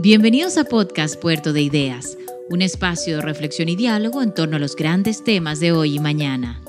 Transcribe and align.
Bienvenidos 0.00 0.56
a 0.58 0.64
Podcast 0.64 1.20
Puerto 1.20 1.52
de 1.52 1.60
Ideas, 1.60 2.16
un 2.50 2.62
espacio 2.62 3.16
de 3.16 3.22
reflexión 3.22 3.68
y 3.68 3.74
diálogo 3.74 4.22
en 4.22 4.32
torno 4.32 4.54
a 4.54 4.60
los 4.60 4.76
grandes 4.76 5.24
temas 5.24 5.58
de 5.58 5.72
hoy 5.72 5.96
y 5.96 5.98
mañana. 5.98 6.62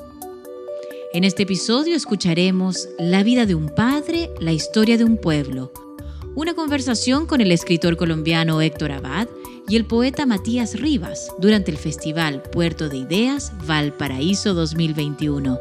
En 1.12 1.22
este 1.22 1.44
episodio 1.44 1.94
escucharemos 1.94 2.88
La 2.98 3.22
vida 3.22 3.46
de 3.46 3.54
un 3.54 3.68
padre, 3.68 4.30
la 4.40 4.50
historia 4.50 4.98
de 4.98 5.04
un 5.04 5.16
pueblo, 5.16 5.72
una 6.34 6.54
conversación 6.54 7.26
con 7.26 7.40
el 7.40 7.52
escritor 7.52 7.96
colombiano 7.96 8.60
Héctor 8.60 8.90
Abad 8.90 9.28
y 9.68 9.76
el 9.76 9.84
poeta 9.84 10.26
Matías 10.26 10.80
Rivas 10.80 11.30
durante 11.38 11.70
el 11.70 11.76
Festival 11.76 12.42
Puerto 12.42 12.88
de 12.88 12.96
Ideas 12.96 13.52
Valparaíso 13.64 14.54
2021. 14.54 15.56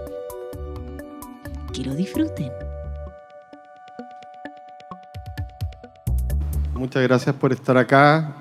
Que 1.71 1.83
lo 1.83 1.93
disfruten. 1.93 2.49
Muchas 6.79 7.03
gracias 7.03 7.35
por 7.35 7.51
estar 7.51 7.75
acá. 7.75 8.35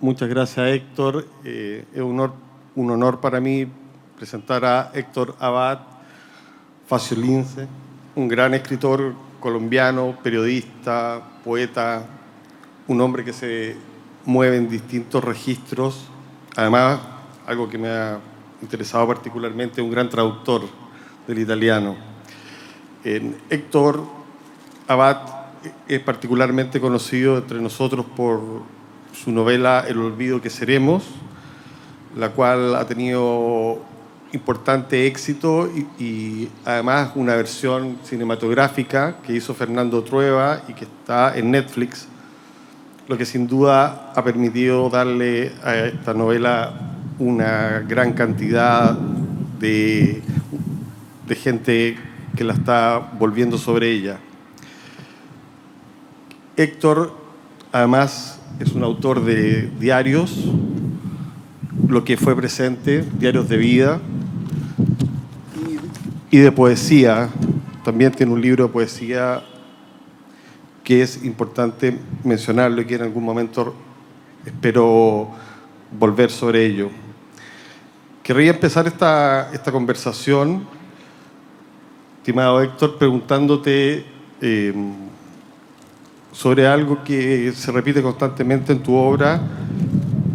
Muchas 0.00 0.26
gracias, 0.26 0.68
Héctor. 0.68 1.26
Eh, 1.44 1.84
es 1.92 2.00
un 2.00 2.12
honor, 2.12 2.32
un 2.74 2.90
honor 2.90 3.20
para 3.20 3.40
mí 3.40 3.66
presentar 4.16 4.64
a 4.64 4.90
Héctor 4.94 5.36
Abad 5.38 5.80
Faciolince, 6.86 7.68
un 8.14 8.26
gran 8.26 8.54
escritor 8.54 9.12
colombiano, 9.38 10.16
periodista, 10.22 11.20
poeta, 11.44 12.06
un 12.88 13.02
hombre 13.02 13.22
que 13.22 13.34
se 13.34 13.76
mueve 14.24 14.56
en 14.56 14.70
distintos 14.70 15.22
registros. 15.22 16.08
Además, 16.56 17.00
algo 17.46 17.68
que 17.68 17.76
me 17.76 17.90
ha 17.90 18.18
interesado 18.62 19.06
particularmente, 19.06 19.82
un 19.82 19.90
gran 19.90 20.08
traductor 20.08 20.62
del 21.28 21.38
italiano. 21.38 21.96
Héctor 23.04 24.02
Abad 24.88 25.35
es 25.88 26.00
particularmente 26.00 26.80
conocido 26.80 27.38
entre 27.38 27.60
nosotros 27.60 28.06
por 28.16 28.40
su 29.12 29.32
novela 29.32 29.84
El 29.88 29.98
olvido 29.98 30.40
que 30.40 30.50
seremos, 30.50 31.04
la 32.16 32.30
cual 32.30 32.74
ha 32.74 32.86
tenido 32.86 33.80
importante 34.32 35.06
éxito 35.06 35.70
y, 35.98 36.48
además 36.64 37.12
una 37.14 37.34
versión 37.36 37.98
cinematográfica 38.04 39.16
que 39.24 39.34
hizo 39.34 39.54
Fernando 39.54 40.02
Trueba 40.02 40.62
y 40.68 40.74
que 40.74 40.84
está 40.84 41.36
en 41.36 41.50
Netflix, 41.50 42.08
lo 43.08 43.16
que 43.16 43.24
sin 43.24 43.46
duda 43.46 44.12
ha 44.14 44.24
permitido 44.24 44.90
darle 44.90 45.52
a 45.62 45.76
esta 45.76 46.12
novela 46.12 46.72
una 47.18 47.84
gran 47.86 48.12
cantidad 48.12 48.92
de, 49.58 50.22
gente 51.42 51.96
que 52.36 52.44
la 52.44 52.52
está 52.52 52.98
volviendo 53.18 53.58
sobre 53.58 53.90
ella. 53.90 54.18
Héctor, 56.56 57.12
además, 57.70 58.40
es 58.60 58.72
un 58.72 58.82
autor 58.82 59.22
de 59.22 59.70
diarios, 59.78 60.46
lo 61.86 62.02
que 62.02 62.16
fue 62.16 62.34
presente, 62.34 63.04
diarios 63.18 63.50
de 63.50 63.58
vida 63.58 64.00
y 66.30 66.38
de 66.38 66.50
poesía. 66.50 67.28
También 67.84 68.12
tiene 68.12 68.32
un 68.32 68.40
libro 68.40 68.68
de 68.68 68.72
poesía 68.72 69.42
que 70.82 71.02
es 71.02 71.22
importante 71.24 71.98
mencionarlo 72.24 72.80
y 72.80 72.86
que 72.86 72.94
en 72.94 73.02
algún 73.02 73.24
momento 73.24 73.74
espero 74.46 75.28
volver 75.98 76.30
sobre 76.30 76.64
ello. 76.64 76.88
Querría 78.22 78.52
empezar 78.52 78.86
esta, 78.86 79.52
esta 79.52 79.70
conversación, 79.70 80.66
estimado 82.18 82.62
Héctor, 82.62 82.96
preguntándote 82.96 84.06
eh, 84.40 84.72
sobre 86.36 86.66
algo 86.66 87.02
que 87.02 87.50
se 87.52 87.72
repite 87.72 88.02
constantemente 88.02 88.70
en 88.70 88.82
tu 88.82 88.94
obra 88.94 89.40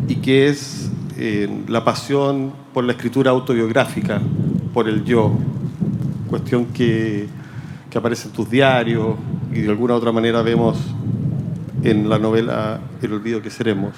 y 0.07 0.15
que 0.15 0.47
es 0.47 0.89
eh, 1.15 1.47
la 1.67 1.83
pasión 1.83 2.53
por 2.73 2.83
la 2.83 2.93
escritura 2.93 3.29
autobiográfica, 3.29 4.19
por 4.73 4.89
el 4.89 5.03
yo, 5.03 5.31
cuestión 6.27 6.65
que, 6.65 7.27
que 7.87 7.97
aparece 7.99 8.29
en 8.29 8.33
tus 8.33 8.49
diarios 8.49 9.15
y 9.53 9.61
de 9.61 9.69
alguna 9.69 9.93
otra 9.93 10.11
manera 10.11 10.41
vemos 10.41 10.79
en 11.83 12.09
la 12.09 12.17
novela 12.17 12.79
El 13.03 13.13
olvido 13.13 13.39
que 13.39 13.51
seremos. 13.51 13.93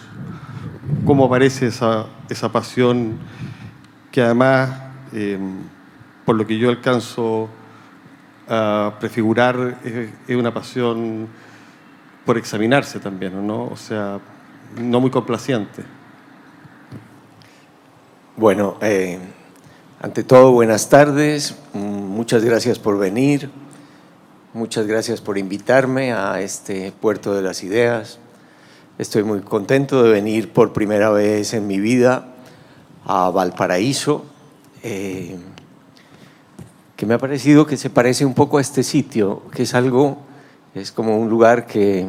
¿Cómo 1.05 1.23
aparece 1.23 1.67
esa, 1.67 2.07
esa 2.29 2.51
pasión 2.51 3.13
que 4.11 4.21
además, 4.21 4.71
eh, 5.13 5.39
por 6.25 6.35
lo 6.35 6.45
que 6.45 6.57
yo 6.57 6.67
alcanzo 6.67 7.47
a 8.49 8.95
prefigurar, 8.99 9.77
es 10.27 10.35
una 10.35 10.53
pasión 10.53 11.29
por 12.25 12.37
examinarse 12.37 12.99
también. 12.99 13.49
O 13.49 13.75
sea, 13.75 14.19
no 14.77 14.99
muy 14.99 15.11
complaciente. 15.11 15.83
Bueno, 18.35 18.77
eh, 18.81 19.19
ante 20.01 20.23
todo, 20.23 20.51
buenas 20.51 20.89
tardes. 20.89 21.55
Muchas 21.73 22.43
gracias 22.43 22.79
por 22.79 22.97
venir. 22.97 23.49
Muchas 24.53 24.85
gracias 24.85 25.21
por 25.21 25.37
invitarme 25.37 26.13
a 26.13 26.39
este 26.41 26.91
Puerto 26.91 27.33
de 27.33 27.41
las 27.41 27.63
Ideas. 27.63 28.19
Estoy 28.99 29.23
muy 29.23 29.41
contento 29.41 30.03
de 30.03 30.11
venir 30.11 30.53
por 30.53 30.73
primera 30.73 31.09
vez 31.09 31.53
en 31.53 31.65
mi 31.65 31.79
vida 31.79 32.27
a 33.05 33.31
Valparaíso, 33.31 34.25
eh, 34.83 35.35
que 36.95 37.05
me 37.05 37.15
ha 37.15 37.17
parecido 37.17 37.65
que 37.65 37.77
se 37.77 37.89
parece 37.89 38.25
un 38.25 38.35
poco 38.35 38.59
a 38.59 38.61
este 38.61 38.83
sitio, 38.83 39.41
que 39.51 39.63
es 39.63 39.73
algo 39.73 40.19
es 40.75 40.91
como 40.91 41.17
un 41.17 41.29
lugar 41.29 41.67
que, 41.67 42.07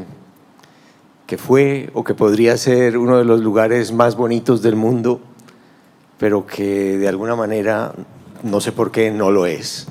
que 1.26 1.36
fue 1.36 1.90
o 1.92 2.02
que 2.02 2.14
podría 2.14 2.56
ser 2.56 2.96
uno 2.96 3.18
de 3.18 3.24
los 3.24 3.40
lugares 3.40 3.92
más 3.92 4.16
bonitos 4.16 4.62
del 4.62 4.74
mundo, 4.74 5.20
pero 6.18 6.46
que 6.46 6.96
de 6.96 7.08
alguna 7.08 7.36
manera, 7.36 7.92
no 8.42 8.60
sé 8.60 8.72
por 8.72 8.90
qué, 8.90 9.10
no 9.10 9.30
lo 9.30 9.44
es, 9.44 9.86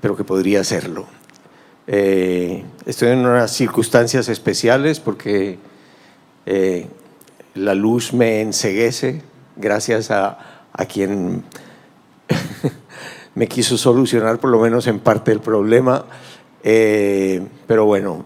pero 0.00 0.16
que 0.16 0.24
podría 0.24 0.64
serlo. 0.64 1.06
Eh, 1.86 2.64
estoy 2.84 3.10
en 3.10 3.20
unas 3.20 3.52
circunstancias 3.52 4.28
especiales 4.28 4.98
porque 4.98 5.58
eh, 6.46 6.88
la 7.54 7.74
luz 7.74 8.12
me 8.12 8.40
enseguece 8.40 9.22
gracias 9.56 10.10
a, 10.10 10.66
a 10.72 10.84
quien 10.86 11.44
me 13.34 13.46
quiso 13.46 13.78
solucionar 13.78 14.38
por 14.38 14.50
lo 14.50 14.60
menos 14.60 14.86
en 14.86 14.98
parte 14.98 15.32
el 15.32 15.40
problema 15.40 16.04
eh, 16.62 17.42
pero 17.66 17.84
bueno, 17.84 18.24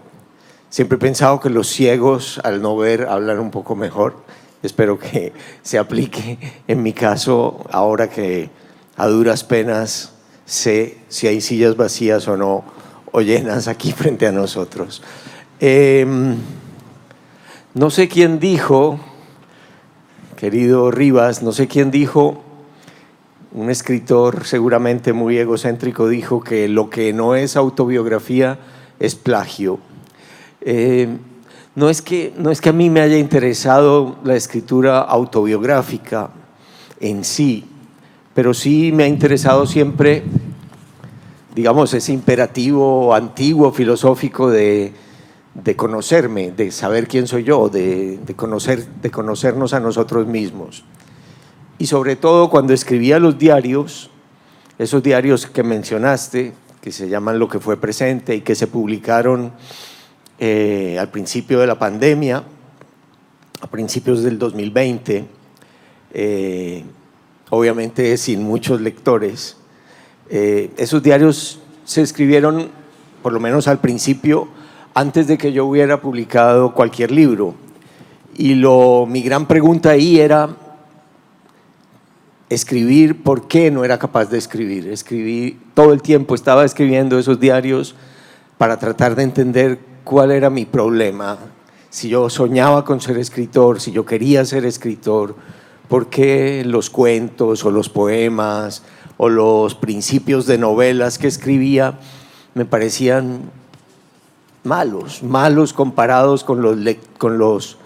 siempre 0.69 0.97
he 0.97 0.99
pensado 0.99 1.39
que 1.39 1.49
los 1.49 1.67
ciegos 1.67 2.39
al 2.43 2.61
no 2.61 2.75
ver 2.77 3.07
hablan 3.07 3.39
un 3.39 3.51
poco 3.51 3.75
mejor. 3.75 4.23
Espero 4.63 4.97
que 4.99 5.33
se 5.61 5.77
aplique 5.77 6.37
en 6.67 6.83
mi 6.83 6.93
caso 6.93 7.65
ahora 7.71 8.09
que 8.09 8.49
a 8.97 9.07
duras 9.07 9.43
penas 9.43 10.13
sé 10.45 10.97
si 11.09 11.27
hay 11.27 11.41
sillas 11.41 11.75
vacías 11.75 12.27
o 12.27 12.37
no, 12.37 12.63
o 13.11 13.21
llenas 13.21 13.67
aquí 13.67 13.91
frente 13.93 14.27
a 14.27 14.31
nosotros. 14.31 15.01
Em, 15.59 16.35
no 17.73 17.89
sé 17.89 18.07
quién 18.07 18.39
dijo, 18.39 18.99
querido 20.37 20.91
Rivas, 20.91 21.41
no 21.41 21.51
sé 21.51 21.67
quién 21.67 21.91
dijo 21.91 22.44
un 23.55 23.69
escritor 23.69 24.45
seguramente 24.45 25.13
muy 25.13 25.37
egocéntrico 25.37 26.09
dijo 26.09 26.41
que 26.41 26.67
lo 26.67 26.89
que 26.89 27.13
no 27.13 27.35
es 27.35 27.55
autobiografía 27.55 28.59
es 28.99 29.15
plagio. 29.15 29.79
Eh, 30.59 31.07
no, 31.73 31.89
es 31.89 32.01
que, 32.01 32.33
no 32.37 32.51
es 32.51 32.59
que 32.59 32.69
a 32.69 32.73
mí 32.73 32.89
me 32.89 32.99
haya 32.99 33.17
interesado 33.17 34.17
la 34.25 34.35
escritura 34.35 34.99
autobiográfica 34.99 36.31
en 36.99 37.23
sí, 37.23 37.63
pero 38.33 38.53
sí 38.53 38.91
me 38.91 39.05
ha 39.05 39.07
interesado 39.07 39.65
siempre, 39.65 40.23
digamos, 41.55 41.93
ese 41.93 42.11
imperativo 42.11 43.15
antiguo 43.15 43.71
filosófico 43.71 44.49
de, 44.49 44.91
conocerme, 45.77 46.51
de 46.51 46.71
saber 46.71 47.07
quién 47.07 47.25
soy 47.25 47.45
yo, 47.45 47.69
de, 47.69 48.19
conocer, 48.35 48.85
de 49.01 49.11
conocernos 49.11 49.73
a 49.73 49.79
nosotros 49.79 50.27
mismos 50.27 50.83
y 51.77 51.87
sobre 51.87 52.15
todo 52.15 52.49
cuando 52.49 52.73
escribía 52.73 53.19
los 53.19 53.37
diarios, 53.37 54.09
esos 54.77 55.03
diarios 55.03 55.45
que 55.47 55.63
mencionaste, 55.63 56.53
que 56.81 56.91
se 56.91 57.09
llaman 57.09 57.39
Lo 57.39 57.49
que 57.49 57.59
fue 57.59 57.77
presente 57.77 58.35
y 58.35 58.41
que 58.41 58.55
se 58.55 58.67
publicaron 58.67 59.51
eh, 60.37 60.97
al 60.99 61.09
principio 61.09 61.59
de 61.59 61.67
la 61.67 61.79
pandemia, 61.79 62.43
a 63.61 63.67
principios 63.67 64.21
del 64.21 64.37
2020, 64.37 65.25
eh, 66.13 66.83
obviamente 67.49 68.15
sin 68.17 68.43
muchos 68.43 68.81
lectores. 68.81 69.57
Eh, 70.29 70.71
esos 70.77 71.01
diarios 71.01 71.59
se 71.83 72.01
escribieron, 72.01 72.69
por 73.21 73.33
lo 73.33 73.39
menos 73.39 73.67
al 73.67 73.79
principio, 73.79 74.47
antes 74.93 75.27
de 75.27 75.37
que 75.37 75.51
yo 75.51 75.65
hubiera 75.65 76.01
publicado 76.01 76.73
cualquier 76.73 77.11
libro. 77.11 77.55
Y 78.37 78.55
lo, 78.55 79.05
mi 79.05 79.21
gran 79.21 79.47
pregunta 79.47 79.91
ahí 79.91 80.19
era, 80.19 80.49
escribir 82.49 83.23
por 83.23 83.47
qué 83.47 83.71
no 83.71 83.83
era 83.83 83.99
capaz 83.99 84.25
de 84.25 84.37
escribir. 84.37 84.87
Escribí 84.87 85.59
todo 85.73 85.93
el 85.93 86.01
tiempo, 86.01 86.35
estaba 86.35 86.65
escribiendo 86.65 87.17
esos 87.17 87.39
diarios 87.39 87.95
para 88.57 88.77
tratar 88.77 89.15
de 89.15 89.23
entender 89.23 89.79
cuál 90.03 90.31
era 90.31 90.49
mi 90.49 90.65
problema, 90.65 91.37
si 91.89 92.09
yo 92.09 92.29
soñaba 92.29 92.83
con 92.83 93.01
ser 93.01 93.17
escritor, 93.17 93.79
si 93.79 93.91
yo 93.91 94.05
quería 94.05 94.45
ser 94.45 94.65
escritor, 94.65 95.35
por 95.87 96.09
qué 96.09 96.63
los 96.65 96.89
cuentos 96.89 97.63
o 97.63 97.71
los 97.71 97.89
poemas 97.89 98.83
o 99.17 99.29
los 99.29 99.75
principios 99.75 100.45
de 100.45 100.57
novelas 100.57 101.17
que 101.17 101.27
escribía 101.27 101.99
me 102.53 102.65
parecían 102.65 103.49
malos, 104.63 105.23
malos 105.23 105.73
comparados 105.73 106.43
con 106.43 106.61
los, 106.61 106.77
con 107.17 107.37
los, 107.37 107.77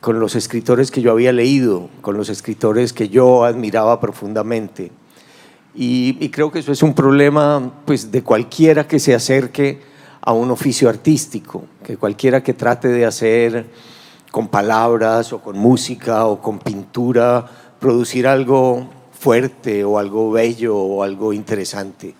con 0.00 0.20
los 0.20 0.34
escritores 0.34 0.90
que 0.90 1.02
yo 1.02 1.12
había 1.12 1.32
leído, 1.32 1.88
con 2.00 2.16
los 2.16 2.28
escritores 2.28 2.92
que 2.92 3.08
yo 3.08 3.44
admiraba 3.44 4.00
profundamente. 4.00 4.90
Y, 5.74 6.16
y, 6.20 6.30
creo 6.30 6.50
que 6.50 6.60
eso 6.60 6.72
es 6.72 6.82
un 6.82 6.94
problema 6.94 7.82
pues, 7.84 8.10
de 8.10 8.22
cualquiera 8.22 8.86
que 8.88 8.98
se 8.98 9.14
acerque 9.14 9.80
a 10.22 10.32
un 10.32 10.50
oficio 10.50 10.88
artístico, 10.88 11.64
que 11.84 11.96
cualquiera 11.96 12.42
que 12.42 12.54
trate 12.54 12.88
de 12.88 13.04
hacer 13.04 13.66
con 14.30 14.48
palabras 14.48 15.32
o 15.32 15.40
con 15.40 15.58
música 15.58 16.26
o 16.26 16.40
con 16.40 16.58
pintura, 16.58 17.46
producir 17.78 18.26
algo 18.26 18.88
fuerte 19.18 19.84
o 19.84 19.98
algo 19.98 20.30
bello 20.30 20.76
o 20.76 21.02
algo 21.02 21.32
interesante. 21.32 22.14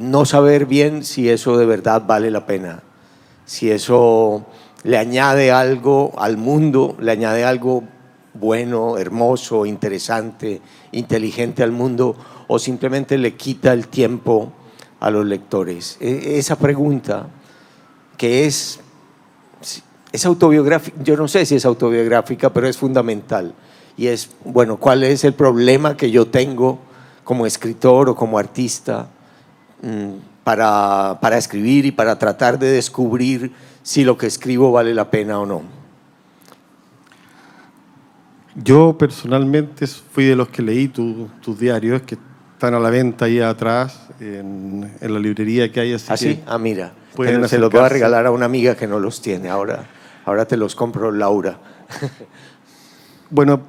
No 0.00 0.24
saber 0.24 0.66
bien 0.66 1.04
si 1.04 1.28
eso 1.28 1.58
de 1.58 1.66
verdad 1.66 2.04
vale 2.06 2.30
la 2.30 2.46
pena, 2.46 2.82
si 3.44 3.70
eso 3.70 4.46
le 4.84 4.98
añade 4.98 5.50
algo 5.50 6.12
al 6.18 6.36
mundo, 6.36 6.96
le 7.00 7.12
añade 7.12 7.44
algo 7.44 7.84
bueno, 8.34 8.98
hermoso, 8.98 9.66
interesante, 9.66 10.60
inteligente 10.92 11.62
al 11.62 11.72
mundo, 11.72 12.16
o 12.46 12.58
simplemente 12.58 13.18
le 13.18 13.34
quita 13.34 13.72
el 13.72 13.88
tiempo 13.88 14.52
a 15.00 15.10
los 15.10 15.26
lectores. 15.26 15.96
E, 16.00 16.38
esa 16.38 16.56
pregunta, 16.56 17.26
que 18.16 18.46
es, 18.46 18.80
es 20.12 20.26
autobiográfica, 20.26 21.02
yo 21.02 21.16
no 21.16 21.28
sé 21.28 21.44
si 21.46 21.56
es 21.56 21.64
autobiográfica, 21.64 22.52
pero 22.52 22.68
es 22.68 22.76
fundamental. 22.76 23.54
Y 23.96 24.06
es, 24.06 24.30
bueno, 24.44 24.76
¿cuál 24.76 25.02
es 25.02 25.24
el 25.24 25.34
problema 25.34 25.96
que 25.96 26.10
yo 26.10 26.28
tengo 26.28 26.78
como 27.24 27.44
escritor 27.46 28.08
o 28.08 28.14
como 28.14 28.38
artista 28.38 29.08
mm, 29.82 30.27
para, 30.48 31.18
para 31.20 31.36
escribir 31.36 31.84
y 31.84 31.92
para 31.92 32.18
tratar 32.18 32.58
de 32.58 32.68
descubrir 32.68 33.52
si 33.82 34.02
lo 34.02 34.16
que 34.16 34.26
escribo 34.26 34.72
vale 34.72 34.94
la 34.94 35.10
pena 35.10 35.38
o 35.38 35.44
no? 35.44 35.60
Yo 38.54 38.96
personalmente 38.96 39.86
fui 39.86 40.24
de 40.24 40.34
los 40.34 40.48
que 40.48 40.62
leí 40.62 40.88
tus 40.88 41.58
diarios 41.58 42.00
que 42.00 42.16
están 42.54 42.72
a 42.72 42.80
la 42.80 42.88
venta 42.88 43.26
ahí 43.26 43.40
atrás 43.40 44.08
en, 44.20 44.90
la 45.02 45.18
librería 45.18 45.70
que 45.70 45.80
hay. 45.80 45.92
Así 45.92 46.06
¿Ah, 46.08 46.16
sí? 46.16 46.42
Ah, 46.46 46.56
mira. 46.56 46.94
Se 47.46 47.58
los 47.58 47.70
voy 47.70 47.82
a 47.82 47.90
regalar 47.90 48.24
a 48.24 48.30
una 48.30 48.46
amiga 48.46 48.74
que 48.74 48.86
no 48.86 48.98
los 48.98 49.20
tiene. 49.20 49.50
Ahora, 49.50 49.84
ahora 50.24 50.46
te 50.46 50.56
los 50.56 50.74
compro, 50.74 51.12
Laura. 51.12 51.58
bueno, 53.28 53.60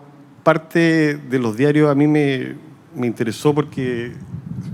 parte 0.44 1.18
de 1.18 1.40
los 1.40 1.58
diarios 1.58 1.92
a 1.92 1.96
mí 1.96 2.08
me, 2.08 2.56
me 2.96 3.06
interesó 3.06 3.54
porque 3.54 4.14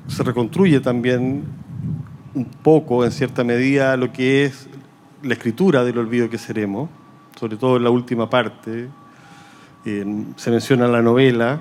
se 0.07 0.21
reconstruye 0.21 0.79
también 0.81 1.64
un 2.35 2.45
poco, 2.45 3.03
en 3.03 3.11
cierta 3.11 3.43
medida, 3.43 3.97
lo 3.97 4.11
que 4.11 4.45
es 4.45 4.67
la 5.23 5.33
escritura 5.33 5.83
del 5.83 5.97
olvido 5.97 6.29
que 6.29 6.37
seremos, 6.37 6.89
sobre 7.39 7.57
todo 7.57 7.77
en 7.77 7.83
la 7.83 7.89
última 7.89 8.29
parte. 8.29 8.89
se 9.83 10.51
menciona 10.51 10.87
la 10.87 11.01
novela 11.01 11.59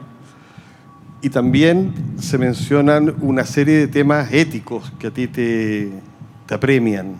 y 1.23 1.31
también 1.31 1.95
se 2.19 2.37
mencionan 2.39 3.15
una 3.21 3.45
serie 3.45 3.79
de 3.79 3.89
temas 3.89 4.33
éticos 4.33 4.93
que 4.99 5.07
a 5.07 5.11
ti 5.11 5.27
te, 5.29 5.91
te 6.47 6.55
apremian. 6.55 7.17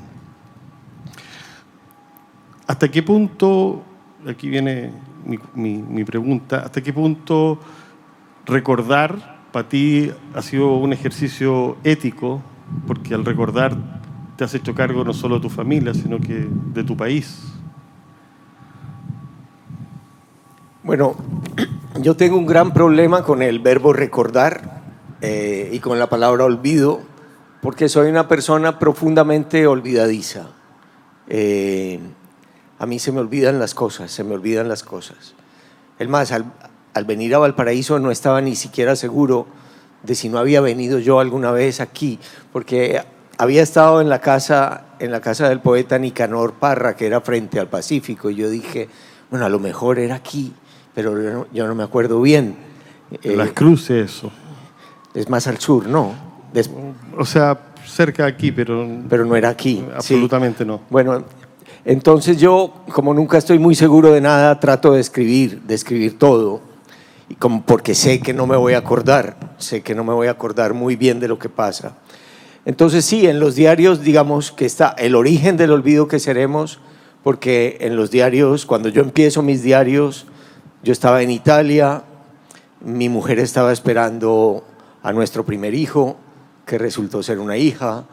¿Hasta 2.67 2.91
qué 2.91 3.03
punto, 3.03 3.83
aquí 4.27 4.49
viene 4.49 4.91
mi, 5.55 5.83
mi, 5.83 6.05
pregunta, 6.05 6.61
hasta 6.61 6.83
qué 6.83 6.93
punto 6.93 7.59
recordar 8.47 9.43
para 9.53 9.69
ti 9.69 10.11
ha 10.35 10.43
sido 10.43 10.77
un 10.77 10.93
ejercicio 10.93 11.77
ético? 11.85 12.43
Porque 12.87 13.15
al 13.15 13.25
recordar 13.25 13.77
te 14.37 14.45
has 14.45 14.55
hecho 14.55 14.75
cargo 14.75 15.05
no 15.05 15.13
solo 15.13 15.37
de 15.37 15.43
tu 15.43 15.51
familia, 15.51 15.95
sino 15.95 16.19
que 16.19 16.49
de 16.49 16.85
tu 16.85 16.97
país. 16.97 17.43
Bueno, 20.83 21.17
yo 22.01 22.17
tengo 22.17 22.37
un 22.37 22.47
gran 22.47 22.73
problema 22.73 23.23
con 23.23 23.43
el 23.43 23.61
verbo 23.61 23.93
recordar 23.93 24.83
eh, 25.21 25.71
y 25.73 25.79
con 25.79 25.99
la 25.99 26.09
palabra 26.09 26.45
olvido, 26.45 27.01
porque 27.63 27.89
soy 27.89 28.11
una 28.11 28.29
persona 28.29 28.79
profundamente 28.79 29.67
olvidadiza. 29.67 30.49
Eh, 31.29 32.01
a 32.79 32.87
mí 32.87 32.99
se 32.99 33.13
me 33.13 33.21
olvidan 33.21 33.59
las 33.59 33.75
cosas, 33.75 34.11
se 34.11 34.25
me 34.25 34.35
olvidan 34.35 34.69
las 34.69 34.83
cosas. 34.83 35.35
El 35.99 36.09
más, 36.09 36.33
al, 36.33 36.53
al 36.93 37.05
venir 37.05 37.35
a 37.35 37.39
Valparaíso 37.39 37.99
no 37.99 38.11
estaba 38.11 38.41
ni 38.41 38.57
siquiera 38.57 38.97
seguro 38.97 39.47
de 40.05 40.15
si 40.15 40.29
no 40.29 40.39
había 40.39 40.61
venido 40.61 40.99
yo 40.99 41.21
alguna 41.21 41.51
vez 41.51 41.81
aquí, 41.81 42.19
porque 42.53 43.01
había 43.39 43.63
estado 43.63 44.01
en 44.01 44.09
la 44.09 44.21
casa, 44.21 44.85
en 44.99 45.11
la 45.11 45.21
casa 45.21 45.49
del 45.49 45.61
poeta 45.61 45.99
Nicanor 45.99 46.55
Parra, 46.55 46.95
que 46.95 47.07
era 47.07 47.21
frente 47.21 47.59
al 47.59 47.69
Pacífico, 47.69 48.31
y 48.31 48.37
yo 48.37 48.51
dije, 48.51 48.89
bueno, 49.31 49.47
a 49.47 49.49
lo 49.49 49.59
mejor 49.59 49.99
era 49.99 50.15
aquí 50.15 50.53
pero 50.95 51.47
yo 51.53 51.67
no, 51.67 51.75
me 51.75 51.83
acuerdo 51.83 52.21
bien. 52.21 52.57
Las 53.25 53.51
Cruces, 53.51 54.11
eso. 54.11 54.31
Es 55.13 55.29
más 55.29 55.47
al 55.47 55.59
sur, 55.59 55.87
¿no? 55.87 56.15
O 57.19 57.25
sea, 57.25 57.59
cerca 57.85 58.25
de 58.25 58.31
aquí, 58.31 58.53
pero... 58.53 58.87
Pero 59.09 59.25
no 59.25 59.35
era 59.35 59.49
aquí. 59.49 59.85
Absolutamente 59.95 60.65
no. 60.65 60.83
Bueno, 60.89 61.25
entonces 61.85 62.39
yo, 62.39 62.85
como 62.93 63.13
nunca 63.13 63.39
estoy 63.39 63.59
muy 63.59 63.75
seguro 63.75 64.13
de 64.13 64.21
nada, 64.21 64.59
trato 64.61 64.93
de 64.93 65.01
escribir, 65.01 65.63
de 65.63 65.75
escribir 65.75 66.19
todo, 66.19 66.61
y 67.29 67.35
como 67.37 67.63
porque 67.63 67.95
sé 67.95 68.21
que 68.21 68.35
no 68.35 68.47
me 68.47 68.57
voy 68.57 68.75
a 68.75 68.79
acordar, 68.79 69.55
sé 69.59 69.83
que 69.83 69.95
no 69.95 70.05
me 70.05 70.13
voy 70.13 70.27
a 70.27 70.33
acordar 70.33 70.75
muy 70.75 70.97
bien 70.97 71.21
de 71.21 71.29
lo 71.29 71.39
que 71.39 71.49
pasa. 71.49 71.97
Entonces 72.65 73.05
sí, 73.05 73.27
en 73.27 73.41
los 73.41 73.55
diarios 73.55 74.03
digamos 74.03 74.53
que 74.53 74.67
está 74.67 74.95
el 74.99 75.15
origen 75.15 75.57
del 75.57 75.73
olvido 75.73 76.09
que 76.09 76.19
seremos, 76.19 76.81
porque 77.23 77.79
en 77.81 77.97
los 77.97 78.11
diarios, 78.11 78.67
cuando 78.67 78.89
yo 78.89 79.03
empiezo 79.03 79.43
mis 79.43 79.63
diarios, 79.63 80.27
yo 80.83 80.93
estaba 80.93 81.23
en 81.23 81.31
Italia, 81.31 82.05
mi 82.85 83.09
mujer 83.09 83.39
estaba 83.39 83.73
esperando 83.73 84.65
a 85.03 85.13
nuestro 85.13 85.45
primer 85.45 85.75
hijo, 85.75 86.17
que 86.67 86.77
resultó 86.79 87.23
ser 87.23 87.39
una 87.39 87.57
hija, 87.57 88.05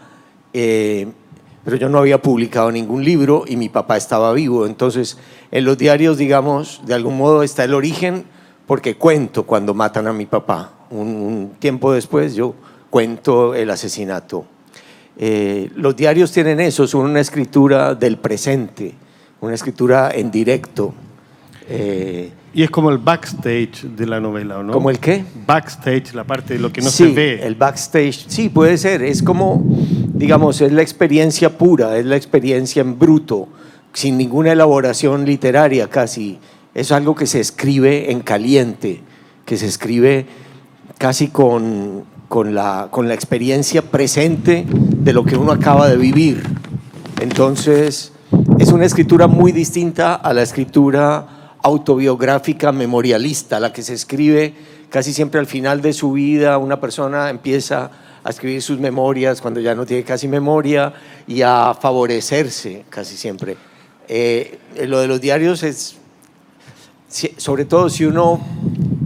eh, 0.53 1.11
pero 1.63 1.77
yo 1.77 1.89
no 1.89 1.99
había 1.99 2.21
publicado 2.21 2.71
ningún 2.71 3.03
libro 3.03 3.43
y 3.45 3.55
mi 3.55 3.69
papá 3.69 3.97
estaba 3.97 4.33
vivo. 4.33 4.65
Entonces, 4.65 5.17
en 5.51 5.65
los 5.65 5.77
diarios, 5.77 6.17
digamos, 6.17 6.81
de 6.85 6.93
algún 6.93 7.17
modo 7.17 7.43
está 7.43 7.63
el 7.63 7.73
origen, 7.73 8.25
porque 8.71 8.95
cuento 8.95 9.43
cuando 9.43 9.73
matan 9.73 10.07
a 10.07 10.13
mi 10.13 10.25
papá. 10.25 10.71
Un, 10.91 11.55
tiempo 11.59 11.91
después 11.91 12.35
yo 12.35 12.55
cuento 12.89 13.53
el 13.53 13.69
asesinato. 13.69 14.45
Eh, 15.17 15.69
los 15.75 15.93
diarios 15.93 16.31
tienen 16.31 16.61
eso, 16.61 16.87
son 16.87 17.01
una 17.01 17.19
escritura 17.19 17.95
del 17.95 18.15
presente, 18.15 18.93
una 19.41 19.55
escritura 19.55 20.11
en 20.15 20.31
directo. 20.31 20.93
Eh, 21.67 22.31
y 22.53 22.63
es 22.63 22.69
como 22.69 22.91
el 22.91 22.99
backstage 22.99 23.93
de 23.93 24.05
la 24.05 24.21
novela, 24.21 24.63
¿no? 24.63 24.71
¿Como 24.71 24.89
el 24.89 24.99
qué? 24.99 25.21
Backstage, 25.45 26.13
la 26.13 26.23
parte 26.23 26.53
de 26.53 26.61
lo 26.61 26.71
que 26.71 26.79
no 26.79 26.89
se 26.89 27.11
ve. 27.11 27.45
El 27.45 27.55
backstage, 27.55 28.27
sí, 28.29 28.47
puede 28.47 28.77
ser. 28.77 29.01
Es 29.01 29.21
como, 29.21 29.65
digamos, 30.13 30.61
es 30.61 30.71
la 30.71 30.81
experiencia 30.81 31.57
pura, 31.57 31.97
es 31.97 32.05
la 32.05 32.15
experiencia 32.15 32.79
en 32.79 32.97
bruto, 32.97 33.49
sin 33.91 34.17
ninguna 34.17 34.53
elaboración 34.53 35.25
literaria 35.25 35.89
casi. 35.89 36.39
Es 36.73 36.91
algo 36.91 37.15
que 37.15 37.27
se 37.27 37.39
escribe 37.39 38.11
en 38.11 38.21
caliente, 38.21 39.01
que 39.45 39.57
se 39.57 39.67
escribe 39.67 40.25
casi 40.97 41.27
con, 41.27 42.05
con, 42.29 42.55
la, 42.55 42.87
con 42.91 43.07
la 43.07 43.13
experiencia 43.13 43.81
presente 43.81 44.65
de 44.67 45.13
lo 45.13 45.25
que 45.25 45.35
uno 45.35 45.51
acaba 45.51 45.89
de 45.89 45.97
vivir. 45.97 46.43
Entonces, 47.19 48.13
es 48.59 48.71
una 48.71 48.85
escritura 48.85 49.27
muy 49.27 49.51
distinta 49.51 50.15
a 50.15 50.33
la 50.33 50.41
escritura 50.41 51.57
autobiográfica 51.63 52.71
memorialista, 52.71 53.59
la 53.59 53.73
que 53.73 53.83
se 53.83 53.93
escribe 53.93 54.53
casi 54.89 55.13
siempre 55.13 55.39
al 55.39 55.47
final 55.47 55.81
de 55.81 55.93
su 55.93 56.11
vida, 56.11 56.57
una 56.57 56.79
persona 56.79 57.29
empieza 57.29 57.91
a 58.23 58.29
escribir 58.29 58.61
sus 58.61 58.79
memorias 58.79 59.41
cuando 59.41 59.59
ya 59.59 59.73
no 59.73 59.85
tiene 59.85 60.03
casi 60.03 60.27
memoria 60.27 60.93
y 61.27 61.41
a 61.41 61.73
favorecerse 61.73 62.85
casi 62.89 63.17
siempre. 63.17 63.57
Eh, 64.07 64.59
lo 64.85 64.99
de 64.99 65.07
los 65.07 65.21
diarios 65.21 65.63
es, 65.63 65.97
sobre 67.37 67.65
todo 67.65 67.89
si 67.89 68.05
uno 68.05 68.39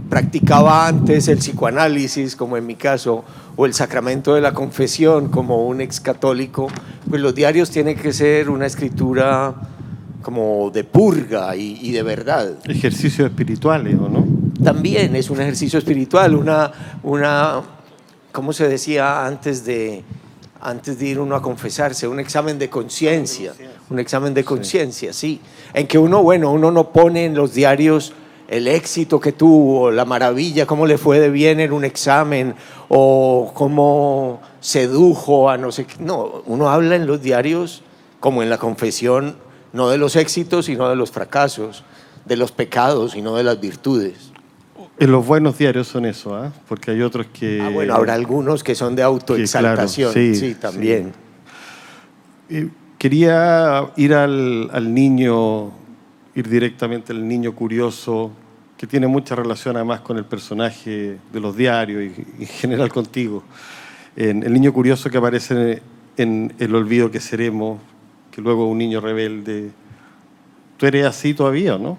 practicaba 0.08 0.86
antes 0.86 1.28
el 1.28 1.38
psicoanálisis, 1.38 2.36
como 2.36 2.56
en 2.56 2.66
mi 2.66 2.76
caso, 2.76 3.24
o 3.56 3.66
el 3.66 3.74
sacramento 3.74 4.34
de 4.34 4.40
la 4.40 4.52
confesión, 4.52 5.28
como 5.28 5.66
un 5.66 5.80
ex 5.80 6.00
católico, 6.00 6.68
pues 7.08 7.20
los 7.20 7.34
diarios 7.34 7.70
tienen 7.70 7.96
que 7.96 8.12
ser 8.12 8.48
una 8.48 8.66
escritura 8.66 9.54
como 10.22 10.70
de 10.70 10.84
purga 10.84 11.54
y, 11.56 11.90
de 11.92 12.02
verdad. 12.02 12.58
Ejercicios 12.64 13.28
espirituales, 13.28 13.96
¿o 14.00 14.08
no? 14.08 14.26
También 14.62 15.14
es 15.16 15.30
un 15.30 15.40
ejercicio 15.40 15.78
espiritual, 15.78 16.34
una, 16.34 16.72
una 17.02 17.62
¿cómo 18.32 18.52
se 18.52 18.68
decía 18.68 19.24
antes 19.24 19.64
de, 19.64 20.02
antes 20.66 20.98
de 20.98 21.06
ir 21.06 21.20
uno 21.20 21.36
a 21.36 21.42
confesarse, 21.42 22.08
un 22.08 22.18
examen 22.18 22.58
de 22.58 22.68
conciencia, 22.68 23.52
un 23.88 24.00
examen 24.00 24.34
de 24.34 24.42
conciencia, 24.42 25.12
sí, 25.12 25.40
en 25.72 25.86
que 25.86 25.96
uno, 25.96 26.24
bueno, 26.24 26.50
uno 26.50 26.72
no 26.72 26.90
pone 26.90 27.24
en 27.24 27.36
los 27.36 27.54
diarios 27.54 28.12
el 28.48 28.66
éxito 28.66 29.20
que 29.20 29.30
tuvo, 29.30 29.92
la 29.92 30.04
maravilla, 30.04 30.66
cómo 30.66 30.84
le 30.86 30.98
fue 30.98 31.20
de 31.20 31.30
bien 31.30 31.60
en 31.60 31.72
un 31.72 31.84
examen 31.84 32.56
o 32.88 33.52
cómo 33.54 34.40
sedujo 34.60 35.48
a 35.48 35.56
no 35.56 35.70
sé 35.70 35.84
qué. 35.84 35.94
No, 36.00 36.42
uno 36.46 36.68
habla 36.68 36.96
en 36.96 37.06
los 37.06 37.22
diarios 37.22 37.82
como 38.18 38.42
en 38.42 38.50
la 38.50 38.58
confesión, 38.58 39.36
no 39.72 39.88
de 39.88 39.98
los 39.98 40.16
éxitos, 40.16 40.66
sino 40.66 40.88
de 40.88 40.96
los 40.96 41.12
fracasos, 41.12 41.84
de 42.24 42.36
los 42.36 42.50
pecados, 42.50 43.12
sino 43.12 43.36
de 43.36 43.44
las 43.44 43.60
virtudes. 43.60 44.32
En 44.98 45.12
los 45.12 45.26
buenos 45.26 45.58
diarios 45.58 45.88
son 45.88 46.06
eso, 46.06 46.34
¿ah? 46.34 46.52
porque 46.68 46.90
hay 46.90 47.02
otros 47.02 47.26
que... 47.26 47.60
Ah, 47.60 47.68
bueno, 47.68 47.94
habrá 47.94 48.14
algunos 48.14 48.64
que 48.64 48.74
son 48.74 48.96
de 48.96 49.02
autoexaltación, 49.02 50.12
sí, 50.12 50.34
sí, 50.34 50.54
también. 50.54 51.12
quería 52.98 53.90
ir 53.96 54.14
al, 54.14 54.70
al, 54.72 54.94
niño, 54.94 55.70
ir 56.34 56.48
directamente 56.48 57.12
al 57.12 57.28
niño 57.28 57.54
curioso, 57.54 58.32
que 58.76 58.86
tiene 58.86 59.06
mucha 59.06 59.34
relación 59.34 59.76
además 59.76 60.00
con 60.00 60.18
el 60.18 60.24
personaje 60.24 61.18
de 61.32 61.40
los 61.40 61.56
diarios 61.56 62.02
y, 62.38 62.42
en 62.42 62.48
general 62.48 62.90
contigo. 62.90 63.42
En, 64.16 64.42
el 64.42 64.52
niño 64.52 64.72
curioso 64.72 65.10
que 65.10 65.18
aparece 65.18 65.82
en, 66.16 66.54
El 66.58 66.74
olvido 66.74 67.10
que 67.10 67.20
seremos, 67.20 67.80
que 68.30 68.40
luego 68.40 68.66
un 68.68 68.78
niño 68.78 69.00
rebelde. 69.00 69.70
¿Tú 70.76 70.86
eres 70.86 71.06
así 71.06 71.34
todavía 71.34 71.76
o 71.76 71.78
no? 71.78 71.98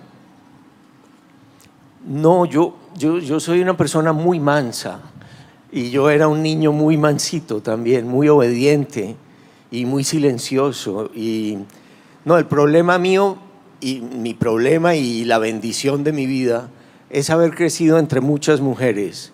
No, 2.07 2.45
yo, 2.45 2.73
yo, 2.95 3.39
soy 3.41 3.59
una 3.59 3.75
persona 3.75 4.13
muy 4.13 4.39
mansa 4.39 5.01
y 5.73 5.89
yo 5.89 6.09
era 6.09 6.29
un 6.29 6.41
niño 6.41 6.71
muy 6.71 6.95
mansito 6.95 7.61
también, 7.61 8.07
muy 8.07 8.29
obediente 8.29 9.17
y 9.71 9.83
muy 9.83 10.05
silencioso. 10.05 11.11
Y 11.13 11.57
no, 12.23 12.37
el 12.37 12.45
problema 12.45 12.97
mío 12.97 13.37
y 13.81 13.99
mi 13.99 14.33
problema 14.33 14.95
y 14.95 15.25
la 15.25 15.37
bendición 15.37 16.05
de 16.05 16.13
mi 16.13 16.25
vida 16.25 16.69
es 17.09 17.29
haber 17.29 17.53
crecido 17.53 17.99
entre 17.99 18.21
muchas 18.21 18.61
mujeres 18.61 19.33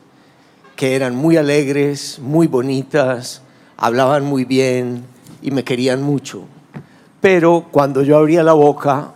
que 0.76 0.96
eran 0.96 1.16
muy 1.16 1.38
alegres, 1.38 2.18
muy 2.20 2.48
bonitas, 2.48 3.44
hablaban 3.78 4.26
muy 4.26 4.46
bien 4.46 5.06
y 5.44 5.52
me 5.52 5.64
querían 5.64 6.02
mucho. 6.02 6.46
Pero 7.22 7.68
cuando 7.72 8.02
yo 8.02 8.18
abría 8.18 8.42
la 8.42 8.54
boca, 8.54 9.14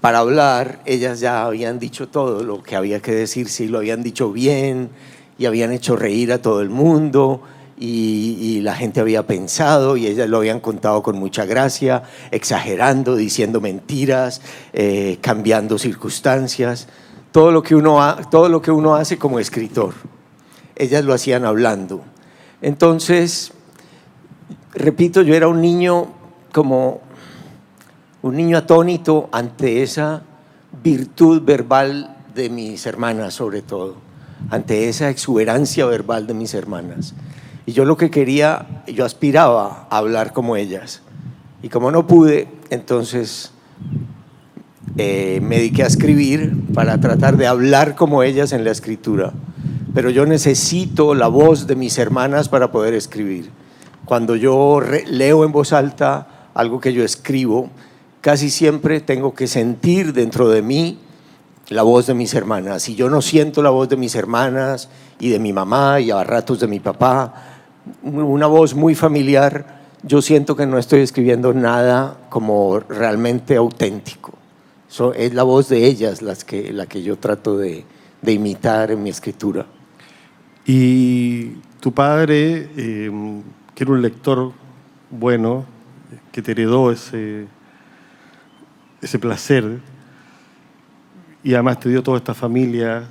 para 0.00 0.18
hablar, 0.18 0.80
ellas 0.84 1.20
ya 1.20 1.44
habían 1.44 1.78
dicho 1.78 2.08
todo 2.08 2.44
lo 2.44 2.62
que 2.62 2.76
había 2.76 3.00
que 3.00 3.12
decir, 3.12 3.48
sí, 3.48 3.66
lo 3.66 3.78
habían 3.78 4.02
dicho 4.02 4.32
bien 4.32 4.90
y 5.38 5.46
habían 5.46 5.72
hecho 5.72 5.96
reír 5.96 6.32
a 6.32 6.40
todo 6.40 6.60
el 6.60 6.70
mundo 6.70 7.42
y, 7.80 8.60
la 8.62 8.74
gente 8.74 9.00
había 9.00 9.26
pensado 9.26 9.96
y 9.96 10.06
ellas 10.06 10.28
lo 10.28 10.38
habían 10.38 10.60
contado 10.60 11.02
con 11.02 11.16
mucha 11.16 11.46
gracia, 11.46 12.02
exagerando, 12.30 13.16
diciendo 13.16 13.60
mentiras, 13.60 14.42
eh, 14.72 15.18
cambiando 15.20 15.78
circunstancias, 15.78 16.88
todo 17.30 17.52
lo, 17.52 17.62
que 17.62 17.74
uno 17.74 18.16
todo 18.30 18.48
lo 18.48 18.60
que 18.60 18.70
uno 18.70 18.96
hace 18.96 19.16
como 19.16 19.38
escritor. 19.38 19.94
Ellas 20.74 21.04
lo 21.04 21.14
hacían 21.14 21.44
hablando. 21.44 22.02
Entonces, 22.62 23.52
repito, 24.74 25.22
yo 25.22 25.34
era 25.34 25.48
un 25.48 25.60
niño 25.60 26.08
como 26.52 27.00
un 28.22 28.36
niño 28.36 28.58
atónito 28.58 29.28
ante 29.32 29.82
esa 29.82 30.22
virtud 30.82 31.42
verbal 31.42 32.16
de 32.34 32.50
mis 32.50 32.86
hermanas 32.86 33.34
sobre 33.34 33.62
todo, 33.62 33.96
ante 34.50 34.88
esa 34.88 35.10
exuberancia 35.10 35.86
verbal 35.86 36.26
de 36.26 36.34
mis 36.34 36.54
hermanas. 36.54 37.14
Y 37.66 37.72
yo 37.72 37.84
lo 37.84 37.96
que 37.96 38.10
quería, 38.10 38.82
yo 38.86 39.04
aspiraba 39.04 39.86
a 39.90 39.98
hablar 39.98 40.32
como 40.32 40.56
ellas. 40.56 41.02
Y 41.62 41.68
como 41.68 41.90
no 41.90 42.06
pude, 42.06 42.48
entonces 42.70 43.52
eh, 44.96 45.40
me 45.42 45.56
dediqué 45.56 45.82
a 45.82 45.86
escribir 45.86 46.54
para 46.72 46.98
tratar 46.98 47.36
de 47.36 47.46
hablar 47.46 47.94
como 47.94 48.22
ellas 48.22 48.52
en 48.52 48.64
la 48.64 48.70
escritura. 48.70 49.32
Pero 49.94 50.10
yo 50.10 50.26
necesito 50.26 51.14
la 51.14 51.28
voz 51.28 51.66
de 51.66 51.76
mis 51.76 51.98
hermanas 51.98 52.48
para 52.48 52.72
poder 52.72 52.94
escribir. 52.94 53.50
Cuando 54.04 54.36
yo 54.36 54.80
leo 55.10 55.44
en 55.44 55.52
voz 55.52 55.72
alta 55.72 56.50
algo 56.54 56.80
que 56.80 56.92
yo 56.92 57.04
escribo, 57.04 57.70
casi 58.28 58.50
siempre 58.50 59.00
tengo 59.00 59.32
que 59.32 59.46
sentir 59.46 60.12
dentro 60.12 60.50
de 60.50 60.60
mí 60.60 60.98
la 61.70 61.82
voz 61.82 62.08
de 62.08 62.12
mis 62.12 62.34
hermanas. 62.34 62.82
Si 62.82 62.94
yo 62.94 63.08
no 63.08 63.22
siento 63.22 63.62
la 63.62 63.70
voz 63.70 63.88
de 63.88 63.96
mis 63.96 64.14
hermanas 64.14 64.90
y 65.18 65.30
de 65.30 65.38
mi 65.38 65.54
mamá 65.54 65.98
y 66.00 66.10
a 66.10 66.22
ratos 66.24 66.60
de 66.60 66.66
mi 66.66 66.78
papá, 66.78 67.32
una 68.02 68.46
voz 68.46 68.74
muy 68.74 68.94
familiar, 68.94 69.80
yo 70.02 70.20
siento 70.20 70.56
que 70.56 70.66
no 70.66 70.76
estoy 70.76 71.00
escribiendo 71.00 71.54
nada 71.54 72.18
como 72.28 72.80
realmente 72.80 73.56
auténtico. 73.56 74.34
es 75.14 75.32
la 75.32 75.42
voz 75.44 75.70
de 75.70 75.86
ellas 75.86 76.20
las 76.20 76.44
que, 76.44 76.70
la 76.70 76.84
que 76.84 77.02
yo 77.02 77.16
trato 77.16 77.56
de, 77.56 77.86
imitar 78.26 78.90
en 78.90 79.02
mi 79.02 79.08
escritura. 79.08 79.64
Y 80.66 81.52
tu 81.80 81.92
padre, 81.92 82.68
eh, 82.76 83.10
que 83.74 83.84
era 83.84 83.90
un 83.90 84.02
lector 84.02 84.52
bueno, 85.08 85.64
que 86.30 86.42
te 86.42 86.50
heredó 86.50 86.92
ese, 86.92 87.46
ese 89.00 89.18
placer 89.18 89.80
y 91.42 91.54
además 91.54 91.80
te 91.80 91.88
dio 91.88 92.02
toda 92.02 92.18
esta 92.18 92.34
familia, 92.34 93.04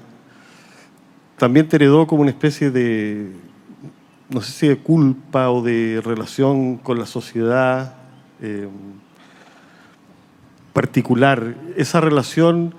también 1.38 1.68
te 1.68 1.78
heredó 1.78 2.08
como 2.08 2.22
una 2.22 2.32
especie 2.32 2.72
de, 2.72 3.32
no 4.30 4.42
sé 4.42 4.52
si 4.52 4.68
de 4.68 4.78
culpa 4.78 5.50
o 5.50 5.62
de 5.62 6.02
relación 6.04 6.78
con 6.78 7.00
la 7.00 7.06
sociedad 7.06 7.96
eh, 8.42 8.68
particular. 10.74 11.56
Esa 11.76 12.02
relación 12.02 12.76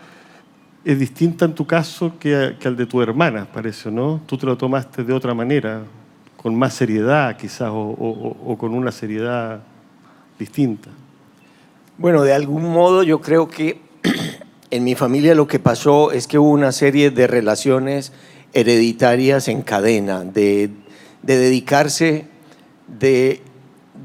es 0.84 0.98
distinta 0.98 1.44
en 1.44 1.54
tu 1.54 1.66
caso 1.66 2.18
que, 2.18 2.56
al 2.64 2.76
de 2.76 2.86
tu 2.86 3.00
hermana, 3.00 3.46
parece, 3.46 3.90
¿no? 3.90 4.20
Tú 4.26 4.36
te 4.36 4.46
lo 4.46 4.56
tomaste 4.56 5.02
de 5.02 5.12
otra 5.12 5.34
manera, 5.34 5.82
con 6.36 6.54
más 6.54 6.74
seriedad 6.74 7.36
quizás, 7.36 7.70
o 7.72 8.56
con 8.58 8.74
una 8.74 8.92
seriedad 8.92 9.60
distinta. 10.38 10.90
Bueno, 11.98 12.22
de 12.22 12.32
algún 12.32 12.62
modo 12.62 13.02
yo 13.02 13.20
creo 13.20 13.48
que 13.48 13.80
en 14.70 14.84
mi 14.84 14.94
familia 14.94 15.34
lo 15.34 15.48
que 15.48 15.58
pasó 15.58 16.12
es 16.12 16.28
que 16.28 16.38
hubo 16.38 16.48
una 16.48 16.70
serie 16.70 17.10
de 17.10 17.26
relaciones 17.26 18.12
hereditarias 18.52 19.48
en 19.48 19.62
cadena, 19.62 20.22
de, 20.22 20.70
dedicarse, 21.22 22.26
de, 22.86 23.42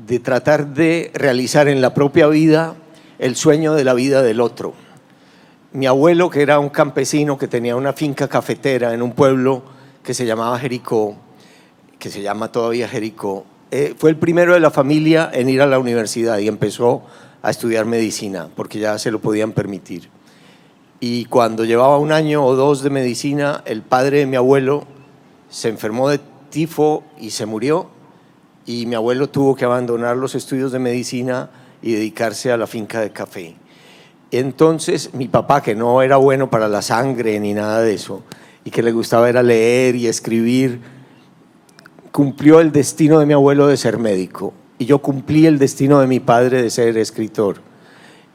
de 0.08 0.20
tratar 0.20 0.74
de 0.74 1.12
realizar 1.14 1.68
en 1.68 1.82
la 1.82 1.94
propia 1.94 2.26
vida 2.26 2.74
el 3.20 3.36
sueño 3.36 3.76
de 3.76 3.84
la 3.84 3.94
vida 3.94 4.24
del 4.24 4.42
otro. 4.42 4.74
Mi 5.72 5.86
abuelo, 5.86 6.32
que 6.32 6.42
era 6.42 6.58
un 6.58 6.70
campesino 6.70 7.38
que 7.38 7.48
tenía 7.48 7.76
una 7.76 7.94
finca 7.94 8.28
cafetera 8.28 8.96
en 8.96 9.04
un 9.04 9.12
pueblo 9.12 9.62
que 10.02 10.16
se 10.16 10.26
llamaba 10.26 10.58
Jericó, 10.58 11.16
que 12.00 12.10
se 12.10 12.24
llama 12.24 12.52
todavía 12.52 12.88
Jericó, 12.90 13.46
eh, 13.70 13.94
fue 13.96 14.10
el 14.10 14.18
primero 14.18 14.56
de 14.56 14.60
la 14.60 14.72
familia 14.72 15.30
en 15.32 15.48
ir 15.48 15.62
a 15.62 15.68
la 15.68 15.78
universidad 15.78 16.40
y 16.40 16.48
empezó 16.48 17.04
a 17.44 17.52
estudiar 17.52 17.86
medicina, 17.86 18.50
porque 18.56 18.80
ya 18.80 18.98
se 18.98 19.12
lo 19.12 19.20
podían 19.20 19.52
permitir. 19.52 20.10
Y 21.02 21.26
cuando 21.26 21.66
llevaba 21.66 21.98
un 21.98 22.14
año 22.14 22.44
o 22.44 22.56
dos 22.56 22.82
de 22.82 22.90
medicina, 22.90 23.62
el 23.66 23.82
padre 23.82 24.20
de 24.20 24.26
mi 24.26 24.38
abuelo 24.38 24.86
se 25.50 25.68
enfermó 25.68 26.08
de 26.08 26.22
tifo 26.50 27.04
y 27.20 27.32
se 27.32 27.46
murió, 27.46 27.90
y 28.66 28.86
mi 28.86 28.96
abuelo 28.96 29.30
tuvo 29.30 29.56
que 29.56 29.66
abandonar 29.66 30.16
los 30.16 30.36
estudios 30.36 30.72
de 30.72 30.80
medicina 30.80 31.50
y 31.82 31.92
dedicarse 31.92 32.50
a 32.54 32.58
la 32.58 32.66
finca 32.66 33.02
de 33.02 33.12
café. 33.12 33.56
Entonces 34.32 35.14
mi 35.14 35.28
papá, 35.28 35.62
que 35.62 35.76
no 35.76 36.02
era 36.02 36.16
bueno 36.16 36.50
para 36.50 36.70
la 36.70 36.82
sangre 36.82 37.38
ni 37.42 37.54
nada 37.54 37.82
de 37.82 37.94
eso, 37.94 38.24
y 38.64 38.72
que 38.72 38.82
le 38.82 38.94
gustaba 38.94 39.28
era 39.28 39.44
leer 39.44 39.98
y 39.98 40.08
escribir, 40.08 40.80
cumplió 42.14 42.62
el 42.62 42.72
destino 42.72 43.20
de 43.20 43.26
mi 43.26 43.34
abuelo 43.34 43.68
de 43.68 43.76
ser 43.76 43.98
médico 43.98 44.54
y 44.84 44.86
yo 44.86 45.00
cumplí 45.00 45.46
el 45.46 45.60
destino 45.60 46.02
de 46.02 46.08
mi 46.08 46.20
padre 46.20 46.62
de 46.62 46.70
ser 46.70 46.98
escritor. 46.98 47.62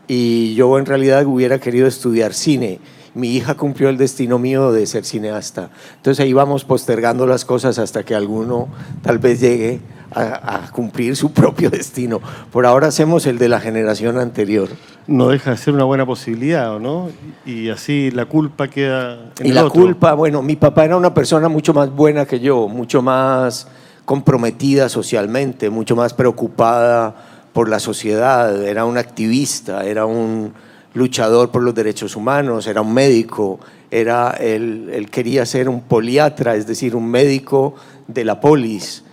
Y 0.06 0.54
yo 0.54 0.78
en 0.78 0.86
realidad 0.86 1.26
hubiera 1.26 1.58
querido 1.58 1.86
estudiar 1.86 2.32
cine. 2.32 2.80
Mi 3.14 3.36
hija 3.36 3.54
cumplió 3.54 3.90
el 3.90 3.98
destino 3.98 4.38
mío 4.38 4.72
de 4.72 4.86
ser 4.86 5.04
cineasta. 5.04 5.68
Entonces 5.96 6.24
ahí 6.24 6.32
vamos 6.32 6.64
postergando 6.64 7.26
las 7.26 7.44
cosas 7.44 7.78
hasta 7.78 8.02
que 8.02 8.14
alguno 8.14 8.68
tal 9.02 9.18
vez 9.18 9.40
llegue 9.40 9.80
a, 10.10 10.70
cumplir 10.72 11.16
su 11.16 11.32
propio 11.34 11.68
destino. 11.68 12.18
Por 12.50 12.64
ahora 12.64 12.86
hacemos 12.86 13.26
el 13.26 13.36
de 13.36 13.50
la 13.50 13.60
generación 13.60 14.18
anterior. 14.18 14.70
No 15.06 15.28
deja 15.28 15.50
de 15.50 15.58
ser 15.58 15.74
una 15.74 15.84
buena 15.84 16.06
posibilidad, 16.06 16.78
¿no? 16.78 17.10
Y 17.44 17.68
así 17.68 18.10
la 18.10 18.24
culpa 18.24 18.68
queda 18.68 19.32
en 19.38 19.46
Y 19.48 19.52
la 19.52 19.68
culpa, 19.68 20.14
bueno, 20.14 20.40
mi 20.40 20.56
papá 20.56 20.86
era 20.86 20.96
una 20.96 21.12
persona 21.12 21.50
mucho 21.50 21.74
más 21.74 21.90
buena 21.90 22.24
que 22.24 22.40
yo, 22.40 22.68
mucho 22.68 23.02
más 23.02 23.68
comprometida 24.08 24.88
socialmente, 24.88 25.68
mucho 25.68 25.94
más 25.94 26.14
preocupada 26.14 27.14
por 27.52 27.68
la 27.68 27.78
sociedad, 27.78 28.66
era 28.66 28.86
un 28.86 28.96
activista, 28.96 29.84
era 29.84 30.06
un 30.06 30.54
luchador 30.94 31.50
por 31.50 31.62
los 31.62 31.74
derechos 31.74 32.16
humanos, 32.16 32.66
era 32.66 32.80
un 32.80 32.94
médico, 32.94 33.60
era, 33.90 34.30
él, 34.30 35.08
quería 35.10 35.44
ser 35.44 35.68
un 35.68 35.82
poliatra, 35.82 36.56
es 36.56 36.66
decir, 36.66 36.96
un 36.96 37.06
médico 37.06 37.74
de 38.06 38.24
la 38.24 38.40
polis. 38.40 39.04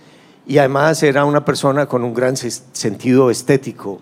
y 0.46 0.56
además 0.56 1.02
era 1.02 1.26
una 1.26 1.44
persona 1.44 1.84
con 1.84 2.02
un 2.02 2.14
gran 2.14 2.34
sentido 2.38 3.30
estético. 3.30 4.00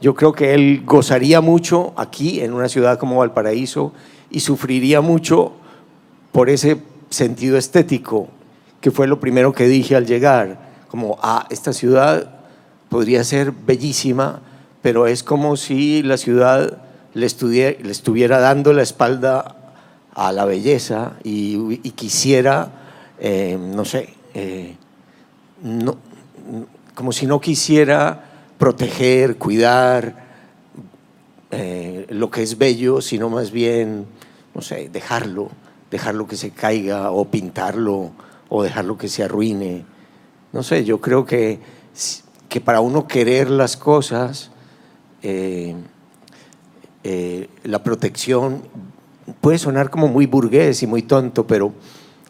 Yo 0.00 0.14
creo 0.14 0.32
que 0.32 0.54
él 0.54 0.84
gozaría 0.86 1.42
mucho 1.42 1.92
aquí 1.96 2.40
en 2.40 2.54
una 2.54 2.70
ciudad 2.70 2.98
como 2.98 3.18
Valparaíso 3.18 3.92
y 4.30 4.40
sufriría 4.40 5.02
mucho 5.02 5.52
por 6.32 6.48
ese 6.48 6.78
sentido 7.10 7.58
estético, 7.58 8.30
que 8.80 8.90
fue 8.90 9.06
lo 9.06 9.20
primero 9.20 9.52
que 9.52 9.66
dije 9.66 9.96
al 9.96 10.06
llegar, 10.06 10.58
como, 10.88 11.18
ah, 11.22 11.46
esta 11.50 11.72
ciudad 11.72 12.40
podría 12.88 13.22
ser 13.24 13.52
bellísima, 13.52 14.40
pero 14.82 15.06
es 15.06 15.22
como 15.22 15.56
si 15.56 16.02
la 16.02 16.16
ciudad 16.16 16.78
le, 17.14 17.26
le 17.82 17.90
estuviera 17.90 18.40
dando 18.40 18.72
la 18.72 18.82
espalda 18.82 19.56
a 20.14 20.32
la 20.32 20.44
belleza 20.44 21.12
y, 21.22 21.78
quisiera, 21.90 22.72
eh, 23.18 23.58
no 23.58 23.84
sé, 23.84 24.14
eh, 24.34 24.76
no, 25.62 25.96
como 26.94 27.12
si 27.12 27.26
no 27.26 27.40
quisiera 27.40 28.24
proteger, 28.58 29.36
cuidar 29.36 30.26
eh, 31.50 32.06
lo 32.10 32.30
que 32.30 32.42
es 32.42 32.58
bello, 32.58 33.00
sino 33.00 33.30
más 33.30 33.50
bien, 33.50 34.06
no 34.54 34.62
sé, 34.62 34.88
dejarlo, 34.92 35.50
dejarlo 35.90 36.26
que 36.26 36.36
se 36.36 36.50
caiga 36.50 37.10
o 37.10 37.26
pintarlo 37.26 38.12
o 38.50 38.62
dejarlo 38.62 38.98
que 38.98 39.08
se 39.08 39.22
arruine. 39.22 39.86
No 40.52 40.62
sé, 40.62 40.84
yo 40.84 41.00
creo 41.00 41.24
que, 41.24 41.60
que 42.50 42.60
para 42.60 42.80
uno 42.80 43.08
querer 43.08 43.48
las 43.48 43.78
cosas, 43.78 44.50
eh, 45.22 45.74
eh, 47.04 47.48
la 47.64 47.82
protección 47.82 48.62
puede 49.40 49.58
sonar 49.58 49.88
como 49.88 50.08
muy 50.08 50.26
burgués 50.26 50.82
y 50.82 50.86
muy 50.86 51.02
tonto, 51.02 51.46
pero 51.46 51.72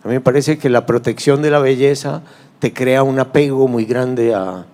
a 0.05 0.09
mí 0.09 0.15
me 0.15 0.21
parece 0.21 0.59
que 0.59 0.69
la 0.69 0.87
protección 0.87 1.43
de 1.43 1.51
la 1.51 1.59
belleza 1.59 2.23
te 2.61 2.73
crea 2.73 3.03
un 3.03 3.19
apego 3.19 3.67
muy 3.67 3.85
grande 3.85 4.35
a, 4.35 4.67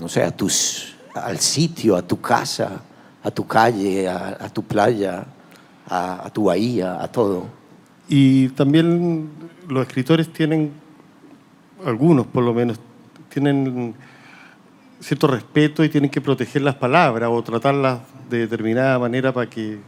no 0.00 0.08
sé, 0.08 0.22
a 0.22 0.30
tus, 0.30 0.94
al 1.14 1.38
sitio, 1.38 1.96
a 1.96 2.02
tu 2.02 2.20
casa, 2.20 2.80
a 3.22 3.30
tu 3.30 3.46
calle, 3.46 4.08
a, 4.08 4.48
tu 4.50 4.62
playa, 4.62 5.24
a, 5.88 6.30
tu 6.32 6.44
bahía, 6.44 7.02
a 7.02 7.10
todo. 7.10 7.44
Y 8.08 8.48
también 8.50 9.30
los 9.68 9.86
escritores 9.86 10.32
tienen, 10.32 10.72
algunos 11.84 12.26
por 12.26 12.44
lo 12.44 12.52
menos, 12.52 12.78
tienen 13.28 13.94
cierto 15.00 15.26
respeto 15.26 15.84
y 15.84 15.88
tienen 15.88 16.10
que 16.10 16.20
proteger 16.20 16.62
las 16.62 16.76
palabras 16.76 17.28
o 17.32 17.42
tratarlas 17.42 18.00
de 18.30 18.38
determinada 18.38 18.98
manera 18.98 19.32
para 19.32 19.48
que 19.48 19.78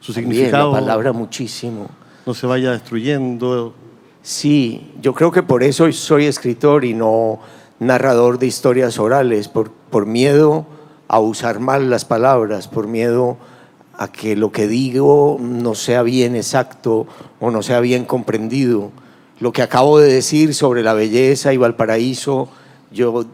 su 0.00 0.12
significado... 0.12 0.72
La 0.72 0.80
palabra 0.80 1.12
muchísimo. 1.12 1.88
No 2.26 2.34
se 2.34 2.46
vaya 2.46 2.72
destruyendo. 2.72 3.74
Sí, 4.22 4.92
yo 5.00 5.14
creo 5.14 5.30
que 5.30 5.42
por 5.42 5.62
eso 5.62 5.90
soy 5.92 6.26
escritor 6.26 6.84
y 6.84 6.94
no 6.94 7.40
narrador 7.78 8.38
de 8.38 8.46
historias 8.46 8.98
orales, 8.98 9.48
por, 9.48 9.70
por 9.70 10.06
miedo 10.06 10.66
a 11.06 11.20
usar 11.20 11.60
mal 11.60 11.90
las 11.90 12.04
palabras, 12.04 12.68
por 12.68 12.86
miedo 12.86 13.38
a 13.40 13.57
que 14.06 14.36
lo 14.36 14.52
que 14.52 14.68
digo 14.68 15.38
no 15.40 15.74
sea 15.74 16.04
bien 16.04 16.36
exacto 16.36 17.08
o 17.40 17.50
no 17.50 17.62
sea 17.62 17.80
bien 17.80 18.04
comprendido. 18.04 18.92
Lo 19.40 19.52
que 19.52 19.62
acabo 19.62 19.98
de 19.98 20.12
decir 20.12 20.54
sobre 20.54 20.84
la 20.84 20.94
belleza 20.94 21.52
y 21.52 21.56
Valparaíso, 21.56 22.48
yo 22.92 23.24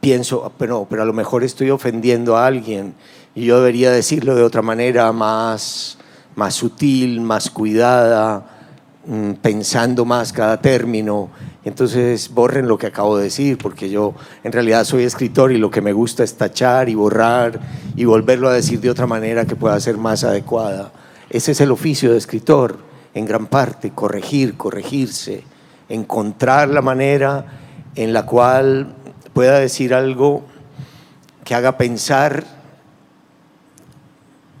pienso, 0.00 0.52
pero, 0.58 0.86
pero 0.88 1.02
a 1.02 1.06
lo 1.06 1.14
mejor 1.14 1.44
estoy 1.44 1.70
ofendiendo 1.70 2.36
a 2.36 2.46
alguien 2.46 2.94
y 3.34 3.46
yo 3.46 3.58
debería 3.58 3.90
decirlo 3.90 4.34
de 4.34 4.42
otra 4.42 4.60
manera 4.60 5.10
más, 5.12 5.96
más 6.36 6.54
sutil, 6.54 7.22
más 7.22 7.48
cuidada, 7.48 8.52
Mm, 9.04 9.32
pensando 9.42 10.04
más 10.04 10.32
cada 10.32 10.60
término. 10.60 11.28
Entonces 11.64 12.30
borren 12.34 12.66
lo 12.66 12.76
que 12.76 12.88
acabo 12.88 13.16
de 13.16 13.24
decir, 13.24 13.56
porque 13.58 13.88
yo 13.88 14.14
en 14.42 14.52
realidad 14.52 14.84
soy 14.84 15.04
escritor 15.04 15.52
y 15.52 15.58
lo 15.58 15.70
que 15.70 15.80
me 15.80 15.92
gusta 15.92 16.24
es 16.24 16.34
tachar 16.34 16.88
y 16.88 16.94
borrar 16.94 17.60
y 17.94 18.04
volverlo 18.04 18.48
a 18.48 18.52
decir 18.52 18.80
de 18.80 18.90
otra 18.90 19.06
manera 19.06 19.44
que 19.44 19.54
pueda 19.54 19.78
ser 19.78 19.96
más 19.96 20.24
adecuada. 20.24 20.92
Ese 21.30 21.52
es 21.52 21.60
el 21.60 21.70
oficio 21.70 22.12
de 22.12 22.18
escritor, 22.18 22.78
en 23.14 23.26
gran 23.26 23.46
parte, 23.46 23.90
corregir, 23.90 24.56
corregirse, 24.56 25.44
encontrar 25.88 26.68
la 26.68 26.82
manera 26.82 27.46
en 27.94 28.12
la 28.12 28.26
cual 28.26 28.94
pueda 29.32 29.58
decir 29.58 29.94
algo 29.94 30.42
que 31.44 31.54
haga 31.54 31.76
pensar 31.78 32.44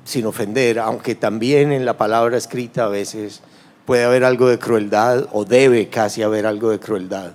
sin 0.04 0.26
ofender, 0.26 0.78
aunque 0.78 1.14
también 1.14 1.72
en 1.72 1.84
la 1.84 1.96
palabra 1.96 2.36
escrita 2.36 2.84
a 2.84 2.88
veces 2.88 3.42
puede 3.84 4.04
haber 4.04 4.24
algo 4.24 4.48
de 4.48 4.58
crueldad 4.58 5.28
o 5.32 5.44
debe 5.44 5.88
casi 5.88 6.22
haber 6.22 6.46
algo 6.46 6.70
de 6.70 6.78
crueldad. 6.78 7.32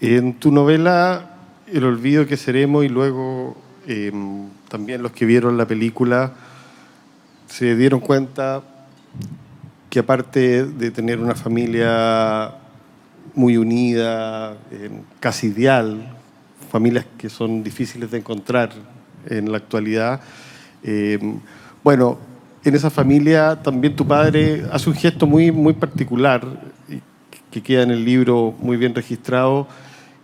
En 0.00 0.34
tu 0.34 0.50
novela 0.50 1.26
El 1.66 1.84
olvido 1.84 2.26
que 2.26 2.36
seremos 2.36 2.84
y 2.84 2.88
luego 2.88 3.56
em, 3.86 4.48
también 4.68 5.02
los 5.02 5.12
que 5.12 5.24
vieron 5.24 5.56
la 5.56 5.66
película 5.66 6.32
se 7.46 7.76
dieron 7.76 8.00
cuenta 8.00 8.62
que 9.88 10.00
aparte 10.00 10.64
de 10.64 10.90
tener 10.90 11.20
una 11.20 11.34
familia 11.34 12.54
muy 13.34 13.56
unida, 13.56 14.56
casi 15.20 15.48
ideal, 15.48 16.16
familias 16.70 17.06
que 17.18 17.28
son 17.28 17.62
difíciles 17.62 18.10
de 18.10 18.18
encontrar 18.18 18.70
en 19.26 19.50
la 19.50 19.58
actualidad, 19.58 20.20
em, 20.82 21.40
bueno, 21.82 22.18
en 22.64 22.74
esa 22.74 22.90
familia 22.90 23.60
también 23.62 23.96
tu 23.96 24.06
padre 24.06 24.64
hace 24.72 24.90
un 24.90 24.96
gesto 24.96 25.26
muy, 25.26 25.50
muy 25.50 25.72
particular, 25.72 26.46
que 27.50 27.62
queda 27.62 27.82
en 27.82 27.90
el 27.90 28.04
libro 28.04 28.54
muy 28.58 28.76
bien 28.76 28.94
registrado, 28.94 29.66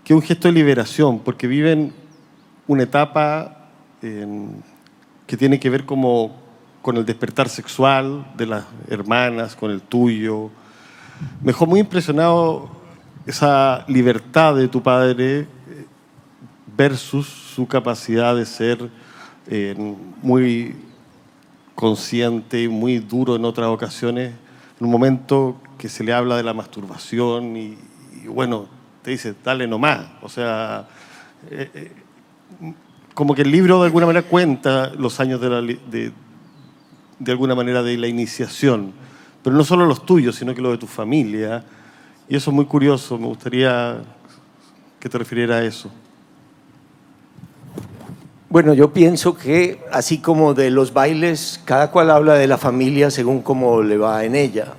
que 0.04 0.12
es 0.12 0.16
un 0.16 0.22
gesto 0.22 0.48
de 0.48 0.54
liberación, 0.54 1.18
porque 1.18 1.46
viven 1.46 1.92
una 2.66 2.82
etapa 2.84 3.68
que 5.26 5.36
tiene 5.36 5.58
que 5.58 5.70
ver 5.70 5.84
como 5.84 6.36
con 6.82 6.96
el 6.96 7.04
despertar 7.04 7.48
sexual 7.48 8.24
de 8.36 8.46
las 8.46 8.64
hermanas, 8.88 9.56
con 9.56 9.70
el 9.70 9.80
tuyo. 9.80 10.50
Me 11.40 11.48
dejó 11.48 11.66
muy 11.66 11.80
impresionado 11.80 12.70
esa 13.26 13.84
libertad 13.88 14.54
de 14.54 14.68
tu 14.68 14.80
padre 14.82 15.40
eh, 15.40 15.46
versus 16.76 17.26
su 17.26 17.66
capacidad 17.66 18.36
de 18.36 18.46
ser 18.46 18.88
eh, 19.48 19.74
muy 20.22 20.76
consciente, 21.76 22.62
y 22.62 22.68
muy 22.68 22.98
duro 22.98 23.36
en 23.36 23.44
otras 23.44 23.68
ocasiones, 23.68 24.32
en 24.80 24.86
un 24.86 24.90
momento 24.90 25.60
que 25.78 25.88
se 25.88 26.02
le 26.02 26.12
habla 26.12 26.36
de 26.36 26.42
la 26.42 26.54
masturbación 26.54 27.56
y, 27.56 27.78
bueno, 28.26 28.66
te 29.02 29.12
dice, 29.12 29.34
dale 29.44 29.68
nomás. 29.68 30.06
O 30.22 30.28
sea, 30.28 30.88
eh, 31.50 31.70
eh, 31.72 31.92
como 33.14 33.34
que 33.34 33.42
el 33.42 33.52
libro 33.52 33.78
de 33.80 33.86
alguna 33.86 34.06
manera 34.06 34.26
cuenta 34.26 34.90
los 34.94 35.20
años 35.20 35.40
de, 35.40 35.48
la, 35.48 35.60
de, 35.60 36.12
de 37.18 37.32
alguna 37.32 37.54
manera 37.54 37.82
de 37.82 37.96
la 37.98 38.08
iniciación, 38.08 38.92
pero 39.42 39.54
no 39.54 39.62
solo 39.62 39.86
los 39.86 40.04
tuyos, 40.04 40.34
sino 40.34 40.54
que 40.54 40.62
los 40.62 40.72
de 40.72 40.78
tu 40.78 40.86
familia. 40.86 41.62
Y 42.28 42.36
eso 42.36 42.50
es 42.50 42.54
muy 42.54 42.64
curioso, 42.64 43.18
me 43.18 43.26
gustaría 43.26 43.98
que 44.98 45.08
te 45.08 45.18
refiriera 45.18 45.56
a 45.56 45.64
eso. 45.64 45.90
Bueno, 48.48 48.74
yo 48.74 48.92
pienso 48.92 49.36
que 49.36 49.80
así 49.90 50.18
como 50.18 50.54
de 50.54 50.70
los 50.70 50.92
bailes, 50.92 51.60
cada 51.64 51.90
cual 51.90 52.12
habla 52.12 52.34
de 52.34 52.46
la 52.46 52.56
familia 52.56 53.10
según 53.10 53.42
cómo 53.42 53.82
le 53.82 53.98
va 53.98 54.24
en 54.24 54.36
ella. 54.36 54.74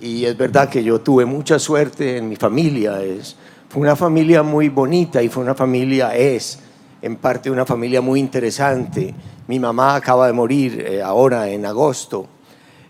Y 0.00 0.24
es 0.24 0.34
verdad 0.34 0.70
que 0.70 0.82
yo 0.82 1.02
tuve 1.02 1.26
mucha 1.26 1.58
suerte 1.58 2.16
en 2.16 2.26
mi 2.26 2.36
familia. 2.36 3.02
Es, 3.02 3.36
fue 3.68 3.82
una 3.82 3.96
familia 3.96 4.42
muy 4.42 4.70
bonita 4.70 5.22
y 5.22 5.28
fue 5.28 5.42
una 5.42 5.54
familia, 5.54 6.16
es 6.16 6.58
en 7.02 7.16
parte 7.16 7.50
una 7.50 7.66
familia 7.66 8.00
muy 8.00 8.18
interesante. 8.18 9.14
Mi 9.46 9.60
mamá 9.60 9.96
acaba 9.96 10.26
de 10.26 10.32
morir 10.32 10.82
eh, 10.88 11.02
ahora 11.02 11.50
en 11.50 11.66
agosto, 11.66 12.26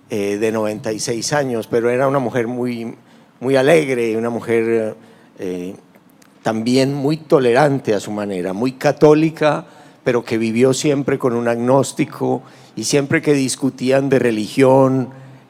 eh, 0.08 0.36
de 0.36 0.52
96 0.52 1.32
años, 1.32 1.66
pero 1.66 1.90
era 1.90 2.06
una 2.06 2.20
mujer 2.20 2.46
muy, 2.46 2.94
muy 3.40 3.56
alegre, 3.56 4.16
una 4.16 4.30
mujer 4.30 4.94
eh, 5.40 5.74
también 6.44 6.94
muy 6.94 7.16
tolerante 7.16 7.92
a 7.92 7.98
su 7.98 8.12
manera, 8.12 8.52
muy 8.52 8.72
católica 8.72 9.66
pero 10.06 10.24
que 10.24 10.38
vivió 10.38 10.72
siempre 10.72 11.18
con 11.18 11.32
un 11.32 11.48
agnóstico 11.48 12.40
y 12.76 12.84
siempre 12.84 13.20
que 13.20 13.32
discutían 13.32 14.08
de 14.08 14.20
religión, 14.20 15.08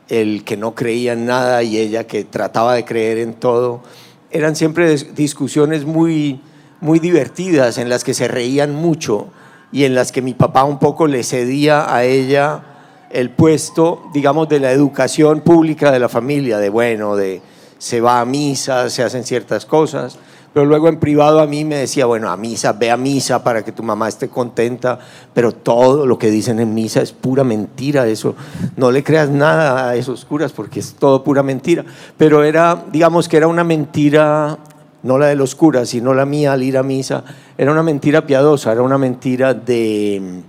el 0.08 0.44
que 0.44 0.56
no 0.56 0.74
creía 0.74 1.12
en 1.12 1.26
nada 1.26 1.62
y 1.62 1.76
ella 1.76 2.06
que 2.06 2.24
trataba 2.24 2.72
de 2.72 2.86
creer 2.86 3.18
en 3.18 3.34
todo, 3.34 3.82
eran 4.30 4.56
siempre 4.56 4.96
discusiones 5.14 5.84
muy, 5.84 6.40
muy 6.80 7.00
divertidas 7.00 7.76
en 7.76 7.90
las 7.90 8.02
que 8.02 8.14
se 8.14 8.28
reían 8.28 8.74
mucho 8.74 9.26
y 9.72 9.84
en 9.84 9.94
las 9.94 10.10
que 10.10 10.22
mi 10.22 10.32
papá 10.32 10.64
un 10.64 10.78
poco 10.78 11.06
le 11.06 11.22
cedía 11.22 11.94
a 11.94 12.04
ella 12.04 12.62
el 13.10 13.28
puesto, 13.28 14.08
digamos, 14.14 14.48
de 14.48 14.60
la 14.60 14.72
educación 14.72 15.42
pública 15.42 15.92
de 15.92 15.98
la 15.98 16.08
familia, 16.08 16.56
de 16.56 16.70
bueno, 16.70 17.14
de 17.14 17.42
se 17.76 18.00
va 18.00 18.20
a 18.20 18.24
misa, 18.24 18.88
se 18.88 19.02
hacen 19.02 19.24
ciertas 19.24 19.66
cosas, 19.66 20.18
pero 20.56 20.64
luego 20.64 20.88
en 20.88 20.98
privado 20.98 21.40
a 21.40 21.46
mí 21.46 21.66
me 21.66 21.76
decía, 21.76 22.06
bueno, 22.06 22.30
a 22.30 22.36
misa, 22.38 22.72
ve 22.72 22.90
a 22.90 22.96
misa 22.96 23.44
para 23.44 23.62
que 23.62 23.72
tu 23.72 23.82
mamá 23.82 24.08
esté 24.08 24.30
contenta, 24.30 24.98
pero 25.34 25.52
todo 25.52 26.06
lo 26.06 26.18
que 26.18 26.30
dicen 26.30 26.60
en 26.60 26.72
misa 26.72 27.02
es 27.02 27.12
pura 27.12 27.44
mentira, 27.44 28.06
eso, 28.06 28.34
no 28.74 28.90
le 28.90 29.04
creas 29.04 29.28
nada 29.28 29.90
a 29.90 29.96
esos 29.96 30.24
curas 30.24 30.52
porque 30.52 30.80
es 30.80 30.94
todo 30.94 31.22
pura 31.22 31.42
mentira. 31.42 31.84
Pero 32.16 32.42
era, 32.42 32.84
digamos 32.90 33.28
que 33.28 33.36
era 33.36 33.48
una 33.48 33.64
mentira 33.64 34.56
no 35.02 35.18
la 35.18 35.26
de 35.26 35.34
los 35.34 35.54
curas, 35.54 35.90
sino 35.90 36.14
la 36.14 36.24
mía 36.24 36.54
al 36.54 36.62
ir 36.62 36.78
a 36.78 36.82
misa, 36.82 37.22
era 37.58 37.70
una 37.70 37.82
mentira 37.82 38.26
piadosa, 38.26 38.72
era 38.72 38.80
una 38.80 38.96
mentira 38.96 39.52
de 39.52 40.40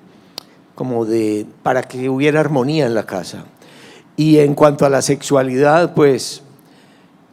como 0.73 1.03
de 1.03 1.45
para 1.63 1.83
que 1.83 2.07
hubiera 2.07 2.39
armonía 2.39 2.85
en 2.85 2.93
la 2.93 3.05
casa. 3.05 3.43
Y 4.15 4.37
en 4.37 4.55
cuanto 4.55 4.85
a 4.85 4.89
la 4.89 5.01
sexualidad, 5.01 5.93
pues 5.93 6.43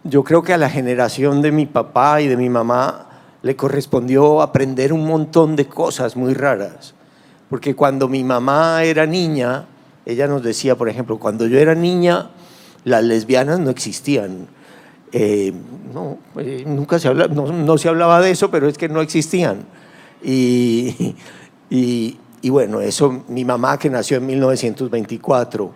yo 0.04 0.22
creo 0.22 0.42
que 0.42 0.52
a 0.52 0.58
la 0.58 0.68
generación 0.68 1.40
de 1.40 1.50
mi 1.50 1.66
papá 1.66 2.20
y 2.20 2.28
de 2.28 2.36
mi 2.36 2.50
mamá 2.50 3.08
le 3.42 3.56
correspondió 3.56 4.42
aprender 4.42 4.92
un 4.92 5.06
montón 5.06 5.56
de 5.56 5.66
cosas 5.66 6.16
muy 6.16 6.34
raras. 6.34 6.94
Porque 7.48 7.74
cuando 7.74 8.08
mi 8.08 8.22
mamá 8.22 8.84
era 8.84 9.06
niña, 9.06 9.66
ella 10.06 10.26
nos 10.26 10.42
decía, 10.42 10.76
por 10.76 10.88
ejemplo, 10.88 11.18
cuando 11.18 11.46
yo 11.46 11.58
era 11.58 11.74
niña, 11.74 12.30
las 12.84 13.02
lesbianas 13.02 13.60
no 13.60 13.70
existían. 13.70 14.46
Eh, 15.12 15.52
no, 15.92 16.18
eh, 16.38 16.64
nunca 16.66 16.98
se 16.98 17.08
habla, 17.08 17.28
no, 17.28 17.78
se 17.78 17.88
hablaba 17.88 18.20
de 18.20 18.30
eso, 18.30 18.50
pero 18.50 18.68
es 18.68 18.76
que 18.76 18.88
no 18.88 19.00
existían. 19.00 19.64
Y, 20.22 21.14
y, 21.70 22.50
bueno, 22.50 22.80
eso, 22.80 23.24
mi 23.28 23.44
mamá 23.44 23.78
que 23.78 23.88
nació 23.88 24.18
en 24.18 24.26
1924, 24.26 25.72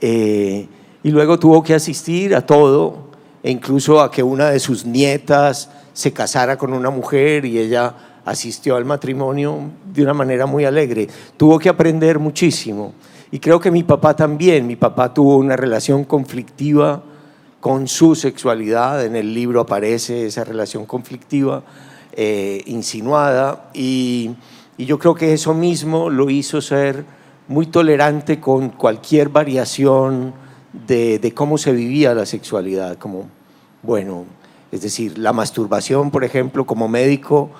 eh, 0.00 0.66
y 1.02 1.10
luego 1.10 1.38
tuvo 1.38 1.62
que 1.62 1.74
asistir 1.74 2.34
a 2.34 2.46
todo, 2.46 3.09
e 3.42 3.50
incluso 3.50 4.00
a 4.00 4.10
que 4.10 4.22
una 4.22 4.50
de 4.50 4.60
sus 4.60 4.84
nietas 4.84 5.70
se 5.92 6.12
casara 6.12 6.56
con 6.56 6.72
una 6.72 6.90
mujer 6.90 7.44
y 7.44 7.58
ella 7.58 7.94
asistió 8.24 8.76
al 8.76 8.84
matrimonio 8.84 9.58
de 9.92 10.02
una 10.02 10.14
manera 10.14 10.46
muy 10.46 10.64
alegre. 10.64 11.08
Tuvo 11.36 11.58
que 11.58 11.68
aprender 11.68 12.18
muchísimo. 12.18 12.94
Y 13.30 13.38
creo 13.38 13.60
que 13.60 13.70
mi 13.70 13.82
papá 13.82 14.14
también, 14.14 14.66
mi 14.66 14.76
papá 14.76 15.14
tuvo 15.14 15.36
una 15.36 15.56
relación 15.56 16.04
conflictiva 16.04 17.02
con 17.60 17.86
su 17.86 18.14
sexualidad, 18.14 19.04
en 19.04 19.16
el 19.16 19.34
libro 19.34 19.60
aparece 19.60 20.26
esa 20.26 20.44
relación 20.44 20.86
conflictiva, 20.86 21.62
eh, 22.12 22.62
insinuada, 22.66 23.70
y, 23.74 24.30
y 24.78 24.86
yo 24.86 24.98
creo 24.98 25.14
que 25.14 25.34
eso 25.34 25.52
mismo 25.52 26.08
lo 26.08 26.30
hizo 26.30 26.60
ser 26.60 27.04
muy 27.48 27.66
tolerante 27.66 28.40
con 28.40 28.70
cualquier 28.70 29.28
variación 29.28 30.32
de, 30.72 31.32
cómo 31.34 31.58
se 31.58 31.72
vivía 31.72 32.14
la 32.14 32.26
sexualidad, 32.26 32.96
como, 32.96 33.28
bueno, 33.82 34.24
es 34.72 34.82
decir, 34.82 35.18
la 35.18 35.32
masturbación, 35.32 36.10
por 36.10 36.24
ejemplo, 36.24 36.64
como 36.64 36.88
médico, 36.88 37.50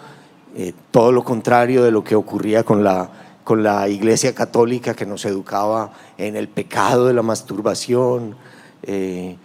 eh, 0.55 0.73
todo 0.91 1.13
lo 1.13 1.25
contrario 1.25 1.83
de 1.83 1.91
lo 1.91 2.05
que 2.05 2.15
ocurría 2.15 2.63
con 2.63 2.85
la, 2.85 3.11
con 3.45 3.63
la 3.63 3.89
Iglesia 3.89 4.35
Católica 4.35 4.95
que 4.95 5.07
nos 5.07 5.25
educaba 5.25 5.93
en 6.19 6.37
el 6.37 6.49
pecado 6.49 7.07
de 7.07 7.15
la 7.15 7.23
masturbación, 7.23 8.37
eh, 8.83 9.37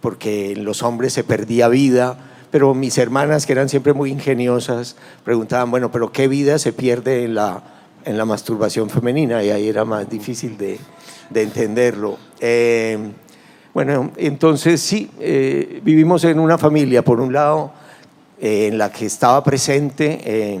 porque 0.00 0.52
en 0.52 0.64
los 0.64 0.82
hombres 0.82 1.12
se 1.12 1.24
perdía 1.24 1.68
vida. 1.68 2.18
Pero 2.50 2.74
mis 2.74 2.98
hermanas, 2.98 3.46
que 3.46 3.52
eran 3.52 3.68
siempre 3.68 3.94
muy 3.94 4.10
ingeniosas, 4.10 4.96
preguntaban, 5.24 5.70
bueno, 5.70 5.90
pero 5.90 6.12
¿qué 6.12 6.28
vida 6.28 6.58
se 6.58 6.72
pierde 6.72 7.24
en 7.24 7.34
la, 7.34 7.62
en 8.04 8.18
la 8.18 8.26
masturbación 8.26 8.90
femenina? 8.90 9.42
Y 9.42 9.50
ahí 9.50 9.68
era 9.68 9.86
más 9.86 10.08
difícil 10.08 10.58
de, 10.58 10.78
de 11.32 11.42
entenderlo. 11.42 12.18
Eh, 12.40 12.98
bueno, 13.74 14.12
entonces 14.18 14.82
sí, 14.82 15.10
eh, 15.18 15.80
vivimos 15.82 16.24
en 16.24 16.38
una 16.38 16.58
familia, 16.58 17.02
por 17.02 17.20
un 17.20 17.32
lado, 17.32 17.72
eh, 18.38 18.66
en 18.66 18.76
la 18.76 18.92
que 18.92 19.06
estaba 19.06 19.42
presente 19.42 20.20
eh, 20.24 20.60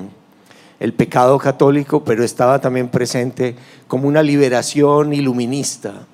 el 0.80 0.94
pecado 0.94 1.38
católico, 1.38 2.02
pero 2.02 2.24
estaba 2.24 2.58
también 2.58 2.88
presente 2.88 3.54
como 3.86 4.08
una 4.08 4.22
liberación 4.22 5.12
iluminista, 5.12 6.06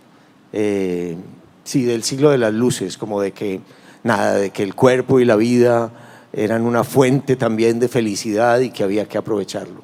sí, 0.53 1.85
del 1.85 2.03
siglo 2.03 2.31
de 2.31 2.39
las 2.39 2.53
luces, 2.53 2.99
como 2.99 3.21
de 3.21 3.31
que 3.31 3.61
nada, 4.03 4.35
de 4.35 4.51
que 4.51 4.65
el 4.65 4.75
cuerpo 4.75 5.21
y 5.21 5.25
la 5.25 5.37
vida 5.37 5.93
eran 6.33 6.63
una 6.63 6.83
fuente 6.83 7.37
también 7.37 7.79
de 7.79 7.89
felicidad 7.89 8.59
y 8.59 8.71
que 8.71 8.83
había 8.83 9.07
que 9.07 9.19
aprovecharlo. 9.19 9.83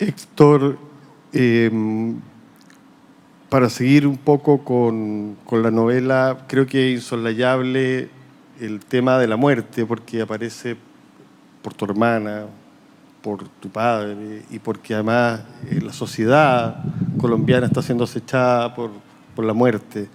Héctor, 0.00 0.76
para 3.52 3.68
seguir 3.68 4.06
un 4.06 4.16
poco 4.16 4.64
con, 4.64 5.36
la 5.50 5.70
novela, 5.70 6.46
creo 6.48 6.66
que 6.66 6.88
es 6.88 7.02
insolayable 7.02 8.08
el 8.58 8.80
tema 8.80 9.18
de 9.18 9.26
la 9.26 9.36
muerte, 9.36 9.84
porque 9.84 10.22
aparece 10.22 10.74
por 11.60 11.74
tu 11.74 11.84
hermana, 11.84 12.46
por 13.20 13.46
tu 13.46 13.68
padre, 13.68 14.40
y 14.50 14.58
porque 14.58 14.94
además 14.94 15.42
eh, 15.68 15.82
la 15.82 15.92
sociedad 15.92 16.82
colombiana 17.18 17.66
está 17.66 17.82
siendo 17.82 18.04
acechada 18.04 18.74
por, 18.74 18.90
la 19.36 19.52
muerte. 19.52 20.08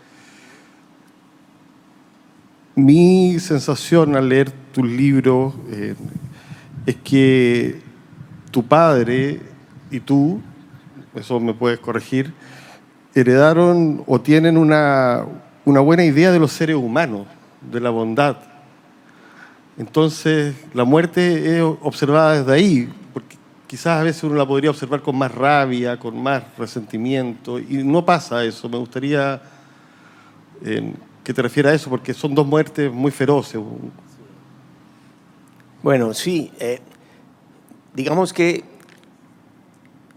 Mi 2.73 3.37
sensación 3.37 4.15
al 4.15 4.29
leer 4.29 4.49
tu 4.73 4.83
libro 4.83 5.53
eh, 5.69 5.93
es 6.87 6.95
que 6.95 7.81
tu 8.49 8.63
padre 8.63 9.41
y 9.91 9.99
tú, 9.99 10.41
eso 11.13 11.39
me 11.39 11.53
puedes 11.53 11.77
corregir, 11.77 12.33
heredaron 13.13 14.03
o 14.05 14.19
tienen 14.21 14.57
una, 14.57 15.25
buena 15.65 16.03
idea 16.03 16.31
de 16.31 16.39
los 16.39 16.51
seres 16.51 16.75
humanos, 16.75 17.27
de 17.61 17.79
la 17.79 17.89
bondad. 17.89 18.37
Entonces, 19.77 20.55
la 20.73 20.83
muerte 20.83 21.57
es 21.57 21.63
observada 21.81 22.39
desde 22.39 22.53
ahí, 22.53 22.93
porque 23.13 23.37
quizás 23.67 23.99
a 23.99 24.03
veces 24.03 24.23
uno 24.23 24.35
la 24.35 24.47
podría 24.47 24.69
observar 24.69 25.01
con 25.01 25.17
más 25.17 25.33
rabia, 25.33 25.97
con 25.97 26.21
más 26.21 26.43
resentimiento, 26.57 27.59
y 27.59 27.83
no 27.83 28.03
pasa 28.03 28.43
eso. 28.43 28.67
Me 28.69 28.77
gustaría 28.77 29.41
eh, 30.63 30.93
que 31.23 31.33
te 31.33 31.41
refieras 31.41 31.73
a 31.73 31.75
eso, 31.75 31.89
porque 31.89 32.13
son 32.13 32.33
dos 32.33 32.47
muertes 32.47 32.91
muy 32.91 33.11
feroces. 33.11 33.61
Bueno, 35.83 36.13
sí. 36.13 36.51
Eh, 36.59 36.79
digamos 37.93 38.33
que 38.33 38.63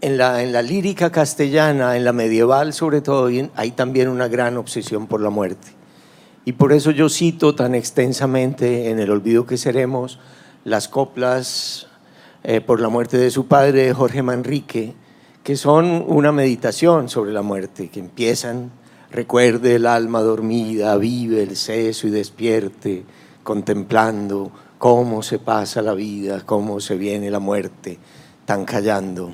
en 0.01 0.17
la, 0.17 0.41
en 0.41 0.51
la 0.51 0.63
lírica 0.63 1.11
castellana, 1.11 1.95
en 1.95 2.03
la 2.03 2.11
medieval 2.11 2.73
sobre 2.73 3.01
todo, 3.01 3.29
hay 3.55 3.71
también 3.71 4.09
una 4.09 4.27
gran 4.27 4.57
obsesión 4.57 5.07
por 5.07 5.21
la 5.21 5.29
muerte. 5.29 5.69
Y 6.43 6.53
por 6.53 6.73
eso 6.73 6.89
yo 6.89 7.07
cito 7.07 7.53
tan 7.53 7.75
extensamente 7.75 8.89
en 8.89 8.99
El 8.99 9.11
olvido 9.11 9.45
que 9.45 9.57
seremos 9.57 10.19
las 10.63 10.87
coplas 10.87 11.87
eh, 12.43 12.61
por 12.61 12.81
la 12.81 12.89
muerte 12.89 13.17
de 13.17 13.29
su 13.29 13.45
padre, 13.45 13.93
Jorge 13.93 14.23
Manrique, 14.23 14.95
que 15.43 15.55
son 15.55 16.03
una 16.07 16.31
meditación 16.31 17.07
sobre 17.07 17.31
la 17.31 17.43
muerte, 17.43 17.89
que 17.89 17.99
empiezan, 17.99 18.71
recuerde 19.11 19.75
el 19.75 19.85
alma 19.85 20.21
dormida, 20.21 20.97
vive 20.97 21.43
el 21.43 21.55
seso 21.55 22.07
y 22.07 22.11
despierte, 22.11 23.03
contemplando 23.43 24.51
cómo 24.79 25.21
se 25.21 25.37
pasa 25.37 25.83
la 25.83 25.93
vida, 25.93 26.41
cómo 26.43 26.79
se 26.79 26.95
viene 26.95 27.29
la 27.29 27.39
muerte, 27.39 27.99
tan 28.45 28.65
callando 28.65 29.31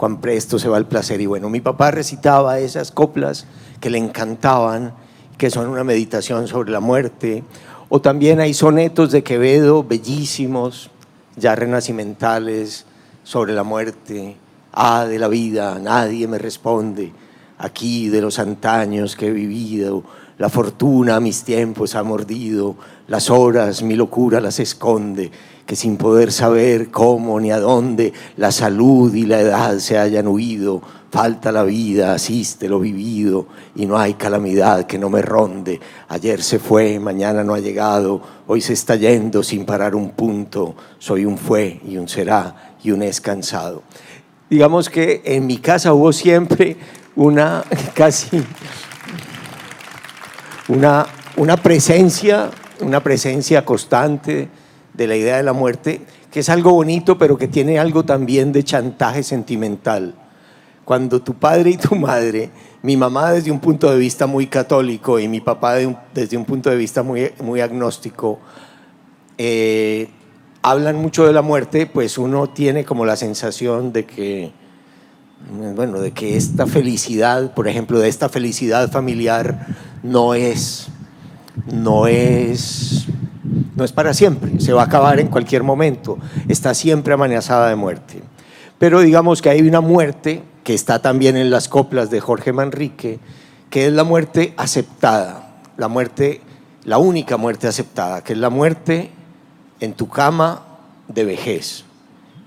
cuán 0.00 0.22
presto 0.22 0.58
se 0.58 0.70
va 0.70 0.78
el 0.78 0.86
placer. 0.86 1.20
Y 1.20 1.26
bueno, 1.26 1.50
mi 1.50 1.60
papá 1.60 1.90
recitaba 1.90 2.58
esas 2.58 2.90
coplas 2.90 3.46
que 3.80 3.90
le 3.90 3.98
encantaban, 3.98 4.94
que 5.36 5.50
son 5.50 5.68
una 5.68 5.84
meditación 5.84 6.48
sobre 6.48 6.72
la 6.72 6.80
muerte. 6.80 7.44
O 7.90 8.00
también 8.00 8.40
hay 8.40 8.54
sonetos 8.54 9.12
de 9.12 9.22
Quevedo 9.22 9.84
bellísimos, 9.84 10.90
ya 11.36 11.54
renacimentales, 11.54 12.86
sobre 13.24 13.52
la 13.52 13.62
muerte. 13.62 14.36
Ah, 14.72 15.04
de 15.04 15.18
la 15.18 15.28
vida, 15.28 15.78
nadie 15.78 16.26
me 16.26 16.38
responde. 16.38 17.12
Aquí 17.58 18.08
de 18.08 18.22
los 18.22 18.38
antaños 18.38 19.16
que 19.16 19.26
he 19.26 19.32
vivido, 19.32 20.02
la 20.38 20.48
fortuna 20.48 21.16
a 21.16 21.20
mis 21.20 21.44
tiempos 21.44 21.94
ha 21.94 22.02
mordido, 22.02 22.74
las 23.06 23.28
horas 23.28 23.82
mi 23.82 23.96
locura 23.96 24.40
las 24.40 24.60
esconde 24.60 25.30
que 25.70 25.76
sin 25.76 25.98
poder 25.98 26.32
saber 26.32 26.90
cómo 26.90 27.38
ni 27.38 27.52
a 27.52 27.60
dónde 27.60 28.12
la 28.36 28.50
salud 28.50 29.14
y 29.14 29.24
la 29.24 29.38
edad 29.38 29.78
se 29.78 29.98
hayan 29.98 30.26
huido, 30.26 30.82
falta 31.12 31.52
la 31.52 31.62
vida, 31.62 32.12
asiste 32.12 32.68
lo 32.68 32.80
vivido 32.80 33.46
y 33.76 33.86
no 33.86 33.96
hay 33.96 34.14
calamidad 34.14 34.86
que 34.86 34.98
no 34.98 35.08
me 35.10 35.22
ronde. 35.22 35.78
Ayer 36.08 36.42
se 36.42 36.58
fue, 36.58 36.98
mañana 36.98 37.44
no 37.44 37.54
ha 37.54 37.60
llegado, 37.60 38.20
hoy 38.48 38.60
se 38.60 38.72
está 38.72 38.96
yendo 38.96 39.44
sin 39.44 39.64
parar 39.64 39.94
un 39.94 40.10
punto. 40.10 40.74
Soy 40.98 41.24
un 41.24 41.38
fue 41.38 41.80
y 41.86 41.98
un 41.98 42.08
será 42.08 42.72
y 42.82 42.90
un 42.90 43.04
es 43.04 43.20
cansado. 43.20 43.84
Digamos 44.50 44.90
que 44.90 45.22
en 45.24 45.46
mi 45.46 45.58
casa 45.58 45.94
hubo 45.94 46.12
siempre 46.12 46.78
una 47.14 47.62
casi 47.94 48.42
una, 50.66 51.06
una 51.36 51.56
presencia, 51.56 52.50
una 52.80 53.00
presencia 53.00 53.64
constante 53.64 54.48
de 55.00 55.06
la 55.06 55.16
idea 55.16 55.38
de 55.38 55.42
la 55.42 55.54
muerte, 55.54 56.02
que 56.30 56.40
es 56.40 56.50
algo 56.50 56.72
bonito, 56.72 57.16
pero 57.16 57.38
que 57.38 57.48
tiene 57.48 57.78
algo 57.78 58.04
también 58.04 58.52
de 58.52 58.62
chantaje 58.62 59.22
sentimental. 59.22 60.14
Cuando 60.84 61.22
tu 61.22 61.32
padre 61.32 61.70
y 61.70 61.76
tu 61.78 61.94
madre, 61.96 62.50
mi 62.82 62.98
mamá 62.98 63.32
desde 63.32 63.50
un 63.50 63.60
punto 63.60 63.90
de 63.90 63.98
vista 63.98 64.26
muy 64.26 64.46
católico 64.46 65.18
y 65.18 65.26
mi 65.26 65.40
papá 65.40 65.76
desde 66.12 66.36
un 66.36 66.44
punto 66.44 66.68
de 66.68 66.76
vista 66.76 67.02
muy, 67.02 67.30
muy 67.42 67.62
agnóstico, 67.62 68.40
eh, 69.38 70.10
hablan 70.60 70.96
mucho 70.96 71.26
de 71.26 71.32
la 71.32 71.40
muerte, 71.40 71.86
pues 71.86 72.18
uno 72.18 72.50
tiene 72.50 72.84
como 72.84 73.06
la 73.06 73.16
sensación 73.16 73.94
de 73.94 74.04
que, 74.04 74.52
bueno, 75.76 75.98
de 76.00 76.10
que 76.10 76.36
esta 76.36 76.66
felicidad, 76.66 77.54
por 77.54 77.68
ejemplo, 77.68 78.00
de 78.00 78.10
esta 78.10 78.28
felicidad 78.28 78.92
familiar 78.92 79.66
no 80.02 80.34
es, 80.34 80.88
no 81.72 82.06
es 82.06 83.06
no 83.80 83.86
es 83.86 83.92
para 83.92 84.12
siempre, 84.12 84.60
se 84.60 84.74
va 84.74 84.82
a 84.82 84.84
acabar 84.84 85.20
en 85.20 85.28
cualquier 85.28 85.62
momento, 85.62 86.18
está 86.48 86.74
siempre 86.74 87.14
amenazada 87.14 87.70
de 87.70 87.76
muerte. 87.76 88.22
Pero 88.78 89.00
digamos 89.00 89.40
que 89.40 89.48
hay 89.48 89.62
una 89.62 89.80
muerte 89.80 90.42
que 90.64 90.74
está 90.74 91.00
también 91.00 91.38
en 91.38 91.48
las 91.48 91.68
coplas 91.68 92.10
de 92.10 92.20
Jorge 92.20 92.52
Manrique, 92.52 93.20
que 93.70 93.86
es 93.86 93.92
la 93.94 94.04
muerte 94.04 94.52
aceptada, 94.58 95.62
la 95.78 95.88
muerte, 95.88 96.42
la 96.84 96.98
única 96.98 97.38
muerte 97.38 97.68
aceptada, 97.68 98.22
que 98.22 98.34
es 98.34 98.38
la 98.38 98.50
muerte 98.50 99.12
en 99.80 99.94
tu 99.94 100.10
cama 100.10 100.62
de 101.08 101.24
vejez. 101.24 101.84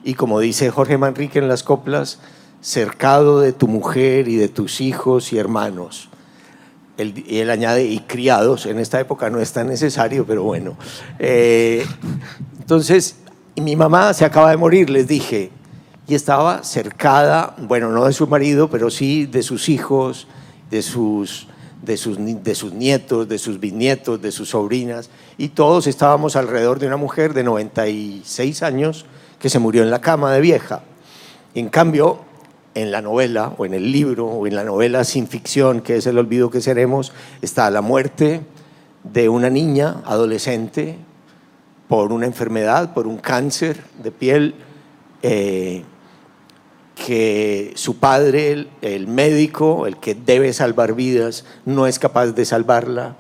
Y 0.04 0.14
como 0.14 0.40
dice 0.40 0.70
Jorge 0.70 1.00
Manrique 1.00 1.40
en 1.40 1.48
las 1.48 1.64
coplas, 1.64 2.20
cercado 2.62 3.40
de 3.40 3.54
tu 3.54 3.68
mujer 3.68 4.28
y 4.28 4.36
de 4.36 4.50
tus 4.50 4.82
hijos 4.82 5.34
y 5.34 5.40
hermanos. 5.40 6.10
Él 6.98 7.50
añade, 7.50 7.86
y 7.86 8.00
criados, 8.00 8.66
en 8.66 8.80
esta 8.80 9.00
época 9.00 9.30
no 9.30 9.40
es 9.40 9.52
tan 9.52 9.68
necesario, 9.68 10.26
pero 10.26 10.44
bueno. 10.44 10.78
Eh, 11.20 11.86
entonces, 12.60 13.16
mi 13.56 13.76
mamá 13.76 14.14
se 14.14 14.26
acaba 14.26 14.50
de 14.52 14.58
morir, 14.58 14.90
les 14.90 15.08
dije, 15.08 15.52
y 16.08 16.16
estaba 16.16 16.64
cercada, 16.64 17.56
bueno, 17.58 17.90
no 17.90 18.06
de 18.06 18.14
su 18.14 18.28
marido, 18.28 18.70
pero 18.70 18.90
sí 18.90 19.26
de 19.26 19.42
sus 19.42 19.70
hijos, 19.70 20.28
de 20.70 20.82
sus, 20.82 21.48
de 21.82 21.98
sus, 21.98 22.18
de 22.20 22.56
sus 22.56 22.74
nietos, 22.74 23.28
de 23.28 23.38
sus 23.38 23.60
bisnietos, 23.60 24.22
de 24.22 24.32
sus 24.32 24.50
sobrinas, 24.50 25.10
y 25.38 25.50
todos 25.50 25.88
estábamos 25.88 26.36
alrededor 26.36 26.80
de 26.80 26.88
una 26.88 26.98
mujer 26.98 27.34
de 27.34 27.44
96 27.44 28.64
años 28.64 29.06
que 29.40 29.50
se 29.50 29.60
murió 29.60 29.84
en 29.84 29.92
la 29.92 30.02
cama 30.02 30.32
de 30.32 30.42
vieja. 30.42 30.84
En 31.56 31.70
cambio, 31.70 32.22
en 32.76 32.92
la 32.92 33.02
novela, 33.02 33.54
o 33.58 33.66
en 33.66 33.74
el 33.74 33.92
libro, 33.92 34.28
o 34.28 34.48
en 34.48 34.56
la 34.56 34.64
novela 34.64 35.04
sin 35.04 35.28
ficción, 35.28 35.82
que 35.82 35.98
es 35.98 36.08
El 36.08 36.18
olvido 36.18 36.50
que 36.50 36.62
seremos, 36.62 37.14
está 37.42 37.70
la 37.70 37.82
muerte 37.82 38.42
de 39.04 39.30
una 39.30 39.50
niña 39.50 40.02
adolescente 40.06 40.98
por 41.88 42.12
una 42.12 42.26
enfermedad, 42.26 42.94
por 42.94 43.08
un 43.08 43.18
cáncer 43.18 43.84
de 44.02 44.12
piel, 44.12 44.56
eh, 45.22 45.84
que 46.96 47.74
su 47.76 47.98
padre, 47.98 48.68
el, 48.82 49.08
médico, 49.08 49.88
el 49.88 49.98
que 49.98 50.16
debe 50.16 50.54
salvar 50.54 50.94
vidas, 50.94 51.46
no 51.66 51.88
es 51.88 52.00
capaz 52.00 52.28
de 52.28 52.46
salvarla, 52.46 53.16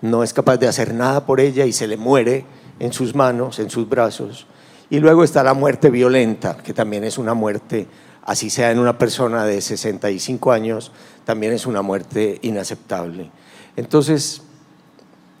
no 0.00 0.22
es 0.22 0.32
capaz 0.32 0.56
de 0.56 0.68
hacer 0.68 0.94
nada 0.94 1.26
por 1.26 1.40
ella 1.40 1.66
y 1.66 1.72
se 1.72 1.86
le 1.86 1.96
muere 1.96 2.44
en 2.78 2.92
sus 2.92 3.14
manos, 3.14 3.58
en 3.58 3.70
sus 3.70 3.88
brazos. 3.88 4.46
Y 4.90 4.98
luego 5.00 5.24
está 5.24 5.42
la 5.42 5.54
muerte 5.54 5.90
violenta, 5.90 6.56
que 6.56 6.72
también 6.72 7.04
es 7.04 7.18
una 7.18 7.34
muerte, 7.34 7.86
así 8.28 8.50
sea 8.50 8.70
en 8.70 8.78
una 8.78 8.98
persona 8.98 9.46
de 9.46 9.62
65 9.62 10.52
años, 10.52 10.92
también 11.24 11.54
es 11.54 11.64
una 11.64 11.80
muerte 11.80 12.38
inaceptable. 12.42 13.30
Entonces, 13.74 14.42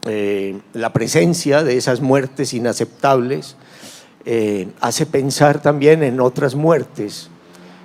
eh, 0.06 0.58
la 0.72 0.94
presencia 0.94 1.62
de 1.62 1.76
esas 1.76 2.00
muertes 2.00 2.54
inaceptables 2.54 3.56
eh, 4.24 4.68
hace 4.80 5.04
pensar 5.04 5.60
también 5.60 6.02
en 6.02 6.18
otras 6.18 6.54
muertes 6.54 7.28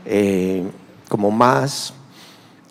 eh, 0.06 0.64
como 1.10 1.32
más 1.32 1.94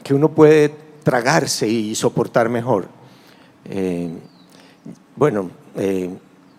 que 0.02 0.14
uno 0.14 0.30
puede 0.30 0.74
tragarse 1.02 1.68
y 1.68 1.94
soportar 1.94 2.48
mejor. 2.48 2.88
Bueno, 5.16 5.50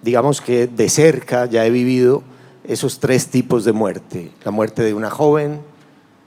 digamos 0.03 0.39
que 0.39 0.67
de 0.67 0.89
cerca 0.89 1.47
ya 1.47 1.65
he 1.65 1.71
vivido 1.71 2.23
esos 2.63 2.99
tres 2.99 3.27
tipos 3.27 3.65
de 3.65 3.73
muerte. 3.73 4.31
La 4.43 4.51
muerte 4.51 4.83
de 4.83 4.93
una 4.93 5.09
joven, 5.09 5.61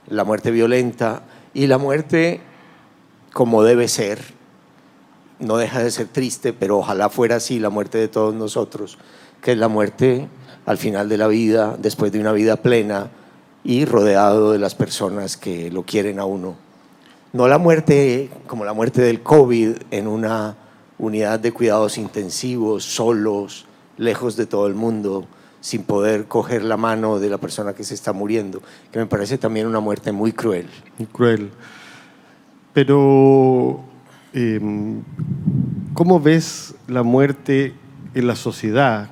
la 0.07 0.23
muerte 0.23 0.51
violenta 0.51 1.23
y 1.53 1.67
la 1.67 1.77
muerte 1.77 2.41
como 3.33 3.63
debe 3.63 3.87
ser. 3.87 4.19
No 5.39 5.57
deja 5.57 5.83
de 5.83 5.91
ser 5.91 6.07
triste, 6.07 6.53
pero 6.53 6.79
ojalá 6.79 7.09
fuera 7.09 7.35
así 7.35 7.59
la 7.59 7.69
muerte 7.69 7.97
de 7.97 8.07
todos 8.07 8.33
nosotros, 8.33 8.97
que 9.41 9.51
es 9.51 9.57
la 9.57 9.67
muerte 9.67 10.27
al 10.65 10.77
final 10.77 11.09
de 11.09 11.17
la 11.17 11.27
vida, 11.27 11.77
después 11.79 12.11
de 12.11 12.19
una 12.19 12.31
vida 12.31 12.57
plena, 12.57 13.09
y 13.63 13.85
rodeado 13.85 14.51
de 14.51 14.59
las 14.59 14.75
personas 14.75 15.37
que 15.37 15.69
lo 15.71 15.83
quieren 15.83 16.19
a 16.19 16.25
uno. 16.25 16.55
No 17.33 17.47
la 17.47 17.57
muerte 17.57 18.29
como 18.47 18.65
la 18.65 18.73
muerte 18.73 19.01
del 19.01 19.21
COVID 19.21 19.75
en 19.91 20.07
una 20.07 20.55
unidad 20.97 21.39
de 21.39 21.51
cuidados 21.51 21.97
intensivos, 21.97 22.83
solos, 22.83 23.65
lejos 23.97 24.35
de 24.37 24.45
todo 24.45 24.67
el 24.67 24.73
mundo, 24.73 25.27
sin 25.67 25.83
poder 25.83 26.27
coger 26.29 26.63
la 26.63 26.77
mano 26.77 27.19
de 27.19 27.29
la 27.29 27.39
persona 27.39 27.73
que 27.73 27.83
se 27.83 27.93
está 27.93 28.13
muriendo, 28.13 28.61
que 28.89 28.99
me 28.99 29.05
parece 29.05 29.37
también 29.37 29.67
una 29.67 29.81
muerte 29.81 30.13
muy 30.13 30.31
cruel. 30.31 30.69
Muy 30.97 31.07
cruel. 31.07 31.49
Pero, 32.71 33.81
em, 34.31 35.01
¿cómo 35.93 36.21
ves 36.21 36.73
la 36.87 37.03
muerte 37.03 37.73
en 38.13 38.27
la 38.27 38.37
sociedad? 38.37 39.09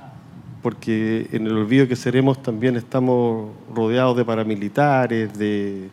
porque 0.62 1.28
en 1.32 1.46
el 1.46 1.56
olvido 1.56 1.88
que 1.88 1.96
seremos 1.96 2.42
también 2.42 2.76
estamos 2.76 3.52
rodeados 3.72 4.18
de 4.18 4.26
paramilitares, 4.26 5.38
de, 5.38 5.92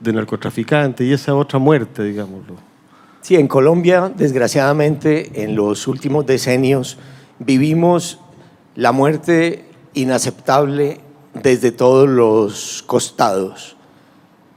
narcotraficantes 0.00 1.04
y 1.04 1.12
esa 1.12 1.34
otra 1.34 1.58
muerte, 1.58 2.04
digámoslo. 2.04 2.54
Sí, 3.22 3.34
en 3.34 3.48
Colombia, 3.48 4.08
desgraciadamente, 4.16 5.42
en 5.42 5.56
los 5.56 5.88
últimos 5.88 6.24
decenios 6.26 6.96
vivimos 7.40 8.20
la 8.76 8.92
muerte 8.92 9.67
inaceptable 9.94 11.00
desde 11.34 11.72
todos 11.72 12.08
los 12.08 12.82
costados. 12.86 13.76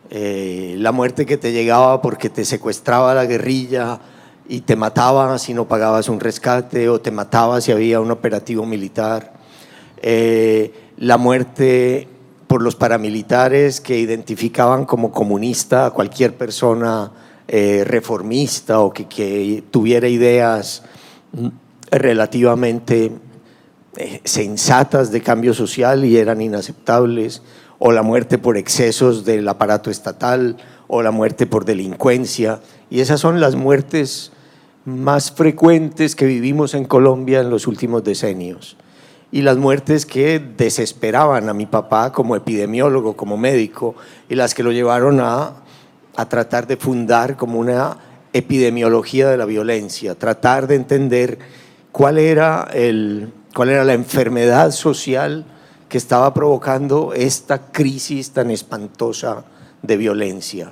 Eh, 0.10 0.76
la 0.78 0.91
muerte 0.91 1.26
que 1.26 1.38
te 1.38 1.52
llegaba 1.52 2.02
porque 2.02 2.30
te 2.30 2.46
secuestraba 2.46 3.13
la 3.13 3.26
guerrilla, 3.26 4.00
y 4.52 4.60
te 4.60 4.76
mataba 4.76 5.39
si 5.39 5.54
no 5.54 5.65
pagabas 5.65 6.10
un 6.10 6.20
rescate 6.20 6.89
o 6.89 7.00
te 7.00 7.10
mataba 7.10 7.62
si 7.62 7.72
había 7.72 8.02
un 8.02 8.12
operativo 8.12 8.65
militar. 8.65 9.32
Eh, 10.02 10.74
la 10.98 11.17
muerte 11.17 12.10
por 12.48 12.62
los 12.62 12.76
paramilitares 12.76 13.80
que 13.80 13.98
identificaban 13.98 14.84
como 14.84 15.13
comunista 15.13 15.86
a 15.86 15.91
cualquier 15.91 16.36
persona 16.36 17.12
eh, 17.48 17.86
reformista 17.86 18.82
o 18.82 18.91
que, 18.91 19.06
que, 19.06 19.63
tuviera 19.72 20.10
ideas 20.10 20.84
relativamente 21.89 23.10
eh, 23.98 24.22
sensatas 24.24 25.12
de 25.12 25.22
cambio 25.22 25.54
social 25.54 26.06
y 26.06 26.18
eran 26.18 26.42
inaceptables, 26.42 27.42
o 27.80 27.92
la 27.92 28.04
muerte 28.04 28.38
por 28.38 28.58
excesos 28.58 29.26
del 29.26 29.48
aparato 29.48 29.90
estatal, 29.90 30.58
o 30.88 31.02
la 31.02 31.12
muerte 31.12 31.48
por 31.48 31.66
delincuencia. 31.66 32.60
Y 32.90 33.00
esas 33.00 33.20
son 33.20 33.40
las 33.40 33.56
muertes 33.56 34.32
más 34.86 35.32
frecuentes 35.32 36.16
que 36.16 36.26
vivimos 36.26 36.74
en 36.74 36.86
Colombia 36.86 37.40
en 37.40 37.50
los 37.50 37.68
últimos 37.68 38.04
decenios 38.04 38.78
y 39.32 39.42
las 39.42 39.58
muertes 39.58 40.06
que 40.06 40.40
desesperaban 40.40 41.48
a 41.48 41.54
mi 41.54 41.66
papá 41.66 42.12
como 42.12 42.36
epidemiólogo, 42.36 43.16
como 43.16 43.38
médico, 43.38 43.96
y 44.28 44.36
las 44.36 44.54
que 44.54 44.64
lo 44.64 44.72
llevaron 44.72 45.22
a, 45.22 45.54
a 46.18 46.26
tratar 46.28 46.68
de 46.68 46.76
fundar 46.76 47.38
como 47.38 47.58
una 47.58 47.98
epidemiología 48.34 49.30
de 49.30 49.38
la 49.38 49.46
violencia, 49.46 50.16
tratar 50.16 50.68
de 50.68 50.76
entender 50.76 51.40
cuál 51.94 52.18
era, 52.18 52.68
el, 52.74 53.32
cuál 53.54 53.70
era 53.70 53.84
la 53.84 53.94
enfermedad 53.94 54.72
social 54.72 55.46
que 55.90 55.98
estaba 55.98 56.34
provocando 56.34 57.14
esta 57.14 57.72
crisis 57.72 58.32
tan 58.32 58.50
espantosa 58.50 59.44
de 59.82 59.98
violencia. 59.98 60.72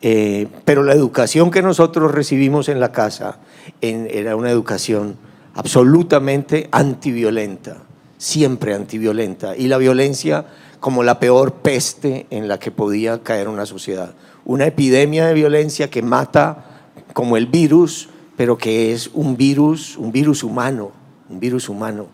Eh, 0.00 0.46
pero 0.64 0.82
la 0.82 0.94
educación 0.94 1.50
que 1.50 1.60
nosotros 1.60 2.12
recibimos 2.12 2.68
en 2.68 2.80
la 2.80 2.92
casa 2.92 3.38
era 3.80 4.36
una 4.36 4.50
educación 4.50 5.16
absolutamente 5.54 6.68
antiviolenta, 6.70 7.78
siempre 8.16 8.74
antiviolenta, 8.74 9.56
y 9.56 9.66
la 9.66 9.76
violencia 9.76 10.46
como 10.80 11.02
la 11.02 11.18
peor 11.18 11.54
peste 11.54 12.26
en 12.30 12.48
la 12.48 12.58
que 12.58 12.70
podía 12.70 13.22
caer 13.22 13.48
una 13.48 13.66
sociedad. 13.66 14.14
Una 14.44 14.66
epidemia 14.66 15.26
de 15.26 15.34
violencia 15.34 15.90
que 15.90 16.02
mata 16.02 16.64
como 17.12 17.36
el 17.36 17.46
virus, 17.46 18.08
pero 18.36 18.56
que 18.56 18.92
es 18.92 19.10
un 19.12 19.36
virus, 19.36 19.96
un 19.96 20.12
virus 20.12 20.44
humano, 20.44 20.92
un 21.28 21.40
virus 21.40 21.68
humano. 21.68 22.08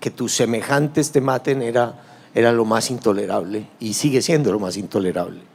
Que 0.00 0.10
tus 0.10 0.32
semejantes 0.32 1.12
te 1.12 1.20
maten 1.20 1.62
era, 1.62 2.02
era 2.34 2.52
lo 2.52 2.64
más 2.64 2.90
intolerable 2.90 3.66
y 3.78 3.94
sigue 3.94 4.22
siendo 4.22 4.52
lo 4.52 4.58
más 4.58 4.76
intolerable 4.76 5.50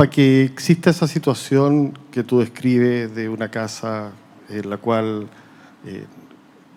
para 0.00 0.08
que 0.08 0.44
exista 0.44 0.88
esa 0.88 1.06
situación 1.06 1.92
que 2.10 2.22
tú 2.22 2.40
describes 2.40 3.14
de 3.14 3.28
una 3.28 3.50
casa 3.50 4.12
en 4.48 4.70
la 4.70 4.78
cual 4.78 5.28
eh, 5.84 6.06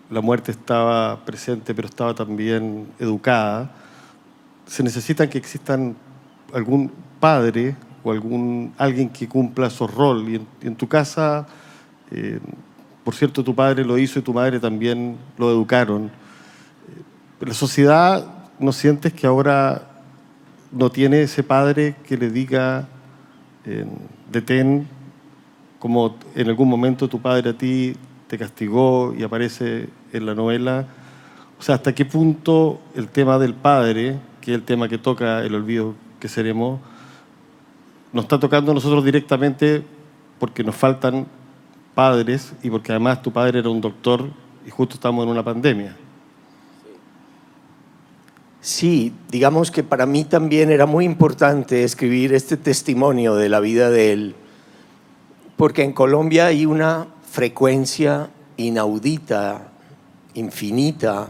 la 0.09 0.19
muerte 0.19 0.51
estaba 0.51 1.23
presente 1.23 1.73
pero 1.73 1.87
estaba 1.87 2.13
también 2.13 2.85
educada, 2.99 3.71
se 4.65 4.83
necesita 4.83 5.29
que 5.29 5.37
existan 5.37 5.95
algún 6.53 6.91
padre 7.21 7.77
o 8.03 8.11
algún 8.11 8.73
alguien 8.77 9.07
que 9.07 9.29
cumpla 9.29 9.69
su 9.69 9.87
rol. 9.87 10.27
Y 10.27 10.67
en, 10.67 10.75
tu 10.75 10.89
casa, 10.89 11.47
eh, 12.11 12.41
por 13.03 13.15
cierto, 13.15 13.43
tu 13.43 13.53
padre 13.53 13.83
lo 13.83 13.97
hizo 13.97 14.19
y 14.19 14.21
tu 14.21 14.33
madre 14.33 14.59
también 14.59 15.17
lo 15.37 15.49
educaron. 15.49 16.05
Eh, 16.05 17.45
la 17.45 17.53
sociedad, 17.53 18.25
¿no 18.59 18.71
sientes 18.71 19.13
que 19.13 19.27
ahora 19.27 19.89
no 20.71 20.89
tiene 20.89 21.21
ese 21.21 21.43
padre 21.43 21.95
que 22.07 22.17
le 22.17 22.29
diga 22.29 22.87
detén, 24.31 24.87
como 25.79 26.17
en 26.35 26.49
algún 26.49 26.69
momento 26.69 27.07
tu 27.07 27.21
padre 27.21 27.51
a 27.51 27.57
ti 27.57 27.95
te 28.27 28.37
castigó 28.37 29.13
y 29.17 29.23
aparece 29.23 29.89
en 30.11 30.25
la 30.25 30.33
novela. 30.33 30.85
O 31.59 31.63
sea, 31.63 31.75
hasta 31.75 31.93
qué 31.93 32.05
punto 32.05 32.81
el 32.95 33.07
tema 33.07 33.37
del 33.37 33.53
padre, 33.53 34.17
que 34.41 34.51
es 34.51 34.55
el 34.55 34.63
tema 34.63 34.89
que 34.89 34.97
toca 34.97 35.41
el 35.41 35.55
olvido 35.55 35.95
que 36.19 36.27
seremos, 36.27 36.79
nos 38.11 38.25
está 38.25 38.39
tocando 38.39 38.71
a 38.71 38.75
nosotros 38.75 39.03
directamente 39.03 39.83
porque 40.39 40.63
nos 40.63 40.75
faltan 40.75 41.25
padres 41.93 42.53
y 42.63 42.69
porque 42.69 42.91
además 42.91 43.21
tu 43.21 43.31
padre 43.31 43.59
era 43.59 43.69
un 43.69 43.81
doctor 43.81 44.29
y 44.65 44.69
justo 44.69 44.95
estamos 44.95 45.23
en 45.23 45.29
una 45.29 45.43
pandemia. 45.43 45.95
Sí, 48.61 49.13
digamos 49.29 49.71
que 49.71 49.83
para 49.83 50.05
mí 50.05 50.23
también 50.23 50.71
era 50.71 50.85
muy 50.85 51.03
importante 51.03 51.83
escribir 51.83 52.33
este 52.33 52.55
testimonio 52.55 53.35
de 53.35 53.49
la 53.49 53.59
vida 53.59 53.89
de 53.89 54.13
él, 54.13 54.35
porque 55.57 55.83
en 55.83 55.91
Colombia 55.91 56.45
hay 56.45 56.65
una 56.65 57.07
frecuencia 57.29 58.29
inaudita, 58.55 59.67
infinita, 60.33 61.27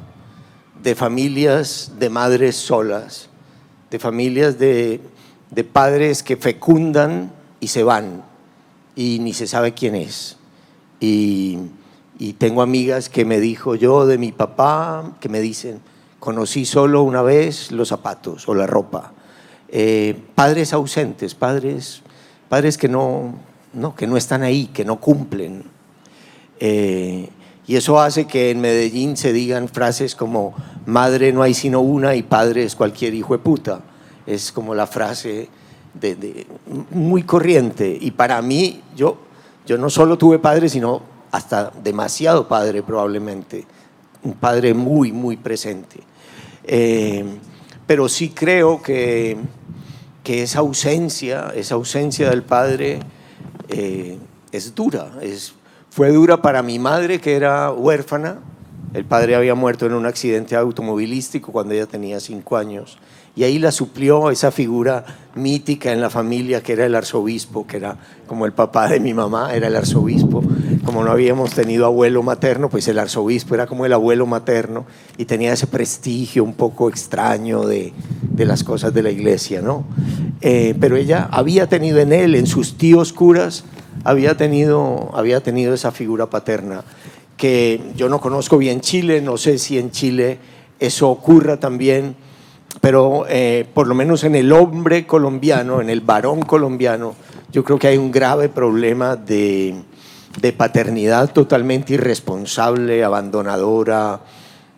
de 0.83 0.93
familias 0.93 1.93
de 1.97 2.09
madres 2.09 2.55
solas, 2.55 3.29
de 3.89 3.97
familias 3.97 4.59
de, 4.59 5.01
de 5.49 5.63
padres 5.63 6.21
que 6.21 6.37
fecundan 6.37 7.31
y 7.59 7.69
se 7.69 7.83
van 7.83 8.23
y 8.95 9.17
ni 9.19 9.33
se 9.33 9.47
sabe 9.47 9.73
quién 9.73 9.95
es. 9.95 10.37
Y, 11.05 11.59
tengo 12.37 12.61
amigas 12.61 13.09
que 13.09 13.25
me 13.25 13.41
dijo 13.41 13.75
yo 13.75 14.05
de 14.05 14.17
mi 14.17 14.31
papá, 14.31 15.15
que 15.19 15.27
me 15.27 15.41
dicen, 15.41 15.81
conocí 16.19 16.63
solo 16.63 17.03
una 17.03 17.21
vez 17.21 17.73
los 17.73 17.89
zapatos 17.89 18.47
o 18.47 18.53
la 18.53 18.65
ropa. 18.65 19.11
Eh, 19.67 20.17
padres 20.33 20.71
ausentes, 20.71 21.35
padres, 21.35 22.01
padres 22.47 22.77
que 22.77 22.87
no, 22.87 23.35
no, 23.73 23.95
que 23.95 24.07
no 24.07 24.15
están 24.15 24.43
ahí, 24.43 24.67
que 24.67 24.85
no 24.85 25.01
cumplen. 25.01 25.65
Eh, 26.61 27.29
y 27.67 27.75
eso 27.75 27.99
hace 27.99 28.25
que 28.25 28.51
en 28.51 28.61
Medellín 28.61 29.17
se 29.17 29.33
digan 29.33 29.67
frases 29.67 30.15
como 30.15 30.53
madre 30.85 31.33
no 31.33 31.43
hay 31.43 31.53
sino 31.53 31.81
una 31.81 32.15
y 32.15 32.23
padre 32.23 32.63
es 32.63 32.75
cualquier 32.75 33.13
hijo 33.13 33.33
de 33.33 33.39
puta. 33.39 33.81
Es 34.25 34.53
como 34.53 34.73
la 34.73 34.87
frase 34.87 35.49
muy 36.91 37.23
corriente. 37.23 37.97
Y 37.99 38.11
para 38.11 38.41
mí, 38.41 38.81
yo, 38.95 39.17
yo 39.65 39.77
no 39.77 39.89
solo 39.89 40.17
tuve 40.17 40.39
padre, 40.39 40.69
sino 40.69 41.01
hasta 41.31 41.71
demasiado 41.83 42.47
padre 42.47 42.83
probablemente. 42.83 43.65
Un 44.23 44.33
padre 44.33 44.73
muy, 44.73 45.11
muy 45.11 45.37
presente. 45.37 45.99
Eh, 46.63 47.25
pero 47.87 48.07
sí 48.07 48.29
creo 48.29 48.81
que, 48.81 49.37
que, 50.23 50.43
esa 50.43 50.59
ausencia, 50.59 51.51
esa 51.55 51.75
ausencia 51.75 52.29
del 52.29 52.43
padre 52.43 52.99
eh, 53.69 54.17
es 54.51 54.75
dura. 54.75 55.11
Es, 55.21 55.53
fue 55.89 56.11
dura 56.11 56.41
para 56.41 56.61
mi 56.61 56.79
madre, 56.79 57.19
que 57.19 57.35
era 57.35 57.71
huérfana. 57.71 58.39
El 58.93 59.05
padre 59.05 59.35
había 59.35 59.55
muerto 59.55 59.85
en 59.85 59.93
un 59.93 60.05
accidente 60.05 60.55
automovilístico 60.55 61.51
cuando 61.51 61.73
ella 61.73 61.87
tenía 61.87 62.19
cinco 62.19 62.57
años. 62.57 62.97
Y 63.35 63.43
ahí 63.43 63.57
la 63.57 63.71
suplió 63.71 64.29
esa 64.29 64.51
figura 64.51 65.05
mítica 65.33 65.91
en 65.91 66.01
la 66.01 66.11
familia 66.11 66.61
que 66.61 66.73
era 66.73 66.85
el 66.85 66.93
arzobispo, 66.93 67.65
que 67.65 67.77
era 67.77 67.97
como 68.27 68.45
el 68.45 68.53
papá 68.53 68.87
de 68.87 68.99
mi 68.99 69.15
mamá, 69.15 69.55
era 69.55 69.67
el 69.67 69.75
arzobispo. 69.75 70.43
Como 70.85 71.03
no 71.03 71.11
habíamos 71.11 71.53
tenido 71.53 71.85
abuelo 71.85 72.21
materno, 72.21 72.69
pues 72.69 72.87
el 72.87 72.99
arzobispo 72.99 73.55
era 73.55 73.65
como 73.65 73.87
el 73.87 73.93
abuelo 73.93 74.27
materno 74.27 74.85
y 75.17 75.25
tenía 75.25 75.53
ese 75.53 75.65
prestigio 75.65 76.43
un 76.43 76.53
poco 76.53 76.89
extraño 76.89 77.65
de, 77.65 77.93
las 78.37 78.63
cosas 78.63 78.93
de 78.93 79.01
la 79.01 79.09
iglesia, 79.09 79.61
¿no? 79.61 79.85
Eh, 80.41 80.75
pero 80.79 80.95
ella 80.95 81.27
había 81.31 81.67
tenido 81.67 81.99
en 81.99 82.13
él, 82.13 82.35
en 82.35 82.45
sus 82.45 82.77
tíos 82.77 83.13
curas, 83.13 83.63
había 84.03 84.37
tenido, 84.37 85.09
había 85.15 85.41
tenido 85.41 85.73
esa 85.73 85.91
figura 85.91 86.29
paterna 86.29 86.83
que 87.37 87.81
yo 87.95 88.09
no 88.09 88.21
conozco 88.21 88.57
bien 88.57 88.81
Chile, 88.81 89.21
no 89.21 89.37
sé 89.37 89.57
si 89.57 89.79
en 89.79 89.89
Chile 89.89 90.37
eso 90.79 91.09
ocurra 91.09 91.57
también 91.57 92.15
pero 92.81 93.25
eh, 93.29 93.65
por 93.73 93.87
lo 93.87 93.95
menos 93.95 94.23
en 94.23 94.35
el 94.35 94.51
hombre 94.51 95.05
colombiano, 95.05 95.81
en 95.81 95.89
el 95.89 96.01
varón 96.01 96.41
colombiano, 96.41 97.15
yo 97.51 97.63
creo 97.63 97.77
que 97.77 97.87
hay 97.87 97.97
un 97.97 98.11
grave 98.11 98.49
problema 98.49 99.15
de, 99.15 99.75
de 100.39 100.53
paternidad 100.53 101.31
totalmente 101.31 101.93
irresponsable, 101.93 103.03
abandonadora, 103.03 104.21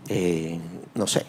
eh, 0.10 0.60
no 0.94 1.08
sé, 1.08 1.26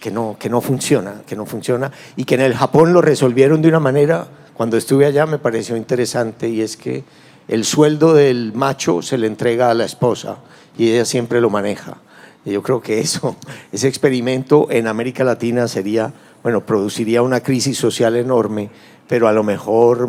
que 0.00 0.10
no, 0.10 0.36
que 0.38 0.48
no 0.48 0.60
funciona, 0.60 1.22
que 1.26 1.36
no 1.36 1.46
funciona, 1.46 1.90
y 2.16 2.24
que 2.24 2.34
en 2.34 2.42
el 2.42 2.54
Japón 2.54 2.92
lo 2.92 3.00
resolvieron 3.00 3.62
de 3.62 3.68
una 3.68 3.80
manera, 3.80 4.26
cuando 4.52 4.76
estuve 4.76 5.06
allá 5.06 5.26
me 5.26 5.38
pareció 5.38 5.76
interesante, 5.76 6.48
y 6.48 6.60
es 6.60 6.76
que 6.76 7.04
el 7.48 7.64
sueldo 7.64 8.14
del 8.14 8.52
macho 8.54 9.02
se 9.02 9.18
le 9.18 9.26
entrega 9.26 9.70
a 9.70 9.74
la 9.74 9.84
esposa 9.84 10.36
y 10.78 10.90
ella 10.90 11.04
siempre 11.04 11.40
lo 11.40 11.50
maneja. 11.50 11.98
Yo 12.44 12.62
creo 12.62 12.80
que 12.80 13.00
eso, 13.00 13.36
ese 13.72 13.88
experimento 13.88 14.70
en 14.70 14.86
América 14.86 15.24
Latina 15.24 15.66
sería, 15.68 16.12
bueno, 16.42 16.64
produciría 16.64 17.22
una 17.22 17.40
crisis 17.40 17.78
social 17.78 18.16
enorme, 18.16 18.70
pero 19.08 19.28
a 19.28 19.32
lo 19.32 19.42
mejor 19.42 20.08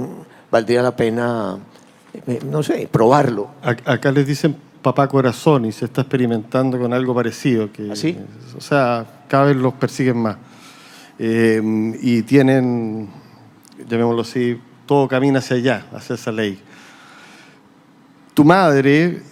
valdría 0.52 0.82
la 0.82 0.96
pena, 0.96 1.58
eh, 2.28 2.40
no 2.50 2.62
sé, 2.64 2.88
probarlo. 2.92 3.50
Acá 3.62 4.12
les 4.12 4.28
dicen 4.28 4.56
papá 4.82 5.08
corazón 5.08 5.66
y 5.66 5.72
se 5.72 5.86
está 5.86 6.02
experimentando 6.02 6.78
con 6.78 6.94
algo 6.94 7.16
parecido. 7.16 7.72
Que, 7.72 7.92
¿Así? 7.92 8.18
¿Ah, 8.20 8.56
o 8.58 8.62
sea, 8.62 9.06
cada 9.28 9.46
vez 9.46 9.56
los 9.56 9.74
persiguen 9.74 10.18
más. 10.18 10.38
Eh, 11.18 11.62
y 12.02 12.22
tienen, 12.24 13.10
llamémoslo 13.90 14.22
así, 14.22 14.60
todo 14.86 15.08
camina 15.08 15.40
hacia 15.40 15.56
allá, 15.56 15.86
hacia 15.94 16.16
esa 16.16 16.32
ley. 16.32 16.60
Tu 18.34 18.44
madre, 18.44 19.24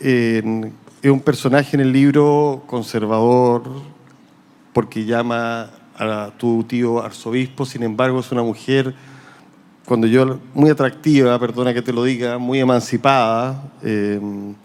es 1.04 1.12
un 1.12 1.20
personaje 1.20 1.76
en 1.76 1.82
el 1.82 1.92
libro 1.92 2.64
conservador 2.66 3.64
porque 4.72 5.04
llama 5.04 5.70
a 5.98 6.32
tu 6.38 6.64
tío 6.64 7.04
arzobispo, 7.04 7.66
sin 7.66 7.84
embargo 7.84 8.22
es 8.22 8.32
una 8.32 8.42
mujer, 8.42 8.96
cuando 9.86 10.08
yo, 10.08 10.40
muy 10.54 10.70
atractiva, 10.70 11.38
perdona 11.38 11.74
que 11.74 11.82
te 11.82 11.92
lo 11.92 12.06
diga, 12.06 12.38
muy 12.38 12.62
emancipada, 12.62 13.70
em, 13.84 14.56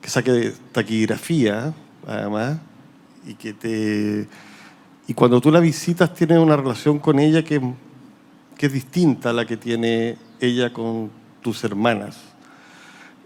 que 0.00 0.08
saque 0.08 0.54
taquigrafía, 0.72 1.74
además, 2.08 2.58
y 3.26 3.34
que 3.34 3.52
te... 3.52 4.26
Y 5.06 5.12
cuando 5.12 5.42
tú 5.42 5.50
la 5.52 5.60
visitas 5.60 6.14
tienes 6.14 6.38
una 6.38 6.56
relación 6.56 6.98
con 6.98 7.18
ella 7.18 7.44
que, 7.44 7.60
que 8.56 8.66
es 8.66 8.72
distinta 8.72 9.28
a 9.28 9.32
la 9.34 9.44
que 9.44 9.58
tiene 9.58 10.16
ella 10.40 10.72
con 10.72 11.10
tus 11.42 11.62
hermanas 11.64 12.31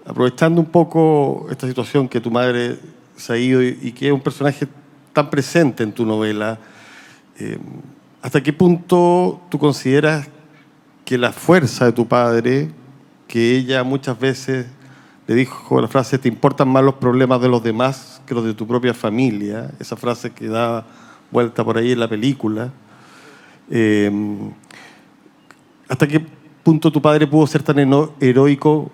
aprovechando 0.06 0.60
un 0.60 0.66
poco 0.66 1.46
esta 1.50 1.66
situación 1.66 2.08
que 2.08 2.20
tu 2.20 2.30
madre 2.30 2.78
se 3.16 3.32
ha 3.32 3.36
ido 3.36 3.62
y, 3.62 3.92
que 3.92 4.06
es 4.06 4.12
un 4.12 4.20
personaje 4.20 4.68
tan 5.12 5.28
presente 5.30 5.82
en 5.82 5.92
tu 5.92 6.06
novela, 6.06 6.58
eh, 7.38 7.58
¿hasta 8.22 8.42
qué 8.42 8.52
punto 8.52 9.40
tú 9.50 9.58
consideras 9.58 10.28
que 11.04 11.18
la 11.18 11.32
fuerza 11.32 11.86
de 11.86 11.92
tu 11.92 12.06
padre, 12.06 12.70
que 13.26 13.56
ella 13.56 13.82
muchas 13.82 14.18
veces 14.18 14.66
le 15.26 15.34
dijo 15.34 15.80
la 15.80 15.88
frase, 15.88 16.18
te 16.18 16.28
importan 16.28 16.68
más 16.68 16.84
los 16.84 16.94
problemas 16.94 17.40
de 17.40 17.48
los 17.48 17.62
demás 17.62 18.22
que 18.26 18.34
los 18.34 18.44
de 18.44 18.54
tu 18.54 18.66
propia 18.66 18.94
familia, 18.94 19.72
esa 19.80 19.96
frase 19.96 20.30
que 20.30 20.46
da 20.46 20.86
vuelta 21.32 21.64
por 21.64 21.78
ahí 21.78 21.92
en 21.92 22.00
la 22.00 22.08
película, 22.08 22.70
eh, 23.70 24.10
¿hasta 25.88 26.06
qué 26.06 26.24
punto 26.62 26.92
tu 26.92 27.02
padre 27.02 27.26
pudo 27.26 27.46
ser 27.46 27.62
tan 27.62 27.78
heroico 28.20 28.90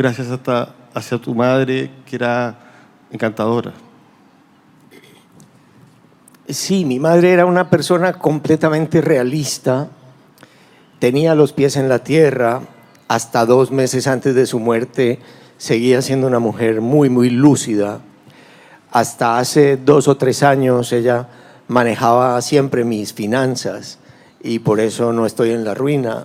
gracias 0.00 0.28
hasta 0.28 0.74
hacia 0.94 1.18
tu 1.18 1.34
madre, 1.34 1.90
que 2.06 2.16
era 2.16 2.58
encantadora. 3.10 3.74
Sí, 6.48 6.86
mi 6.86 6.98
madre 6.98 7.32
era 7.32 7.44
una 7.44 7.68
persona 7.68 8.14
completamente 8.14 9.02
realista, 9.02 9.88
tenía 10.98 11.34
los 11.34 11.52
pies 11.52 11.76
en 11.76 11.90
la 11.90 11.98
tierra, 11.98 12.62
hasta 13.08 13.44
dos 13.44 13.70
meses 13.70 14.06
antes 14.06 14.34
de 14.34 14.46
su 14.46 14.58
muerte 14.58 15.18
seguía 15.58 16.00
siendo 16.00 16.26
una 16.26 16.38
mujer 16.38 16.80
muy, 16.80 17.10
muy 17.10 17.28
lúcida. 17.28 18.00
Hasta 18.90 19.38
hace 19.38 19.76
dos 19.76 20.08
o 20.08 20.16
tres 20.16 20.42
años 20.42 20.92
ella 20.94 21.28
manejaba 21.68 22.40
siempre 22.40 22.84
mis 22.84 23.12
finanzas 23.12 23.98
y 24.42 24.60
por 24.60 24.80
eso 24.80 25.12
no 25.12 25.26
estoy 25.26 25.50
en 25.50 25.64
la 25.64 25.74
ruina. 25.74 26.24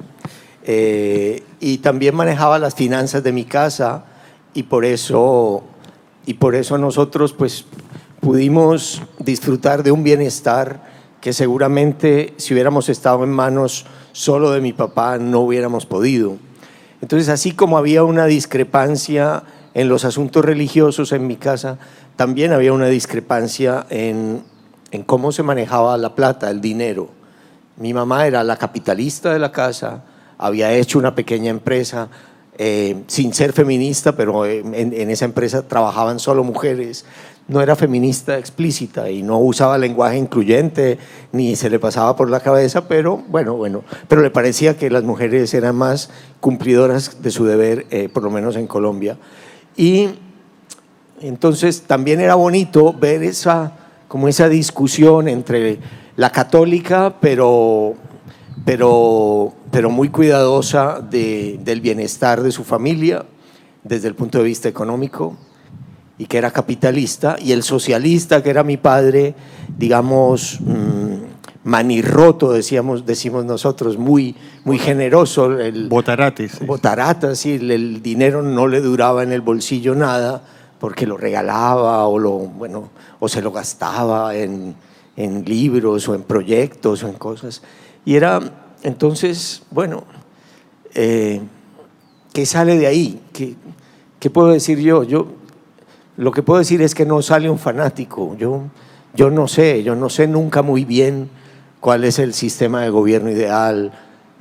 Eh, 0.68 1.44
y 1.60 1.78
también 1.78 2.16
manejaba 2.16 2.58
las 2.58 2.74
finanzas 2.74 3.24
de 3.24 3.32
mi 3.32 3.46
casa 3.46 4.06
y 4.56 4.64
por 4.64 4.84
eso, 4.84 5.64
y 6.26 6.34
por 6.36 6.56
eso 6.56 6.80
nosotros 6.80 7.34
pues 7.34 7.66
pudimos 8.20 9.04
disfrutar 9.20 9.84
de 9.84 9.92
un 9.92 10.04
bienestar 10.04 10.82
que 11.22 11.34
seguramente 11.34 12.34
si 12.38 12.56
hubiéramos 12.56 12.90
estado 12.90 13.24
en 13.24 13.30
manos 13.30 13.86
solo 14.12 14.50
de 14.50 14.62
mi 14.62 14.74
papá 14.74 15.20
no 15.20 15.42
hubiéramos 15.42 15.86
podido. 15.86 16.38
Entonces, 17.02 17.30
así 17.30 17.52
como 17.52 17.78
había 17.78 18.04
una 18.04 18.26
discrepancia 18.26 19.44
en 19.76 19.88
los 19.88 20.06
asuntos 20.06 20.44
religiosos 20.44 21.12
en 21.12 21.28
mi 21.28 21.36
casa, 21.36 21.78
también 22.16 22.54
había 22.54 22.74
una 22.74 22.88
discrepancia 22.88 23.86
en, 23.92 24.42
en 24.90 25.04
cómo 25.04 25.32
se 25.32 25.44
manejaba 25.44 25.98
la 25.98 26.16
plata, 26.16 26.50
el 26.50 26.62
dinero. 26.62 27.10
Mi 27.78 27.94
mamá 27.94 28.26
era 28.26 28.44
la 28.44 28.58
capitalista 28.58 29.34
de 29.34 29.40
la 29.40 29.52
casa, 29.52 30.04
había 30.38 30.72
hecho 30.74 31.00
una 31.00 31.16
pequeña 31.16 31.50
empresa 31.50 32.10
eh, 32.58 33.04
sin 33.08 33.34
ser 33.34 33.52
feminista, 33.52 34.16
pero 34.16 34.46
en, 34.46 34.74
en, 34.74 35.10
esa 35.10 35.26
empresa 35.26 35.68
trabajaban 35.68 36.20
solo 36.20 36.44
mujeres. 36.44 37.06
No 37.48 37.62
era 37.62 37.76
feminista 37.76 38.38
explícita 38.38 39.10
y 39.10 39.22
no 39.22 39.38
usaba 39.40 39.78
lenguaje 39.78 40.18
incluyente 40.18 40.98
ni 41.32 41.56
se 41.56 41.70
le 41.70 41.80
pasaba 41.80 42.16
por 42.16 42.30
la 42.30 42.40
cabeza, 42.40 42.88
pero 42.88 43.18
bueno, 43.28 43.56
bueno, 43.56 43.84
pero 44.08 44.22
le 44.22 44.32
parecía 44.32 44.78
que 44.78 44.90
las 44.90 45.04
mujeres 45.04 45.54
eran 45.54 45.76
más 45.76 46.10
cumplidoras 46.40 47.22
de 47.22 47.30
su 47.30 47.46
deber, 47.46 47.86
eh, 47.92 48.10
por 48.12 48.24
lo 48.24 48.32
menos 48.32 48.56
en 48.56 48.68
Colombia. 48.68 49.18
Y 49.76 50.10
entonces 51.22 51.82
también 51.82 52.20
era 52.20 52.36
bonito 52.36 52.94
ver 52.94 53.24
esa, 53.24 53.74
como 54.08 54.28
esa 54.28 54.50
discusión 54.50 55.28
entre 55.28 55.80
la 56.16 56.32
católica, 56.32 57.16
pero, 57.20 57.96
pero, 58.66 59.54
pero 59.72 59.90
muy 59.90 60.10
cuidadosa 60.10 61.00
de, 61.00 61.60
del 61.64 61.82
bienestar 61.82 62.42
de 62.42 62.52
su 62.52 62.64
familia 62.64 63.26
desde 63.84 64.08
el 64.08 64.16
punto 64.16 64.40
de 64.40 64.44
vista 64.44 64.68
económico 64.68 65.38
y 66.18 66.26
que 66.26 66.38
era 66.38 66.52
capitalista, 66.52 67.36
y 67.40 67.52
el 67.52 67.62
socialista, 67.62 68.42
que 68.42 68.50
era 68.50 68.64
mi 68.64 68.78
padre, 68.78 69.36
digamos, 69.78 70.60
mmm, 70.62 71.26
manirroto, 71.66 72.54
decíamos, 72.54 73.06
decimos 73.06 73.44
nosotros, 73.44 73.98
muy, 73.98 74.36
muy 74.64 74.80
generoso. 74.80 75.60
El, 75.60 75.90
Botarate. 75.90 76.48
Sí. 76.48 76.66
Botarata, 76.66 77.36
sí, 77.36 77.56
el 77.56 78.02
dinero 78.02 78.42
no 78.42 78.68
le 78.68 78.80
duraba 78.80 79.24
en 79.24 79.34
el 79.34 79.42
bolsillo 79.42 79.94
nada, 79.94 80.42
porque 80.80 81.06
lo 81.06 81.18
regalaba 81.18 82.08
o, 82.08 82.18
lo, 82.18 82.32
bueno, 82.32 82.90
o 83.20 83.28
se 83.28 83.42
lo 83.42 83.52
gastaba 83.52 84.36
en, 84.36 84.76
en 85.18 85.44
libros 85.44 86.08
o 86.08 86.16
en 86.16 86.24
proyectos 86.24 87.04
o 87.04 87.08
en 87.10 87.16
cosas. 87.16 87.62
Y 88.06 88.16
era, 88.16 88.40
entonces, 88.84 89.64
bueno, 89.72 90.04
eh, 90.94 91.42
¿qué 92.32 92.46
sale 92.46 92.78
de 92.78 92.88
ahí? 92.88 93.20
¿Qué, 93.34 93.56
¿Qué, 94.20 94.30
puedo 94.30 94.50
decir 94.50 94.80
yo? 94.80 95.04
Yo 95.04 95.28
lo 96.18 96.32
que 96.32 96.44
puedo 96.44 96.60
decir 96.60 96.82
es 96.82 96.94
que 96.94 97.06
no 97.06 97.22
sale 97.22 97.50
un 97.50 97.60
fanático. 97.60 98.38
Yo, 98.38 98.62
yo 99.16 99.32
no 99.32 99.48
sé, 99.48 99.84
yo 99.84 99.96
no 99.96 100.10
sé 100.10 100.28
nunca 100.28 100.62
muy 100.62 100.86
bien 100.86 101.30
cuál 101.80 102.04
es 102.04 102.20
el 102.20 102.34
sistema 102.34 102.82
de 102.82 102.90
gobierno 102.90 103.32
ideal. 103.32 103.92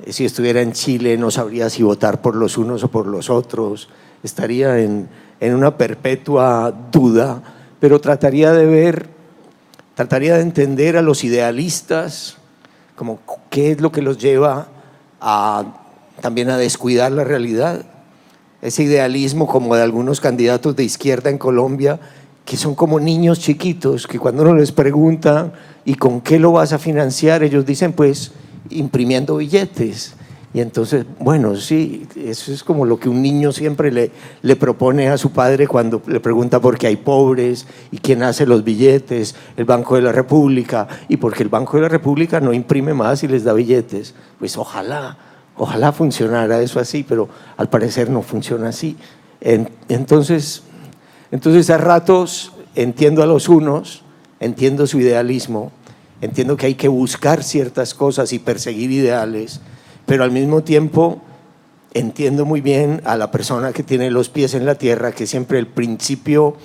Si 0.07 0.25
estuviera 0.25 0.61
en 0.61 0.73
Chile 0.73 1.17
no 1.17 1.31
sabría 1.31 1.69
si 1.69 1.81
votar 1.81 2.21
por 2.21 2.35
los 2.35 2.57
unos 2.57 2.83
o 2.83 2.89
por 2.89 3.07
los 3.07 3.29
otros. 3.29 3.89
Estaría 4.23 4.79
en, 4.79 5.09
en 5.39 5.55
una 5.55 5.77
perpetua 5.77 6.73
duda, 6.91 7.41
pero 7.79 7.99
trataría 7.99 8.51
de 8.51 8.65
ver, 8.65 9.09
trataría 9.95 10.35
de 10.35 10.41
entender 10.41 10.97
a 10.97 11.01
los 11.01 11.23
idealistas, 11.23 12.37
como 12.95 13.19
qué 13.49 13.71
es 13.71 13.81
lo 13.81 13.91
que 13.91 14.01
los 14.01 14.17
lleva 14.17 14.67
a, 15.21 15.65
también 16.21 16.49
a 16.49 16.57
descuidar 16.57 17.11
la 17.11 17.23
realidad. 17.23 17.85
Ese 18.61 18.83
idealismo 18.83 19.47
como 19.47 19.75
de 19.75 19.83
algunos 19.83 20.21
candidatos 20.21 20.75
de 20.75 20.83
izquierda 20.83 21.29
en 21.29 21.37
Colombia, 21.37 21.99
que 22.45 22.57
son 22.57 22.75
como 22.75 22.99
niños 22.99 23.39
chiquitos, 23.39 24.07
que 24.07 24.19
cuando 24.19 24.43
uno 24.43 24.55
les 24.55 24.71
pregunta, 24.71 25.53
¿y 25.83 25.95
con 25.95 26.21
qué 26.21 26.39
lo 26.39 26.51
vas 26.51 26.73
a 26.73 26.79
financiar? 26.79 27.43
Ellos 27.43 27.65
dicen, 27.65 27.93
pues, 27.93 28.31
imprimiendo 28.69 29.37
billetes. 29.37 30.15
Y 30.55 30.61
entonces, 30.61 31.05
bueno, 31.19 31.57
sí, 31.57 32.07
eso 32.15 32.53
es 32.53 32.63
como 32.63 32.85
lo 32.85 32.97
que 32.97 33.09
un 33.09 33.21
niño 33.21 33.51
siempre 33.51 33.91
le, 33.91 34.09
le 34.41 34.55
propone 34.55 35.09
a 35.09 35.17
su 35.17 35.33
padre 35.33 35.67
cuando 35.67 36.01
le 36.07 36.21
pregunta 36.21 36.61
por 36.61 36.77
qué 36.77 36.87
hay 36.87 36.95
pobres 36.95 37.67
y 37.91 37.97
quién 37.97 38.23
hace 38.23 38.45
los 38.45 38.63
billetes, 38.63 39.35
el 39.57 39.65
Banco 39.65 39.97
de 39.97 40.03
la 40.03 40.13
República, 40.13 40.87
y 41.09 41.17
porque 41.17 41.43
el 41.43 41.49
Banco 41.49 41.75
de 41.75 41.83
la 41.83 41.89
República 41.89 42.39
no 42.39 42.53
imprime 42.53 42.93
más 42.93 43.21
y 43.21 43.27
les 43.27 43.43
da 43.43 43.51
billetes. 43.51 44.15
Pues 44.39 44.55
ojalá, 44.57 45.17
ojalá 45.57 45.91
funcionara 45.91 46.61
eso 46.61 46.79
así, 46.79 47.03
pero 47.03 47.27
al 47.57 47.67
parecer 47.67 48.09
no 48.09 48.21
funciona 48.21 48.69
así. 48.69 48.95
Entonces, 49.41 50.63
entonces 51.31 51.69
a 51.69 51.77
ratos 51.77 52.53
entiendo 52.75 53.21
a 53.21 53.25
los 53.25 53.49
unos, 53.49 54.03
entiendo 54.39 54.87
su 54.87 55.01
idealismo, 55.01 55.73
entiendo 56.21 56.55
que 56.55 56.67
hay 56.67 56.75
que 56.75 56.87
buscar 56.87 57.43
ciertas 57.43 57.93
cosas 57.93 58.31
y 58.31 58.39
perseguir 58.39 58.89
ideales 58.91 59.59
pero 60.05 60.23
al 60.23 60.31
mismo 60.31 60.63
tiempo 60.63 61.21
entiendo 61.93 62.45
muy 62.45 62.61
bien 62.61 63.01
a 63.05 63.15
la 63.15 63.31
persona 63.31 63.71
que 63.71 63.83
tiene 63.83 64.11
los 64.11 64.29
pies 64.29 64.53
en 64.53 64.65
la 64.65 64.75
tierra, 64.75 65.13
que 65.13 65.25
siempre 65.25 65.59
el 65.59 65.67
principio, 65.67 66.57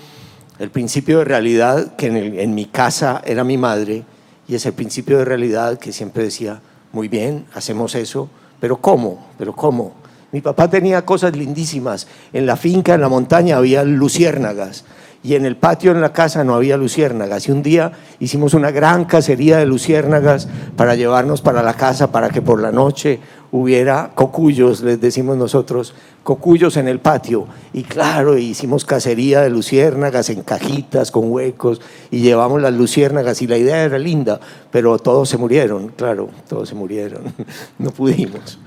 el 0.58 0.70
principio 0.70 1.18
de 1.18 1.24
realidad, 1.24 1.94
que 1.96 2.08
en, 2.08 2.54
mi 2.54 2.66
casa 2.66 3.22
era 3.24 3.44
mi 3.44 3.56
madre, 3.56 4.04
y 4.48 4.56
ese 4.56 4.72
principio 4.72 5.18
de 5.18 5.24
realidad 5.24 5.78
que 5.78 5.92
siempre 5.92 6.24
decía, 6.24 6.60
muy 6.92 7.06
bien, 7.06 7.46
hacemos 7.54 7.94
eso, 7.94 8.28
pero 8.58 8.80
¿cómo? 8.80 9.28
¿Pero 9.38 9.54
cómo? 9.54 9.94
Mi 10.32 10.40
papá 10.40 10.68
tenía 10.68 11.04
cosas 11.04 11.36
lindísimas. 11.36 12.08
En 12.32 12.46
la 12.46 12.56
finca, 12.56 12.94
en 12.94 13.00
la 13.00 13.08
montaña, 13.08 13.56
había 13.56 13.84
luciérnagas 13.84 14.84
y 15.22 15.34
en 15.34 15.44
el 15.44 15.56
patio 15.56 15.92
en 15.92 16.00
la 16.00 16.12
casa 16.12 16.44
no 16.44 16.54
había 16.54 16.76
luciérnagas. 16.76 17.46
Y 17.46 17.52
un 17.52 17.62
día 17.62 17.92
hicimos 18.20 18.54
una 18.54 18.70
gran 18.70 19.04
cacería 19.04 19.58
de 19.58 19.66
luciérnagas 19.66 20.48
para 20.76 20.94
llevarnos 20.94 21.42
para 21.42 21.62
la 21.62 21.74
casa 21.74 22.10
para 22.10 22.30
que 22.30 22.40
por 22.40 22.60
la 22.60 22.72
noche 22.72 23.20
hubiera 23.52 24.12
cocuyos, 24.14 24.80
les 24.82 25.00
decimos 25.00 25.36
nosotros, 25.36 25.94
cocuyos 26.22 26.76
en 26.78 26.88
el 26.88 27.00
patio. 27.00 27.46
Y 27.74 27.82
claro, 27.82 28.38
hicimos 28.38 28.86
cacería 28.86 29.42
de 29.42 29.50
luciérnagas 29.50 30.30
en 30.30 30.42
cajitas 30.42 31.10
con 31.10 31.30
huecos 31.30 31.82
y 32.10 32.20
llevamos 32.20 32.62
las 32.62 32.72
luciérnagas 32.72 33.42
y 33.42 33.46
la 33.46 33.58
idea 33.58 33.84
era 33.84 33.98
linda, 33.98 34.40
pero 34.70 34.98
todos 34.98 35.28
se 35.28 35.36
murieron, 35.36 35.88
claro, 35.88 36.30
todos 36.48 36.68
se 36.68 36.74
murieron, 36.74 37.24
no 37.78 37.90
pudimos. 37.90 38.58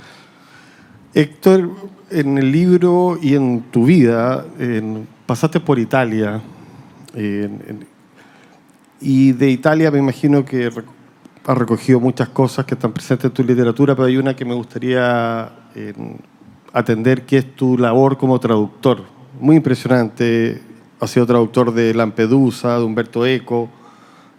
Héctor, 1.16 1.70
en 2.10 2.38
el 2.38 2.52
libro 2.52 3.18
y 3.22 3.36
en 3.36 3.62
tu 3.72 3.86
vida, 3.86 4.46
en 4.60 5.08
pasaste 5.26 5.60
por 5.60 5.80
Italia. 5.80 6.42
Eh, 7.16 7.50
y 9.02 9.32
de 9.34 9.50
Italia 9.50 9.92
me 9.92 10.00
imagino 10.00 10.46
que 10.46 10.72
has 11.46 11.58
recogido 11.58 12.00
muchas 12.00 12.30
cosas 12.30 12.66
que 12.66 12.76
están 12.76 12.94
presentes 12.94 13.26
en 13.26 13.32
tu 13.32 13.44
literatura, 13.44 13.96
pero 13.96 14.08
hay 14.08 14.18
una 14.18 14.36
que 14.36 14.46
me 14.46 14.54
gustaría 14.54 15.52
atender, 16.72 17.26
que 17.26 17.38
es 17.38 17.56
tu 17.56 17.78
labor 17.78 18.18
como 18.18 18.40
traductor. 18.40 19.04
Muy 19.40 19.58
impresionante. 19.58 20.62
Has 21.00 21.12
sido 21.12 21.26
traductor 21.26 21.74
de 21.74 21.94
Lampedusa, 21.94 22.78
de 22.78 22.84
Humberto 22.84 23.26
Eco, 23.26 23.70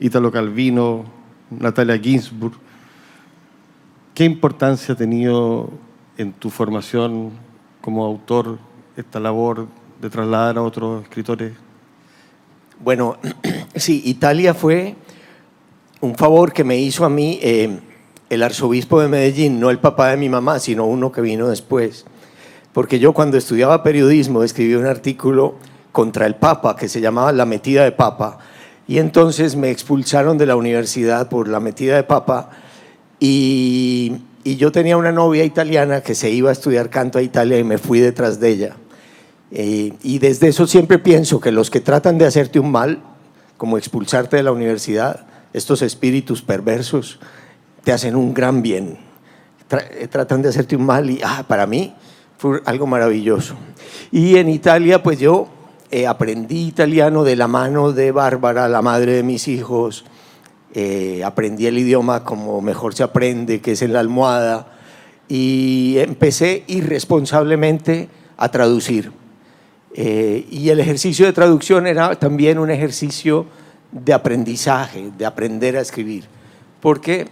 Italo 0.01 0.33
Calvino, 0.33 1.05
Natalia 1.51 1.99
Ginsburg. 1.99 2.55
¿Qué 4.15 4.25
importancia 4.25 4.95
ha 4.95 4.97
tenido 4.97 5.71
en 6.17 6.33
tu 6.33 6.51
formación 6.51 7.31
como 7.81 8.05
autor 8.05 8.59
esta 8.97 9.21
labor 9.21 9.67
de 10.05 10.11
trasladar 10.11 10.59
a 10.59 10.63
otros 10.63 11.03
escritores? 11.03 11.55
Bueno, 12.79 13.17
sí, 13.75 14.03
Italia 14.05 14.53
fue 14.53 14.97
un 16.03 16.15
favor 16.15 16.53
que 16.53 16.63
me 16.63 16.77
hizo 16.77 17.07
a 17.07 17.09
mí 17.09 17.39
eh, 17.43 17.81
el 18.29 18.43
arzobispo 18.43 19.01
de 19.01 19.09
Medellín, 19.09 19.59
no 19.59 19.71
el 19.71 19.79
papá 19.79 20.11
de 20.11 20.19
mi 20.19 20.29
mamá, 20.29 20.59
sino 20.59 20.85
uno 20.85 21.11
que 21.11 21.23
vino 21.23 21.49
después. 21.49 22.05
Porque 22.75 22.99
yo 22.99 23.15
cuando 23.15 23.39
estudiaba 23.39 23.83
periodismo 23.83 24.43
escribí 24.43 24.75
un 24.75 24.85
artículo 24.85 25.55
contra 25.91 26.27
el 26.27 26.35
Papa 26.35 26.77
que 26.77 26.91
se 26.91 27.01
llamaba 27.01 27.33
La 27.33 27.47
metida 27.47 27.85
de 27.85 27.93
Papa. 27.93 28.39
Y 28.87 28.99
entonces 28.99 29.57
me 29.57 29.71
expulsaron 29.71 30.37
de 30.37 30.45
la 30.45 30.57
universidad 30.57 31.31
por 31.31 31.49
la 31.49 31.61
metida 31.61 31.97
de 31.97 32.03
Papa. 32.03 32.51
Y, 33.21 34.17
y 34.43 34.57
yo 34.57 34.71
tenía 34.71 34.99
una 34.99 35.13
novia 35.13 35.45
italiana 35.45 36.03
que 36.03 36.15
se 36.15 36.31
iba 36.31 36.51
a 36.51 36.53
estudiar 36.53 36.91
canto 36.91 37.19
a 37.19 37.23
Italia 37.23 37.59
y 37.59 37.65
me 37.65 37.79
fui 37.79 38.01
detrás 38.01 38.39
de 38.39 38.51
ella. 38.51 38.77
Eh, 39.57 39.93
y 40.03 40.19
desde 40.19 40.49
eso 40.49 40.67
siempre 40.67 40.99
pienso 40.99 41.39
que 41.39 41.53
los 41.53 41.71
que 41.71 41.79
tratan 41.81 42.19
de 42.19 42.27
hacerte 42.27 42.59
un 42.59 42.73
mal, 42.73 42.99
como 43.57 43.79
expulsarte 43.79 44.37
de 44.37 44.43
la 44.43 44.51
universidad, 44.51 45.27
estos 45.53 45.81
espíritus 45.81 46.43
perversos, 46.43 47.21
te 47.85 47.93
hacen 47.93 48.17
un 48.17 48.35
gran 48.35 48.63
bien. 48.63 48.99
Eh, 49.71 50.09
tratan 50.09 50.43
de 50.43 50.49
hacerte 50.49 50.75
un 50.75 50.85
mal 50.85 51.09
y 51.09 51.21
ah, 51.25 51.45
para 51.47 51.69
mí 51.69 51.95
fue 52.37 52.63
algo 52.65 52.89
maravilloso. 52.89 53.55
Y 54.11 54.39
en 54.39 54.49
Italia, 54.49 55.05
pues 55.05 55.21
yo 55.21 55.47
eh, 55.93 56.09
aprendí 56.09 56.67
italiano 56.67 57.23
de 57.23 57.37
la 57.37 57.47
mano 57.47 57.93
de 57.93 58.11
Bárbara, 58.11 58.69
la 58.69 58.83
madre 58.83 59.13
de 59.13 59.23
mis 59.23 59.47
hijos. 59.47 60.05
aprendí 61.25 61.67
el 61.67 61.79
idioma 61.79 62.25
como 62.25 62.61
mejor 62.61 62.93
se 62.95 63.05
aprende, 63.05 63.61
que 63.61 63.73
es 63.73 63.83
en 63.83 63.93
la 63.93 64.01
almohada. 64.01 64.67
Y 65.29 65.95
empecé 65.99 66.65
irresponsablemente 66.67 68.09
a 68.37 68.49
traducir 68.49 69.13
eh, 69.97 70.47
y 70.51 70.71
el 70.71 70.81
ejercicio 70.81 71.25
de 71.25 71.33
traducción 71.33 71.87
era 71.87 72.17
también 72.17 72.59
un 72.59 72.69
ejercicio 72.71 73.47
de 73.93 74.13
aprendizaje, 74.13 75.13
de 75.17 75.25
aprender 75.25 75.77
a 75.77 75.81
escribir, 75.81 76.25
porque 76.81 77.29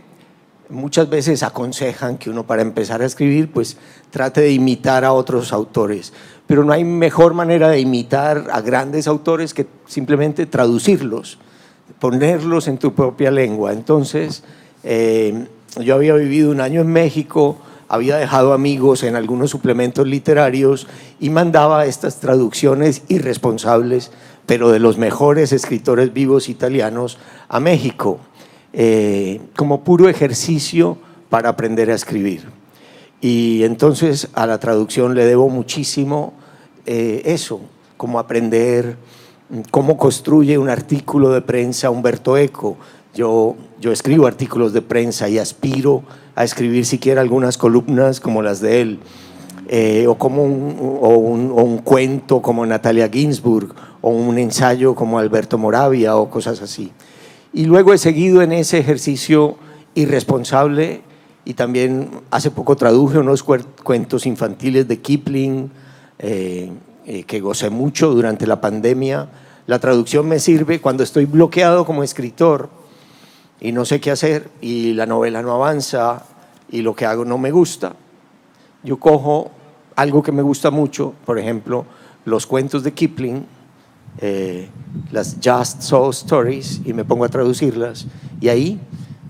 muchas 0.68 1.10
veces 1.10 1.42
aconsejan 1.42 2.18
que 2.18 2.30
uno 2.30 2.46
para 2.46 2.62
empezar 2.62 3.02
a 3.02 3.06
escribir 3.06 3.50
pues 3.50 3.76
trate 4.10 4.42
de 4.42 4.52
imitar 4.52 5.04
a 5.04 5.12
otros 5.12 5.52
autores, 5.52 6.12
pero 6.46 6.62
no 6.64 6.72
hay 6.72 6.84
mejor 6.84 7.34
manera 7.34 7.68
de 7.68 7.80
imitar 7.80 8.46
a 8.52 8.60
grandes 8.60 9.08
autores 9.08 9.54
que 9.54 9.66
simplemente 9.86 10.46
traducirlos, 10.46 11.38
ponerlos 11.98 12.68
en 12.68 12.78
tu 12.78 12.94
propia 12.94 13.32
lengua. 13.32 13.72
Entonces, 13.72 14.44
eh, 14.84 15.46
yo 15.80 15.96
había 15.96 16.14
vivido 16.14 16.52
un 16.52 16.60
año 16.60 16.80
en 16.80 16.88
México, 16.88 17.58
había 17.92 18.16
dejado 18.16 18.54
amigos 18.54 19.02
en 19.02 19.16
algunos 19.16 19.50
suplementos 19.50 20.08
literarios 20.08 20.86
y 21.20 21.28
mandaba 21.28 21.84
estas 21.84 22.20
traducciones 22.20 23.02
irresponsables, 23.08 24.12
pero 24.46 24.70
de 24.70 24.78
los 24.78 24.96
mejores 24.96 25.52
escritores 25.52 26.14
vivos 26.14 26.48
italianos, 26.48 27.18
a 27.50 27.60
México, 27.60 28.18
eh, 28.72 29.42
como 29.56 29.84
puro 29.84 30.08
ejercicio 30.08 30.96
para 31.28 31.50
aprender 31.50 31.90
a 31.90 31.94
escribir. 31.94 32.44
Y 33.20 33.62
entonces 33.64 34.28
a 34.32 34.46
la 34.46 34.58
traducción 34.58 35.14
le 35.14 35.26
debo 35.26 35.50
muchísimo 35.50 36.32
eh, 36.86 37.20
eso, 37.26 37.60
como 37.98 38.18
aprender 38.18 38.96
cómo 39.70 39.98
construye 39.98 40.56
un 40.56 40.70
artículo 40.70 41.28
de 41.28 41.42
prensa 41.42 41.90
Humberto 41.90 42.38
Eco. 42.38 42.78
Yo, 43.14 43.54
yo 43.82 43.92
escribo 43.92 44.26
artículos 44.26 44.72
de 44.72 44.80
prensa 44.80 45.28
y 45.28 45.36
aspiro 45.36 46.04
a 46.34 46.44
escribir 46.44 46.86
siquiera 46.86 47.20
algunas 47.20 47.58
columnas 47.58 48.20
como 48.20 48.42
las 48.42 48.60
de 48.60 48.80
él, 48.80 48.98
eh, 49.68 50.06
o, 50.06 50.16
como 50.16 50.44
un, 50.44 51.52
un, 51.54 51.78
cuento 51.78 52.42
como 52.42 52.66
Natalia 52.66 53.08
Ginsburg, 53.08 53.74
o 54.00 54.10
un 54.10 54.38
ensayo 54.38 54.94
como 54.94 55.18
Alberto 55.18 55.58
Moravia, 55.58 56.16
o 56.16 56.30
cosas 56.30 56.60
así. 56.62 56.92
Y 57.52 57.66
luego 57.66 57.92
he 57.92 57.98
seguido 57.98 58.42
en 58.42 58.52
ese 58.52 58.78
ejercicio 58.78 59.56
irresponsable 59.94 61.02
y 61.44 61.54
también 61.54 62.10
hace 62.30 62.50
poco 62.50 62.76
traduje 62.76 63.18
unos 63.18 63.42
cuentos 63.42 64.26
infantiles 64.26 64.88
de 64.88 65.00
Kipling 65.00 65.70
eh, 66.18 66.70
eh, 67.04 67.24
que 67.24 67.40
gocé 67.40 67.68
mucho 67.68 68.10
durante 68.10 68.46
la 68.46 68.60
pandemia. 68.60 69.28
La 69.66 69.78
traducción 69.78 70.28
me 70.28 70.38
sirve 70.38 70.80
cuando 70.80 71.02
estoy 71.02 71.24
bloqueado 71.24 71.84
como 71.84 72.02
escritor 72.02 72.70
y 73.62 73.70
no 73.70 73.84
sé 73.84 74.00
qué 74.00 74.10
hacer 74.10 74.50
y 74.60 74.92
la 74.92 75.06
novela 75.06 75.40
no 75.40 75.52
avanza 75.52 76.24
y 76.68 76.82
lo 76.82 76.96
que 76.96 77.06
hago 77.06 77.24
no 77.24 77.38
me 77.38 77.52
gusta. 77.52 77.94
Yo 78.82 78.98
cojo 78.98 79.52
algo 79.94 80.20
que 80.20 80.32
me 80.32 80.42
gusta 80.42 80.72
mucho, 80.72 81.14
por 81.24 81.38
ejemplo, 81.38 81.86
los 82.24 82.44
cuentos 82.44 82.82
de 82.82 82.92
Kipling, 82.92 83.46
eh, 84.18 84.68
las 85.12 85.36
Just 85.42 85.82
So 85.82 86.10
Stories, 86.10 86.80
y 86.84 86.92
me 86.92 87.04
pongo 87.04 87.24
a 87.24 87.28
traducirlas 87.28 88.06
y 88.40 88.48
ahí 88.48 88.80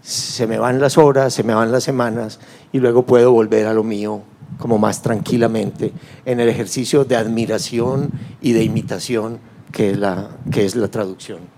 se 0.00 0.46
me 0.46 0.58
van 0.58 0.80
las 0.80 0.96
horas, 0.96 1.34
se 1.34 1.42
me 1.42 1.52
van 1.52 1.70
las 1.70 1.84
semanas 1.84 2.40
y 2.72 2.78
luego 2.78 3.04
puedo 3.04 3.32
volver 3.32 3.66
a 3.66 3.74
lo 3.74 3.84
mío 3.84 4.22
como 4.58 4.78
más 4.78 5.02
tranquilamente 5.02 5.92
en 6.24 6.40
el 6.40 6.48
ejercicio 6.48 7.04
de 7.04 7.16
admiración 7.16 8.10
y 8.40 8.52
de 8.52 8.64
imitación 8.64 9.40
que 9.72 9.94
la, 9.94 10.30
que 10.50 10.64
es 10.64 10.74
la 10.74 10.88
traducción. 10.88 11.51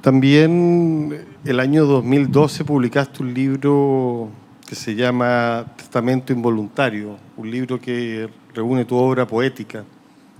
También 0.00 1.26
el 1.44 1.60
año 1.60 1.84
2012 1.84 2.64
publicaste 2.64 3.22
un 3.22 3.34
libro 3.34 4.30
que 4.66 4.74
se 4.74 4.94
llama 4.94 5.66
Testamento 5.76 6.32
Involuntario, 6.32 7.18
un 7.36 7.50
libro 7.50 7.78
que 7.78 8.30
reúne 8.54 8.86
tu 8.86 8.96
obra 8.96 9.26
poética. 9.26 9.84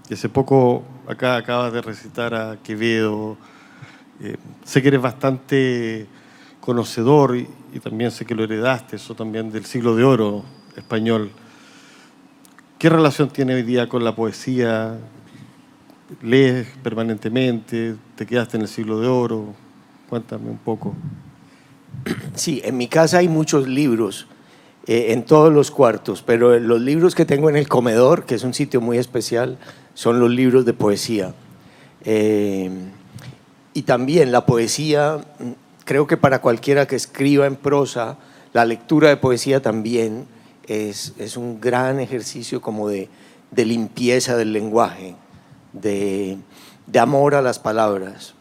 Y 0.08 0.14
hace 0.14 0.30
poco 0.30 0.82
acá 1.06 1.36
acabas 1.36 1.74
de 1.74 1.82
recitar 1.82 2.34
a 2.34 2.56
Quevedo, 2.62 3.36
eh, 4.22 4.36
sé 4.64 4.80
que 4.80 4.88
eres 4.88 5.02
bastante 5.02 6.06
conocedor 6.62 7.36
y, 7.36 7.46
también 7.80 8.11
sé 8.12 8.24
que 8.24 8.34
lo 8.34 8.44
heredaste, 8.44 8.96
eso 8.96 9.14
también 9.14 9.52
del 9.52 9.66
siglo 9.66 9.94
de 9.94 10.04
oro 10.04 10.42
español. 10.74 11.32
¿Qué 12.78 12.88
relación 12.88 13.28
tiene 13.28 13.56
hoy 13.56 13.62
día 13.62 13.90
con 13.90 14.04
la 14.04 14.16
poesía? 14.16 14.96
¿Lees 16.22 16.66
permanentemente? 16.82 17.94
¿Te 18.16 18.26
quedaste 18.26 18.56
en 18.56 18.62
el 18.62 18.68
siglo 18.68 19.00
de 19.00 19.06
oro? 19.06 19.54
Cuéntame 20.08 20.50
un 20.50 20.58
poco. 20.58 20.94
Sí, 22.34 22.61
en 22.64 22.76
mi 22.76 22.88
casa 22.88 23.18
hay 23.18 23.28
muchos 23.28 23.68
libros, 23.68 24.26
eh, 24.86 25.12
en 25.12 25.24
todos 25.24 25.52
los 25.52 25.70
cuartos, 25.70 26.22
pero 26.22 26.58
los 26.58 26.80
libros 26.80 27.14
que 27.14 27.24
tengo 27.24 27.48
en 27.48 27.56
el 27.56 27.68
comedor, 27.68 28.24
que 28.24 28.34
es 28.34 28.42
un 28.42 28.54
sitio 28.54 28.80
muy 28.80 28.98
especial, 28.98 29.58
son 29.94 30.18
los 30.18 30.30
libros 30.30 30.64
de 30.64 30.72
poesía. 30.72 31.34
Eh, 32.04 32.70
y 33.72 33.82
también 33.82 34.32
la 34.32 34.46
poesía, 34.46 35.24
creo 35.84 36.06
que 36.06 36.16
para 36.16 36.40
cualquiera 36.40 36.86
que 36.86 36.96
escriba 36.96 37.46
en 37.46 37.56
prosa, 37.56 38.18
la 38.52 38.64
lectura 38.64 39.11
de 39.11 39.16
poesía 39.16 39.62
también 39.62 40.26
es, 40.66 41.14
es 41.18 41.36
un 41.36 41.61
gran 41.61 42.00
ejercicio 42.00 42.61
como 42.61 42.88
de, 42.88 43.08
de 43.52 43.64
limpieza 43.64 44.36
del 44.36 44.52
lenguaje, 44.52 45.14
de, 45.72 46.38
de, 46.86 46.98
amor 46.98 47.34
a 47.34 47.42
las 47.42 47.58
palabras. 47.58 48.34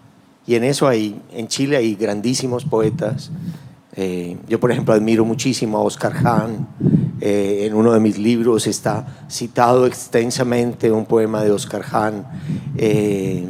Y 0.48 0.56
en 0.56 0.64
eso 0.64 0.88
hay, 0.88 1.22
en 1.32 1.48
Chile 1.48 1.78
hay 1.78 1.96
grandísimos 1.96 2.66
poetas. 2.66 3.32
Eh, 3.96 4.38
yo, 4.48 4.60
por 4.60 4.72
ejemplo, 4.72 4.94
admiro 4.94 5.26
muchísimo 5.26 5.78
a 5.78 5.82
Oscar 5.82 6.14
Hahn. 6.26 6.68
Eh, 7.22 7.66
en 7.66 7.74
uno 7.74 7.92
de 7.92 8.00
mis 8.00 8.18
libros 8.18 8.66
está 8.66 9.26
citado 9.30 9.86
extensamente 9.86 10.92
un 10.92 11.06
poema 11.06 11.44
de 11.44 11.52
Oscar 11.52 11.84
Hahn. 11.92 12.26
Eh, 12.78 13.46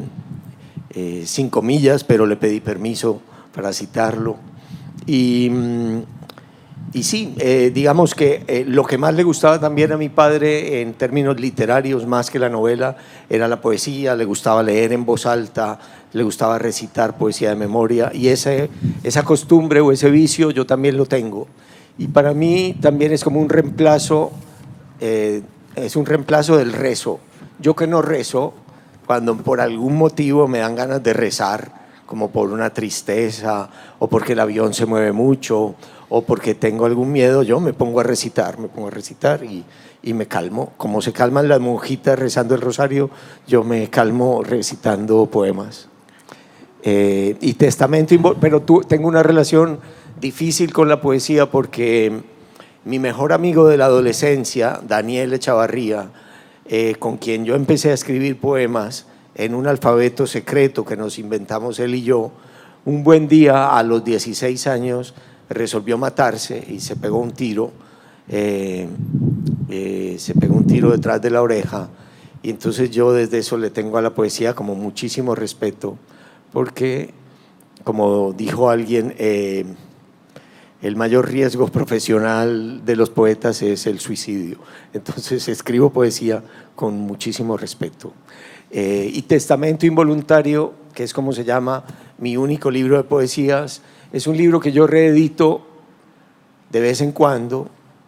eh, 0.92 1.24
sin 1.26 1.50
comillas, 1.50 2.04
pero 2.04 2.26
le 2.26 2.36
pedí 2.36 2.60
permiso 2.60 3.22
para 3.54 3.72
citarlo. 3.74 4.38
Y, 5.06 5.50
mm, 5.50 6.02
y 6.92 7.04
sí, 7.04 7.36
eh, 7.38 7.72
digamos 7.72 8.16
que 8.16 8.44
eh, 8.48 8.66
lo 8.68 8.84
que 8.84 8.98
más 8.98 9.14
le 9.14 9.24
gustaba 9.24 9.60
también 9.60 9.92
a 9.92 9.98
mi 9.98 10.10
padre 10.10 10.82
en 10.82 10.94
términos 10.94 11.40
literarios, 11.40 12.08
más 12.08 12.32
que 12.32 12.40
la 12.40 12.50
novela, 12.50 12.98
era 13.30 13.48
la 13.48 13.62
poesía, 13.62 14.16
le 14.16 14.26
gustaba 14.26 14.64
leer 14.64 14.94
en 14.94 15.06
voz 15.06 15.28
alta, 15.28 15.80
le 16.14 16.24
gustaba 16.24 16.58
recitar 16.58 17.16
poesía 17.18 17.50
de 17.50 17.56
memoria 17.56 18.12
y 18.12 18.30
ese, 18.30 18.70
esa 19.04 19.24
costumbre 19.24 19.82
o 19.82 19.92
ese 19.92 20.10
vicio 20.10 20.50
yo 20.50 20.66
también 20.66 20.98
lo 20.98 21.06
tengo. 21.06 21.48
Y 22.00 22.08
para 22.08 22.34
mí 22.34 22.76
también 22.82 23.12
es 23.12 23.24
como 23.24 23.40
un 23.40 23.50
reemplazo, 23.50 24.32
es 25.00 25.96
un 25.96 26.06
reemplazo 26.06 26.58
del 26.58 26.74
rezo. 26.74 27.20
Yo 27.60 27.76
que 27.76 27.88
no 27.88 28.02
rezo, 28.02 28.54
cuando 29.06 29.36
por 29.38 29.60
algún 29.60 29.98
motivo 29.98 30.48
me 30.48 30.60
dan 30.60 30.76
ganas 30.76 31.04
de 31.04 31.14
rezar, 31.14 31.80
como 32.06 32.32
por 32.32 32.52
una 32.52 32.72
tristeza, 32.72 33.70
o 34.00 34.08
porque 34.08 34.34
el 34.34 34.40
avión 34.40 34.74
se 34.74 34.88
mueve 34.88 35.12
mucho, 35.12 35.76
o 36.10 36.24
porque 36.24 36.56
tengo 36.56 36.86
algún 36.86 37.12
miedo, 37.12 37.44
yo 37.44 37.60
me 37.60 37.74
pongo 37.74 38.00
a 38.00 38.04
recitar, 38.04 38.58
me 38.58 38.68
pongo 38.68 38.88
a 38.88 38.92
recitar 38.92 39.44
y, 39.44 39.64
y 40.02 40.14
me 40.14 40.28
calmo. 40.28 40.74
Como 40.78 41.02
se 41.02 41.14
calman 41.14 41.48
las 41.48 41.60
monjitas 41.60 42.18
rezando 42.18 42.56
el 42.56 42.62
rosario, 42.62 43.10
yo 43.48 43.64
me 43.64 43.90
calmo 43.90 44.44
recitando 44.44 45.26
poemas. 45.28 45.88
Eh, 46.82 47.36
y 47.42 47.54
testamento, 47.54 48.16
pero 48.40 48.62
tú, 48.62 48.82
tengo 48.82 49.08
una 49.08 49.22
relación 49.22 49.80
difícil 50.20 50.72
con 50.72 50.88
la 50.88 51.02
poesía 51.02 51.52
porque 51.52 52.22
mi 52.86 53.00
mejor 53.00 53.34
amigo 53.34 53.68
de 53.68 53.78
la 53.78 53.86
adolescencia, 53.86 54.80
Daniel 54.88 55.34
Echavarría, 55.34 56.10
eh, 56.66 56.96
con 56.98 57.18
quien 57.18 57.44
yo 57.44 57.56
empecé 57.56 57.92
a 57.92 57.94
escribir 57.94 58.40
poemas 58.40 59.08
en 59.36 59.56
un 59.56 59.68
alfabeto 59.68 60.26
secreto 60.26 60.86
que 60.86 60.96
nos 60.96 61.20
inventamos 61.20 61.80
él 61.80 61.96
y 61.96 62.04
yo, 62.04 62.32
un 62.86 63.04
buen 63.04 63.28
día 63.28 63.78
a 63.78 63.84
los 63.84 64.06
16 64.06 64.68
años 64.68 65.14
resolvió 65.50 65.98
matarse 65.98 66.64
y 66.70 66.80
se 66.80 66.96
pegó 66.96 67.20
un 67.20 67.32
tiro, 67.32 67.72
eh, 68.28 68.88
eh, 69.70 70.16
se 70.20 70.36
pegó 70.36 70.56
un 70.56 70.68
tiro 70.68 70.92
detrás 70.92 71.22
de 71.22 71.30
la 71.30 71.42
oreja 71.42 71.90
y 72.42 72.50
entonces 72.50 72.92
yo 72.92 73.12
desde 73.12 73.40
eso 73.40 73.58
le 73.58 73.70
tengo 73.70 73.98
a 73.98 74.02
la 74.02 74.14
poesía 74.14 74.54
como 74.54 74.76
muchísimo 74.76 75.36
respeto 75.36 75.98
porque, 76.54 77.14
como 77.84 78.34
dijo 78.34 78.70
alguien, 78.70 79.14
el 80.82 80.96
mayor 80.96 81.30
riesgo 81.30 81.68
profesional 81.68 82.86
de 82.86 82.96
los 82.96 83.10
poetas 83.10 83.62
es 83.62 83.86
el 83.86 84.00
suicidio. 84.00 84.60
Entonces 84.94 85.48
escribo 85.50 85.92
poesía 85.92 86.42
con 86.76 86.98
muchísimo 86.98 87.58
respeto. 87.58 88.14
Eh, 88.72 89.10
y 89.14 89.24
Testamento 89.24 89.86
Involuntario, 89.86 90.74
que 90.94 91.04
es 91.04 91.14
como 91.14 91.34
se 91.34 91.44
llama 91.44 91.84
mi 92.18 92.38
único 92.38 92.72
libro 92.72 92.98
de 92.98 93.04
poesías, 93.04 93.82
es 94.12 94.28
un 94.28 94.38
libro 94.38 94.60
que 94.60 94.72
yo 94.72 94.88
reedito 94.88 95.62
de 96.72 96.80
vez 96.80 97.02
en 97.02 97.12
cuando, 97.12 97.68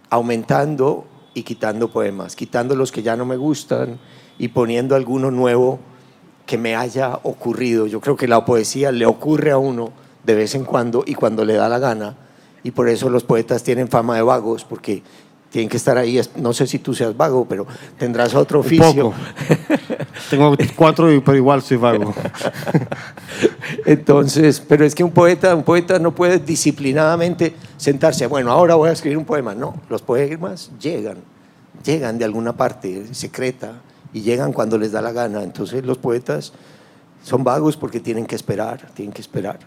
aumentando 0.09 1.05
y 1.33 1.43
quitando 1.43 1.91
poemas, 1.91 2.35
quitando 2.35 2.75
los 2.75 2.91
que 2.91 3.03
ya 3.03 3.15
no 3.15 3.25
me 3.25 3.37
gustan 3.37 3.99
y 4.37 4.49
poniendo 4.49 4.95
alguno 4.95 5.31
nuevo 5.31 5.79
que 6.45 6.57
me 6.57 6.75
haya 6.75 7.19
ocurrido. 7.23 7.87
Yo 7.87 8.01
creo 8.01 8.15
que 8.15 8.27
la 8.27 8.43
poesía 8.45 8.91
le 8.91 9.05
ocurre 9.05 9.51
a 9.51 9.57
uno 9.57 9.91
de 10.23 10.35
vez 10.35 10.55
en 10.55 10.65
cuando 10.65 11.03
y 11.05 11.15
cuando 11.15 11.45
le 11.45 11.53
da 11.53 11.69
la 11.69 11.79
gana 11.79 12.17
y 12.63 12.71
por 12.71 12.89
eso 12.89 13.09
los 13.09 13.23
poetas 13.23 13.63
tienen 13.63 13.87
fama 13.87 14.15
de 14.15 14.21
vagos, 14.21 14.63
porque 14.63 15.01
tienen 15.49 15.69
que 15.69 15.77
estar 15.77 15.97
ahí. 15.97 16.19
No 16.35 16.53
sé 16.53 16.67
si 16.67 16.79
tú 16.79 16.93
seas 16.93 17.15
vago, 17.17 17.45
pero 17.45 17.65
tendrás 17.97 18.35
otro 18.35 18.59
oficio. 18.59 19.13
Tengo 20.29 20.55
cuatro, 20.75 21.07
pero 21.23 21.37
igual 21.37 21.61
soy 21.61 21.77
vago. 21.77 22.13
Entonces, 23.85 24.59
pero 24.59 24.85
es 24.85 24.95
que 24.95 25.03
un 25.03 25.11
poeta, 25.11 25.55
un 25.55 25.63
poeta 25.63 25.99
no 25.99 26.13
puede 26.13 26.39
disciplinadamente 26.39 27.55
sentarse, 27.77 28.27
bueno, 28.27 28.51
ahora 28.51 28.75
voy 28.75 28.89
a 28.89 28.91
escribir 28.93 29.17
un 29.17 29.25
poema. 29.25 29.55
No, 29.55 29.75
los 29.89 30.01
poemas 30.01 30.71
llegan, 30.79 31.17
llegan 31.83 32.17
de 32.17 32.25
alguna 32.25 32.53
parte 32.53 33.13
secreta 33.13 33.81
y 34.13 34.21
llegan 34.21 34.53
cuando 34.53 34.77
les 34.77 34.91
da 34.91 35.01
la 35.01 35.11
gana. 35.11 35.43
Entonces 35.43 35.85
los 35.85 35.97
poetas 35.97 36.53
son 37.23 37.43
vagos 37.43 37.77
porque 37.77 37.99
tienen 37.99 38.25
que 38.25 38.35
esperar, 38.35 38.89
tienen 38.93 39.13
que 39.13 39.21
esperar 39.21 39.59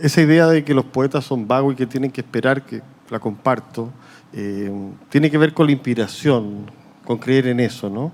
esa 0.00 0.20
idea 0.20 0.46
de 0.46 0.64
que 0.64 0.74
los 0.74 0.84
poetas 0.84 1.24
son 1.24 1.46
vagos 1.46 1.74
y 1.74 1.76
que 1.76 1.86
tienen 1.86 2.10
que 2.10 2.20
esperar, 2.20 2.64
que 2.64 2.80
la 3.10 3.18
comparto, 3.18 3.90
eh, 4.32 4.70
tiene 5.08 5.30
que 5.30 5.38
ver 5.38 5.52
con 5.52 5.66
la 5.66 5.72
inspiración, 5.72 6.70
con 7.08 7.16
creer 7.16 7.46
en 7.46 7.58
eso, 7.58 7.88
¿no? 7.88 8.12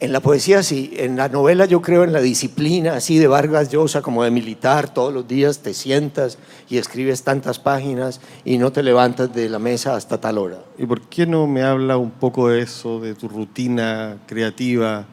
En 0.00 0.12
la 0.12 0.18
poesía 0.18 0.64
sí, 0.64 0.94
en 0.96 1.16
la 1.16 1.28
novela 1.28 1.64
yo 1.64 1.80
creo 1.80 2.02
en 2.02 2.12
la 2.12 2.20
disciplina, 2.20 2.94
así 2.94 3.20
de 3.20 3.28
Vargas 3.28 3.70
Llosa, 3.70 4.02
como 4.02 4.24
de 4.24 4.32
militar, 4.32 4.92
todos 4.92 5.14
los 5.14 5.28
días 5.28 5.60
te 5.60 5.72
sientas 5.74 6.38
y 6.68 6.78
escribes 6.78 7.22
tantas 7.22 7.60
páginas 7.60 8.20
y 8.44 8.58
no 8.58 8.72
te 8.72 8.82
levantas 8.82 9.32
de 9.32 9.48
la 9.48 9.60
mesa 9.60 9.94
hasta 9.94 10.20
tal 10.20 10.38
hora. 10.38 10.58
¿Y 10.76 10.86
por 10.86 11.02
qué 11.02 11.24
no 11.24 11.46
me 11.46 11.62
habla 11.62 11.98
un 11.98 12.10
poco 12.10 12.48
de 12.48 12.62
eso, 12.62 12.98
de 12.98 13.14
tu 13.14 13.28
rutina 13.28 14.16
creativa? 14.26 15.04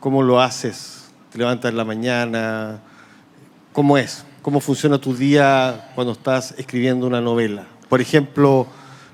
¿Cómo 0.00 0.22
lo 0.22 0.40
haces? 0.40 1.10
¿Te 1.30 1.36
levantas 1.36 1.70
en 1.70 1.76
la 1.76 1.84
mañana? 1.84 2.80
¿Cómo 3.74 3.98
es? 3.98 4.24
¿Cómo 4.40 4.58
funciona 4.60 4.98
tu 4.98 5.14
día 5.14 5.90
cuando 5.94 6.14
estás 6.14 6.54
escribiendo 6.56 7.06
una 7.06 7.20
novela? 7.20 7.66
Por 7.90 8.00
ejemplo, 8.00 8.68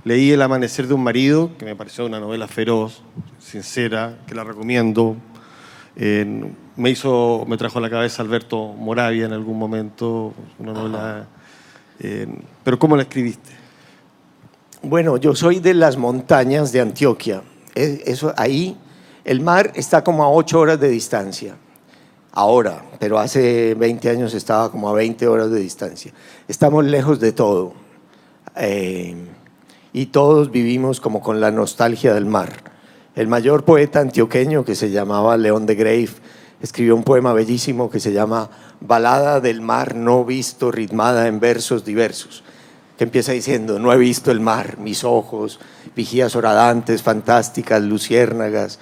leí 0.09 0.33
El 0.33 0.41
amanecer 0.41 0.87
de 0.87 0.95
un 0.95 1.05
marido, 1.05 1.51
que 1.59 1.67
me 1.67 1.77
pareció 1.77 2.07
una 2.07 2.19
novela 2.19 2.49
feroz, 2.49 3.03
sincera, 3.39 4.17
que 4.27 4.35
la 4.35 4.43
recomiendo. 4.43 5.17
me 5.97 6.91
hizo, 6.91 7.45
me 7.47 7.59
trajo 7.59 7.79
a 7.79 7.83
la 7.83 7.91
cabeza 7.91 8.23
Alberto 8.23 8.69
Moravia 8.69 9.27
en 9.27 9.35
algún 9.35 9.59
momento, 9.59 10.33
una 10.59 10.73
novela. 10.73 11.27
pero 12.65 12.79
¿cómo 12.79 12.97
la 12.97 13.03
escribiste? 13.03 13.51
Bueno, 14.83 15.19
yo 15.19 15.35
soy 15.35 15.61
de 15.61 15.75
las 15.75 15.99
montañas 15.99 16.73
de 16.73 16.81
Antioquia. 16.81 17.43
Eso 17.75 18.33
ahí, 18.39 18.79
el 19.25 19.43
mar 19.43 19.73
está 19.75 20.03
como 20.03 20.25
a 20.25 20.31
ocho 20.31 20.59
horas 20.59 20.81
de 20.81 20.89
distancia. 20.89 21.57
Ahora, 22.33 22.83
pero 22.99 23.19
hace 23.19 23.75
20 23.75 24.09
años 24.09 24.33
estaba 24.33 24.71
como 24.71 24.89
a 24.89 24.95
20 24.95 25.27
horas 25.27 25.51
de 25.51 25.61
distancia. 25.61 26.13
Estamos 26.47 26.85
lejos 26.85 27.21
de 27.21 27.33
todo. 27.33 27.75
Eh, 28.57 29.15
y 29.93 30.07
todos 30.07 30.51
vivimos 30.51 31.01
como 31.01 31.20
con 31.20 31.41
la 31.41 31.51
nostalgia 31.51 32.14
del 32.14 32.26
mar. 32.26 32.53
El 33.14 33.26
mayor 33.26 33.64
poeta 33.64 34.01
antioqueño, 34.01 34.64
que 34.64 34.74
se 34.74 34.91
llamaba 34.91 35.36
León 35.36 35.66
de 35.66 35.74
Grave, 35.74 36.11
escribió 36.61 36.95
un 36.95 37.05
poema 37.05 37.32
bellísimo 37.32 37.91
que 37.91 38.01
se 38.01 38.12
llama 38.12 38.51
Balada 38.80 39.41
del 39.41 39.61
mar 39.61 39.95
no 39.95 40.24
visto, 40.24 40.70
ritmada 40.70 41.26
en 41.26 41.41
versos 41.41 41.84
diversos, 41.84 42.45
que 42.97 43.05
empieza 43.05 43.32
diciendo, 43.32 43.78
no 43.78 43.93
he 43.93 43.97
visto 43.97 44.30
el 44.30 44.41
mar, 44.41 44.78
mis 44.78 45.05
ojos, 45.05 45.59
vigías 45.97 46.36
horadantes, 46.36 47.03
fantásticas, 47.03 47.82
luciérnagas, 47.82 48.78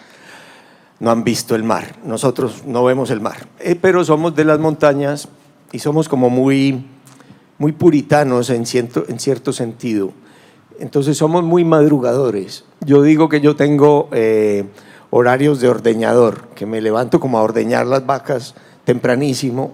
no 1.00 1.10
han 1.10 1.24
visto 1.24 1.54
el 1.54 1.62
mar. 1.62 1.96
Nosotros 2.04 2.64
no 2.66 2.84
vemos 2.84 3.10
el 3.10 3.20
mar, 3.20 3.46
eh, 3.58 3.74
pero 3.74 4.04
somos 4.04 4.34
de 4.34 4.44
las 4.44 4.58
montañas 4.58 5.28
y 5.72 5.78
somos 5.78 6.08
como 6.08 6.30
muy, 6.30 6.86
muy 7.58 7.72
puritanos 7.72 8.50
en 8.50 8.66
cierto, 8.66 9.04
en 9.08 9.18
cierto 9.18 9.52
sentido. 9.52 10.12
Entonces 10.78 11.16
somos 11.16 11.42
muy 11.42 11.64
madrugadores. 11.64 12.64
Yo 12.80 13.02
digo 13.02 13.28
que 13.28 13.40
yo 13.40 13.56
tengo 13.56 14.08
eh, 14.12 14.64
horarios 15.10 15.60
de 15.60 15.68
ordeñador, 15.68 16.48
que 16.54 16.66
me 16.66 16.80
levanto 16.80 17.20
como 17.20 17.38
a 17.38 17.42
ordeñar 17.42 17.86
las 17.86 18.04
vacas 18.06 18.54
tempranísimo. 18.84 19.72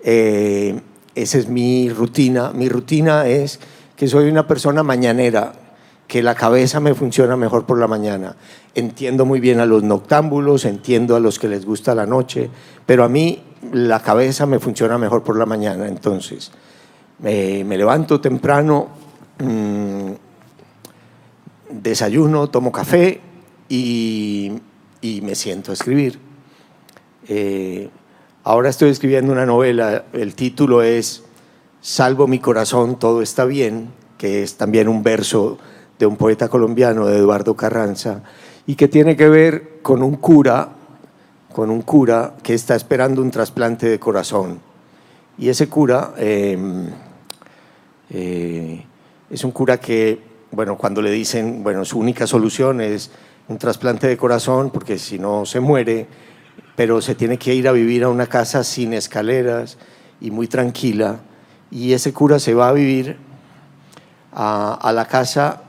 Eh, 0.00 0.80
esa 1.14 1.38
es 1.38 1.48
mi 1.48 1.90
rutina. 1.90 2.52
Mi 2.54 2.68
rutina 2.68 3.26
es 3.26 3.60
que 3.96 4.08
soy 4.08 4.28
una 4.28 4.46
persona 4.46 4.82
mañanera, 4.82 5.52
que 6.06 6.22
la 6.22 6.34
cabeza 6.34 6.80
me 6.80 6.94
funciona 6.94 7.36
mejor 7.36 7.66
por 7.66 7.78
la 7.78 7.86
mañana. 7.86 8.36
Entiendo 8.74 9.26
muy 9.26 9.40
bien 9.40 9.60
a 9.60 9.66
los 9.66 9.82
noctámbulos, 9.82 10.64
entiendo 10.64 11.16
a 11.16 11.20
los 11.20 11.38
que 11.38 11.48
les 11.48 11.66
gusta 11.66 11.94
la 11.94 12.06
noche, 12.06 12.48
pero 12.86 13.04
a 13.04 13.08
mí 13.08 13.42
la 13.72 14.00
cabeza 14.00 14.46
me 14.46 14.58
funciona 14.58 14.96
mejor 14.96 15.22
por 15.22 15.36
la 15.36 15.44
mañana. 15.44 15.86
Entonces, 15.86 16.50
me 17.18 17.76
levanto 17.76 18.20
temprano. 18.20 18.88
Mm, 19.38 20.27
desayuno, 21.70 22.48
tomo 22.48 22.72
café 22.72 23.20
y, 23.68 24.60
me 25.02 25.34
siento 25.34 25.70
a 25.70 25.74
escribir. 25.74 26.18
Eh, 27.28 27.88
ahora 28.44 28.70
estoy 28.70 28.90
escribiendo 28.90 29.32
una 29.32 29.46
novela, 29.46 30.04
el 30.12 30.34
título 30.34 30.82
es 30.82 31.24
Salvo 31.80 32.26
mi 32.26 32.38
corazón, 32.38 32.98
todo 32.98 33.22
está 33.22 33.44
bien, 33.44 33.90
que 34.16 34.42
es 34.42 34.56
también 34.56 34.88
un 34.88 35.02
verso 35.02 35.58
de 35.98 36.06
un 36.06 36.16
poeta 36.16 36.48
colombiano, 36.48 37.06
de 37.06 37.18
Eduardo 37.18 37.54
Carranza, 37.54 38.22
y 38.66 38.74
que 38.74 38.88
tiene 38.88 39.16
que 39.16 39.28
ver 39.28 39.78
con 39.82 40.02
un 40.02 40.16
cura, 40.16 40.70
con 41.52 41.70
un 41.70 41.82
cura 41.82 42.34
que 42.42 42.54
está 42.54 42.74
esperando 42.74 43.22
un 43.22 43.30
trasplante 43.30 43.88
de 43.88 43.98
corazón. 43.98 44.60
Y 45.38 45.48
ese 45.48 45.68
cura 45.68 46.14
em, 46.16 46.86
eh, 48.10 48.84
es 49.30 49.44
un 49.44 49.52
cura 49.52 49.78
que 49.78 50.20
bueno, 50.50 50.76
cuando 50.76 51.02
le 51.02 51.10
dicen, 51.10 51.62
bueno, 51.62 51.84
su 51.84 51.98
única 51.98 52.26
solución 52.26 52.80
es 52.80 53.10
un 53.48 53.58
trasplante 53.58 54.06
de 54.06 54.16
corazón, 54.16 54.70
porque 54.70 54.98
si 54.98 55.18
no 55.18 55.44
se 55.44 55.60
muere, 55.60 56.06
pero 56.76 57.00
se 57.00 57.14
tiene 57.14 57.38
que 57.38 57.54
ir 57.54 57.68
a 57.68 57.72
vivir 57.72 58.04
a 58.04 58.08
una 58.08 58.26
casa 58.26 58.64
sin 58.64 58.92
escaleras 58.92 59.78
y 60.20 60.30
muy 60.30 60.46
tranquila, 60.46 61.20
y 61.70 61.92
ese 61.92 62.12
cura 62.12 62.38
se 62.38 62.54
va 62.54 62.68
a 62.68 62.72
vivir 62.72 63.18
a, 64.32 64.92
la 64.94 65.04
casa 65.06 65.62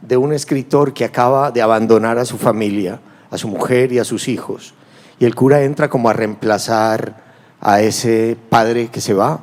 de 0.00 0.16
un 0.16 0.32
escritor 0.32 0.92
que 0.92 1.04
acaba 1.04 1.50
de 1.50 1.62
abandonar 1.62 2.18
a 2.18 2.24
su 2.24 2.38
familia, 2.38 3.00
a 3.30 3.38
su 3.38 3.48
mujer 3.48 3.92
y 3.92 3.98
a 3.98 4.04
sus 4.04 4.28
hijos, 4.28 4.74
y 5.18 5.24
el 5.24 5.34
cura 5.34 5.62
entra 5.62 5.88
como 5.88 6.08
a 6.08 6.12
reemplazar 6.12 7.22
a 7.60 7.80
ese 7.80 8.36
padre 8.48 8.88
que 8.88 9.00
se 9.00 9.14
va, 9.14 9.40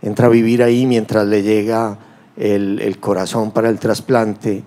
entra 0.00 0.26
a 0.26 0.30
vivir 0.30 0.62
ahí 0.62 0.86
mientras 0.86 1.26
le 1.26 1.42
llega 1.42 1.98
el, 2.38 2.98
corazón 3.00 3.50
para 3.50 3.68
el 3.68 3.78
trasplante 3.78 4.62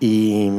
y, 0.00 0.50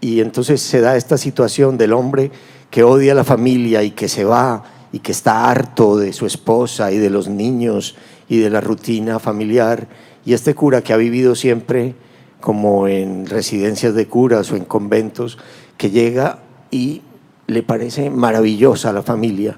y 0.00 0.20
entonces 0.20 0.60
se 0.60 0.80
da 0.80 0.96
esta 0.96 1.16
situación 1.16 1.78
del 1.78 1.92
hombre 1.92 2.30
que 2.70 2.84
odia 2.84 3.12
a 3.12 3.16
la 3.16 3.24
familia 3.24 3.82
y 3.82 3.92
que 3.92 4.08
se 4.08 4.24
va 4.24 4.64
y 4.92 4.98
que 4.98 5.12
está 5.12 5.50
harto 5.50 5.96
de 5.96 6.12
su 6.12 6.26
esposa 6.26 6.92
y 6.92 6.98
de 6.98 7.10
los 7.10 7.28
niños 7.28 7.96
y 8.28 8.38
de 8.38 8.50
la 8.50 8.60
rutina 8.60 9.18
familiar. 9.18 9.88
Y 10.24 10.34
este 10.34 10.54
cura 10.54 10.82
que 10.82 10.92
ha 10.92 10.96
vivido 10.98 11.34
siempre 11.34 11.94
como 12.40 12.88
en 12.88 13.26
residencias 13.26 13.94
de 13.94 14.06
curas 14.06 14.52
o 14.52 14.56
en 14.56 14.64
conventos, 14.64 15.38
que 15.78 15.90
llega 15.90 16.40
y 16.70 17.02
le 17.46 17.62
parece 17.62 18.10
maravillosa 18.10 18.92
la 18.92 19.02
familia, 19.02 19.56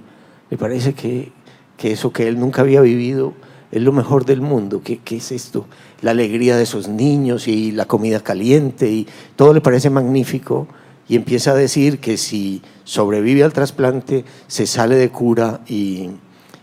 le 0.51 0.59
parece 0.59 0.95
que, 0.95 1.33
que 1.77 1.93
eso 1.93 2.13
que 2.13 2.29
él 2.29 2.39
nunca 2.39 2.63
había 2.63 2.81
vivido 2.81 3.33
es 3.75 3.83
lo 3.83 3.91
mejor 3.91 4.25
del 4.25 4.41
mundo. 4.41 4.83
¿Qué, 4.85 4.99
¿Qué, 4.99 5.17
es 5.17 5.33
esto? 5.33 5.67
La 6.01 6.13
alegría 6.13 6.57
de 6.57 6.63
esos 6.63 6.87
niños 6.87 7.49
y 7.49 7.73
la 7.73 7.87
comida 7.87 8.21
caliente 8.21 8.89
y 8.89 9.05
todo 9.35 9.53
le 9.53 9.61
parece 9.61 9.91
magnífico 9.91 10.69
y 11.09 11.17
empieza 11.17 11.51
a 11.51 11.55
decir 11.55 11.99
que 11.99 12.17
si 12.17 12.63
sobrevive 12.85 13.43
al 13.43 13.53
trasplante 13.53 14.25
se 14.47 14.69
sale 14.69 14.95
de 14.95 15.11
cura 15.11 15.63
y, 15.67 16.09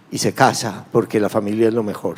y 0.09 0.20
se 0.20 0.32
casa 0.34 0.86
porque 0.93 1.20
la 1.20 1.28
familia 1.28 1.68
es 1.68 1.74
lo 1.74 1.84
mejor. 1.84 2.16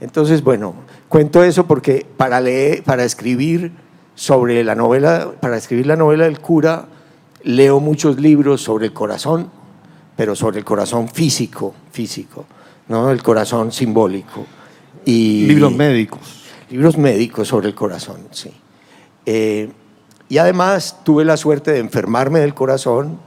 Entonces, 0.00 0.42
bueno, 0.42 0.74
cuento 1.10 1.44
eso 1.44 1.66
porque 1.66 2.06
para 2.16 2.40
leer, 2.40 2.82
para 2.82 3.04
escribir 3.04 3.72
sobre 4.14 4.64
la 4.64 4.74
novela, 4.74 5.32
para 5.38 5.58
escribir 5.58 5.86
la 5.86 5.96
novela 5.96 6.24
del 6.24 6.40
cura, 6.40 6.86
leo 7.42 7.78
muchos 7.78 8.18
libros 8.18 8.62
sobre 8.62 8.86
el 8.86 8.94
corazón, 8.94 9.50
pero 10.16 10.34
sobre 10.34 10.60
el 10.60 10.64
corazón 10.64 11.08
físico, 11.08 11.74
físico. 11.92 12.46
¿No? 12.90 13.10
El 13.10 13.22
corazón 13.22 13.72
simbólico. 13.72 14.44
Y, 15.06 15.46
libros 15.46 15.72
médicos. 15.72 16.20
Libros 16.68 16.98
médicos 16.98 17.48
sobre 17.48 17.68
el 17.68 17.74
corazón, 17.74 18.26
sí. 18.32 18.50
Eh, 19.24 19.70
y 20.28 20.38
además 20.38 20.98
tuve 21.04 21.24
la 21.24 21.36
suerte 21.36 21.72
de 21.72 21.78
enfermarme 21.78 22.40
del 22.40 22.52
corazón 22.52 23.18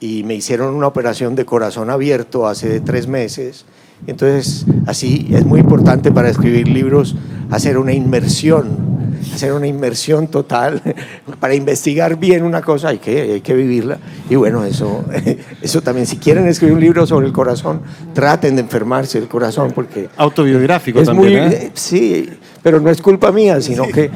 y 0.00 0.22
me 0.22 0.34
hicieron 0.34 0.74
una 0.74 0.86
operación 0.86 1.34
de 1.34 1.44
corazón 1.44 1.90
abierto 1.90 2.46
hace 2.46 2.80
tres 2.80 3.08
meses. 3.08 3.66
Entonces, 4.06 4.64
así 4.86 5.28
es 5.32 5.44
muy 5.44 5.60
importante 5.60 6.12
para 6.12 6.30
escribir 6.30 6.68
libros 6.68 7.16
hacer 7.50 7.78
una 7.78 7.92
inmersión 7.92 8.97
hacer 9.32 9.52
una 9.52 9.66
inmersión 9.66 10.28
total. 10.28 10.82
Para 11.40 11.54
investigar 11.54 12.18
bien 12.18 12.42
una 12.42 12.62
cosa 12.62 12.88
hay 12.88 12.98
que, 12.98 13.20
hay 13.20 13.40
que 13.40 13.54
vivirla. 13.54 13.98
Y 14.28 14.36
bueno, 14.36 14.64
eso, 14.64 15.04
eso 15.62 15.80
también, 15.82 16.06
si 16.06 16.16
quieren 16.16 16.46
escribir 16.46 16.74
un 16.74 16.80
libro 16.80 17.06
sobre 17.06 17.26
el 17.26 17.32
corazón, 17.32 17.82
traten 18.14 18.56
de 18.56 18.62
enfermarse 18.62 19.18
el 19.18 19.28
corazón 19.28 19.72
porque... 19.74 20.08
Autobiográfico 20.16 21.02
también. 21.02 21.46
Muy, 21.46 21.54
¿eh? 21.54 21.70
Sí, 21.74 22.28
pero 22.62 22.80
no 22.80 22.90
es 22.90 23.00
culpa 23.00 23.32
mía, 23.32 23.60
sino 23.60 23.84
que, 23.84 24.10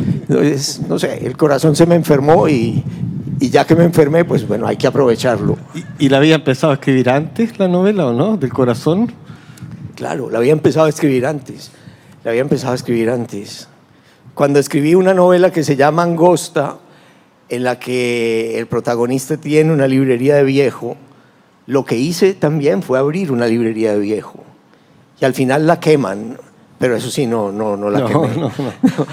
no 0.89 0.99
sé, 0.99 1.27
el 1.27 1.37
corazón 1.37 1.77
se 1.77 1.87
me 1.87 1.95
enfermó 1.95 2.49
y, 2.49 2.83
y 3.41 3.51
ya 3.51 3.65
que 3.65 3.75
me 3.75 3.85
enfermé, 3.85 4.25
pues 4.25 4.47
bueno, 4.47 4.67
hay 4.67 4.77
que 4.77 4.87
aprovecharlo. 4.87 5.59
¿Y, 5.75 6.07
¿Y, 6.07 6.09
la 6.09 6.19
había 6.19 6.35
empezado 6.35 6.73
a 6.73 6.75
escribir 6.75 7.11
antes 7.11 7.59
la 7.59 7.69
novela 7.69 8.07
o 8.07 8.13
no? 8.13 8.37
¿Del 8.37 8.53
corazón? 8.53 9.13
Claro, 9.95 10.31
la 10.31 10.39
había 10.39 10.53
empezado 10.53 10.87
a 10.87 10.89
escribir 10.89 11.27
antes. 11.27 11.71
La 12.25 12.31
había 12.31 12.43
empezado 12.43 12.73
a 12.73 12.77
escribir 12.77 13.11
antes 13.11 13.69
cuando 14.35 14.59
escribí 14.59 14.95
una 14.95 15.15
novela 15.15 15.51
que 15.51 15.63
se 15.63 15.77
llama 15.77 16.03
Angosta, 16.03 16.79
en 17.49 17.65
la 17.65 17.79
que 17.79 18.59
el 18.59 18.67
protagonista 18.67 19.37
tiene 19.37 19.73
una 19.73 19.87
librería 19.87 20.37
de 20.37 20.45
viejo, 20.45 20.97
lo 21.67 21.85
que 21.85 21.97
hice 21.97 22.35
también 22.35 22.83
fue 22.83 22.99
abrir 22.99 23.31
una 23.31 23.47
librería 23.47 23.93
de 23.93 23.99
viejo. 23.99 24.43
y 25.21 25.25
al 25.25 25.35
final 25.35 25.67
la 25.67 25.79
queman. 25.79 26.39
Pero 26.79 26.97
eso 26.97 27.11
sí, 27.11 27.27
no, 27.27 27.53
no, 27.53 27.77
no 27.77 27.91
la 27.91 28.01
No, 28.01 28.07
quemé. 28.09 28.37
no, 28.37 28.51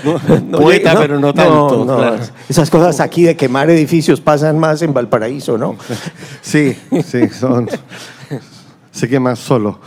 no. 0.03 0.39
No, 0.39 0.57
Poeta, 0.57 0.95
pero 0.97 1.19
no 1.19 1.31
tanto. 1.33 1.85
claro. 1.85 2.17
Esas 2.47 2.67
cosas 2.67 2.99
aquí 2.99 3.21
de 3.21 3.35
quemar 3.35 3.69
edificios 3.69 4.19
pasan 4.19 4.57
más 4.57 4.81
en 4.81 4.91
Valparaíso, 4.91 5.55
¿no? 5.57 5.75
Sí, 6.41 6.75
sí, 7.05 7.29
son. 7.29 7.69
Se 8.89 9.07
queman 9.07 9.35
solo. 9.35 9.79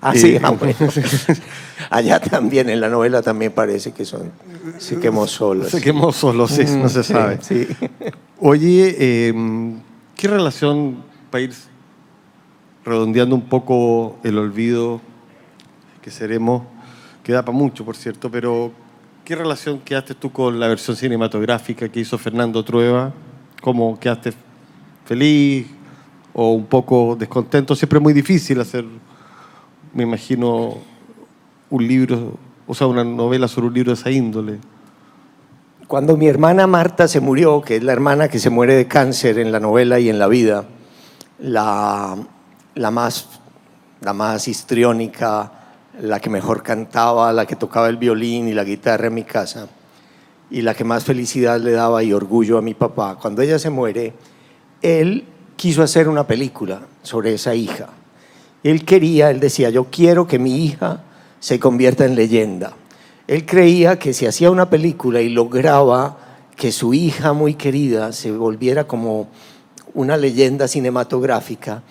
Ah, 0.00 0.14
sí, 0.14 0.38
ah, 0.40 0.50
bueno. 0.50 0.76
Allá 1.90 2.20
también, 2.20 2.68
en 2.68 2.80
la 2.80 2.88
novela 2.88 3.22
también 3.22 3.52
parece 3.52 3.92
que 3.92 4.04
son, 4.04 4.30
se 4.78 4.98
quemó 4.98 5.26
solos. 5.26 5.70
Se 5.70 5.80
quemó 5.80 6.12
solo, 6.12 6.46
sí, 6.48 6.64
no 6.76 6.88
se 6.88 7.02
Sí, 7.02 7.12
sabe. 7.12 7.38
Sí. 7.42 7.66
Oye, 8.40 8.96
eh, 8.98 9.34
¿qué 10.16 10.28
relación, 10.28 11.02
para 11.30 11.44
ir 11.44 11.52
redondeando 12.84 13.34
un 13.34 13.48
poco 13.48 14.18
el 14.22 14.38
olvido 14.38 15.00
que 16.02 16.10
seremos, 16.10 16.62
que 17.22 17.32
da 17.32 17.42
para 17.44 17.56
mucho, 17.56 17.84
por 17.84 17.96
cierto, 17.96 18.30
pero 18.30 18.70
¿qué 19.24 19.34
relación 19.34 19.80
quedaste 19.80 20.14
tú 20.14 20.30
con 20.30 20.60
la 20.60 20.68
versión 20.68 20.96
cinematográfica 20.96 21.88
que 21.88 22.00
hizo 22.00 22.18
Fernando 22.18 22.62
Trueba? 22.62 23.12
¿Cómo 23.62 23.98
quedaste 23.98 24.34
feliz 25.06 25.66
o 26.34 26.52
un 26.52 26.66
poco 26.66 27.16
descontento? 27.18 27.74
Siempre 27.74 27.98
es 27.98 28.02
muy 28.02 28.12
difícil 28.12 28.60
hacer, 28.60 28.84
me 29.94 30.02
imagino, 30.02 30.76
un 31.74 31.88
libro, 31.88 32.34
o 32.68 32.74
sea, 32.74 32.86
una 32.86 33.02
novela 33.02 33.48
sobre 33.48 33.66
un 33.66 33.74
libro 33.74 33.92
de 33.92 34.00
esa 34.00 34.10
índole. 34.10 34.58
Cuando 35.88 36.16
mi 36.16 36.28
hermana 36.28 36.68
Marta 36.68 37.08
se 37.08 37.18
murió, 37.18 37.62
que 37.62 37.76
es 37.76 37.82
la 37.82 37.92
hermana 37.92 38.28
que 38.28 38.38
se 38.38 38.48
muere 38.48 38.74
de 38.74 38.86
cáncer 38.86 39.40
en 39.40 39.50
la 39.50 39.58
novela 39.58 39.98
y 39.98 40.08
en 40.08 40.20
la 40.20 40.28
vida, 40.28 40.64
la, 41.40 42.16
la, 42.76 42.90
más, 42.92 43.40
la 44.02 44.12
más 44.12 44.46
histriónica, 44.46 45.50
la 46.00 46.20
que 46.20 46.30
mejor 46.30 46.62
cantaba, 46.62 47.32
la 47.32 47.44
que 47.44 47.56
tocaba 47.56 47.88
el 47.88 47.96
violín 47.96 48.46
y 48.46 48.54
la 48.54 48.62
guitarra 48.62 49.08
en 49.08 49.14
mi 49.14 49.24
casa, 49.24 49.66
y 50.50 50.62
la 50.62 50.74
que 50.74 50.84
más 50.84 51.04
felicidad 51.04 51.58
le 51.58 51.72
daba 51.72 52.04
y 52.04 52.12
orgullo 52.12 52.56
a 52.56 52.62
mi 52.62 52.74
papá, 52.74 53.18
cuando 53.20 53.42
ella 53.42 53.58
se 53.58 53.70
muere, 53.70 54.14
él 54.80 55.24
quiso 55.56 55.82
hacer 55.82 56.08
una 56.08 56.24
película 56.24 56.82
sobre 57.02 57.34
esa 57.34 57.56
hija. 57.56 57.88
Él 58.62 58.84
quería, 58.84 59.30
él 59.30 59.40
decía, 59.40 59.70
yo 59.70 59.86
quiero 59.90 60.28
que 60.28 60.38
mi 60.38 60.64
hija 60.64 61.02
se 61.44 61.60
convierta 61.60 62.06
en 62.06 62.14
leyenda. 62.14 62.72
Él 63.28 63.44
creía 63.44 63.98
que 63.98 64.14
si 64.14 64.24
hacía 64.24 64.50
una 64.50 64.70
película 64.70 65.20
y 65.20 65.28
lograba 65.28 66.16
que 66.56 66.72
su 66.72 66.94
hija 66.94 67.34
muy 67.34 67.52
querida 67.52 68.14
se 68.14 68.32
volviera 68.32 68.84
como 68.84 69.28
una 69.92 70.16
leyenda 70.16 70.66
cinematográfica, 70.68 71.82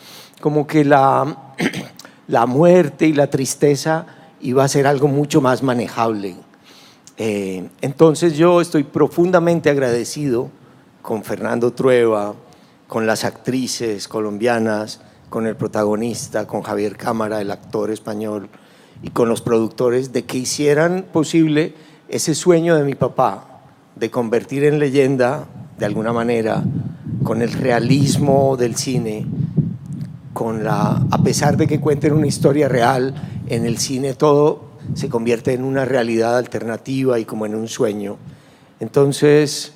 como 0.42 0.66
que 0.66 0.84
la, 0.84 1.54
la 2.28 2.48
muerte 2.48 3.06
y 3.06 3.14
la 3.14 3.28
tristeza 3.28 4.08
iba 4.42 4.64
a 4.64 4.68
ser 4.68 4.88
algo 4.88 5.08
mucho 5.08 5.40
más 5.40 5.62
manejable. 5.62 6.36
Eh, 7.18 7.70
entonces 7.82 8.36
yo 8.36 8.60
estoy 8.60 8.84
profundamente 8.84 9.70
agradecido 9.70 10.50
con 11.04 11.24
Fernando 11.24 11.72
Trueba, 11.74 12.34
con 12.88 13.06
las 13.06 13.24
actrices 13.24 14.08
colombianas, 14.08 15.00
con 15.30 15.46
el 15.46 15.56
protagonista, 15.56 16.48
con 16.48 16.64
Javier 16.64 16.98
Cámara, 16.98 17.40
el 17.40 17.52
actor 17.52 17.92
español, 17.92 18.50
y 19.04 19.10
con 19.10 19.30
los 19.30 19.42
productores 19.42 20.14
de 20.14 20.24
que 20.24 20.40
hicieran 20.40 21.06
posible 21.12 21.76
ese 22.08 22.34
sueño 22.34 22.76
de 22.76 22.84
mi 22.84 22.96
papá, 22.96 23.62
de 23.96 24.10
convertir 24.10 24.64
en 24.64 24.80
leyenda, 24.80 25.46
de 25.78 25.86
alguna 25.86 26.14
manera, 26.14 26.64
con 27.24 27.42
el 27.42 27.52
realismo 27.52 28.58
del 28.58 28.76
cine, 28.76 29.28
con 30.34 30.64
la, 30.64 31.06
a 31.12 31.18
pesar 31.24 31.58
de 31.58 31.68
que 31.68 31.80
cuenten 31.80 32.14
una 32.14 32.28
historia 32.28 32.68
real, 32.70 33.14
en 33.48 33.66
el 33.66 33.78
cine 33.78 34.14
todo 34.14 34.74
se 34.96 35.10
convierte 35.10 35.54
en 35.54 35.64
una 35.64 35.86
realidad 35.86 36.38
alternativa 36.38 37.20
y 37.20 37.26
como 37.26 37.46
en 37.46 37.56
un 37.56 37.68
sueño. 37.68 38.18
Entonces, 38.80 39.74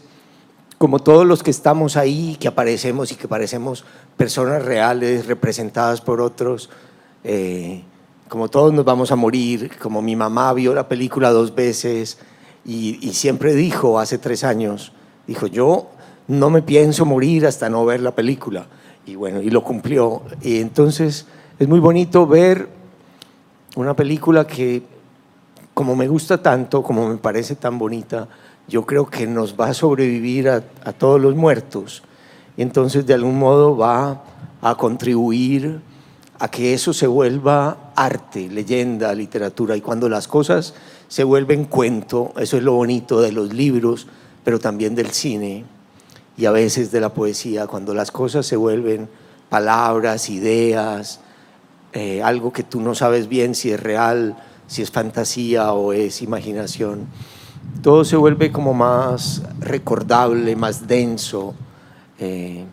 como 0.78 1.00
todos 1.00 1.26
los 1.26 1.44
que 1.44 1.52
estamos 1.52 1.98
ahí, 1.98 2.38
que 2.40 2.48
aparecemos 2.48 3.12
y 3.12 3.16
que 3.16 3.28
parecemos 3.28 3.86
personas 4.16 4.64
reales 4.64 5.28
representadas 5.28 6.02
por 6.02 6.22
otros, 6.22 6.70
eh, 7.24 7.84
como 8.30 8.50
todos 8.50 8.74
nos 8.74 8.86
vamos 8.86 9.12
a 9.12 9.16
morir, 9.16 9.72
como 9.82 10.02
mi 10.02 10.16
mamá 10.16 10.54
vio 10.54 10.74
la 10.74 10.88
película 10.88 11.32
dos 11.32 11.56
veces 11.56 12.18
y, 12.66 13.00
y 13.02 13.14
siempre 13.14 13.54
dijo 13.54 14.00
hace 14.00 14.18
tres 14.18 14.44
años, 14.44 14.92
dijo, 15.26 15.48
yo 15.48 15.88
no 16.28 16.50
me 16.50 16.62
pienso 16.62 17.06
morir 17.06 17.46
hasta 17.46 17.70
no 17.70 17.86
ver 17.86 18.02
la 18.02 18.12
película. 18.12 18.68
Y 19.06 19.16
bueno, 19.16 19.42
y 19.42 19.50
lo 19.50 19.64
cumplió. 19.64 20.22
Y 20.42 20.60
entonces 20.60 21.26
es 21.58 21.68
muy 21.68 21.80
bonito 21.80 22.28
ver 22.28 22.68
una 23.76 23.96
película 23.96 24.46
que, 24.46 24.84
como 25.74 25.96
me 25.96 26.08
gusta 26.08 26.42
tanto, 26.42 26.84
como 26.84 27.08
me 27.08 27.18
parece 27.18 27.56
tan 27.56 27.78
bonita, 27.78 28.28
yo 28.68 28.86
creo 28.86 29.06
que 29.06 29.26
nos 29.28 29.58
va 29.58 29.68
a 29.68 29.74
sobrevivir 29.74 30.50
a, 30.50 30.64
a 30.84 30.92
todos 30.92 31.22
los 31.22 31.36
muertos. 31.36 32.04
Y 32.58 32.62
entonces 32.62 33.06
de 33.06 33.14
algún 33.14 33.40
modo 33.40 33.78
va 33.78 34.24
a 34.62 34.76
contribuir 34.76 35.80
a 36.40 36.50
que 36.50 36.74
eso 36.74 36.94
se 36.94 37.08
vuelva 37.08 37.92
arte, 37.96 38.50
leyenda, 38.50 39.14
literatura. 39.14 39.76
Y 39.76 39.82
cuando 39.82 40.10
las 40.10 40.28
cosas 40.28 40.74
se 41.08 41.24
vuelven 41.24 41.66
cuento, 41.66 42.34
eso 42.38 42.58
es 42.58 42.64
lo 42.64 42.74
bonito 42.74 43.22
de 43.22 43.32
los 43.32 43.54
libros, 43.54 44.08
pero 44.44 44.60
también 44.60 44.96
del 44.96 45.12
cine 45.12 45.66
y 46.38 46.46
a 46.46 46.52
veces 46.52 46.92
de 46.92 47.02
la 47.02 47.14
poesía, 47.14 47.66
cuando 47.66 47.94
las 47.94 48.12
cosas 48.12 48.46
se 48.46 48.56
vuelven 48.56 49.10
palabras, 49.50 50.30
ideas, 50.30 51.20
eh, 51.94 52.22
algo 52.22 52.54
que 52.54 52.64
tú 52.64 52.80
no 52.80 52.94
sabes 52.94 53.28
bien 53.28 53.56
si 53.56 53.72
es 53.72 53.80
real, 53.80 54.38
si 54.68 54.84
es 54.84 54.92
fantasía 54.92 55.74
o 55.74 55.94
es 55.94 56.22
imaginación, 56.22 57.08
todo 57.82 58.06
se 58.06 58.16
vuelve 58.16 58.52
como 58.52 58.74
más 58.74 59.42
recordable, 59.60 60.56
más 60.56 60.88
denso, 60.88 61.56
eh, 62.20 62.66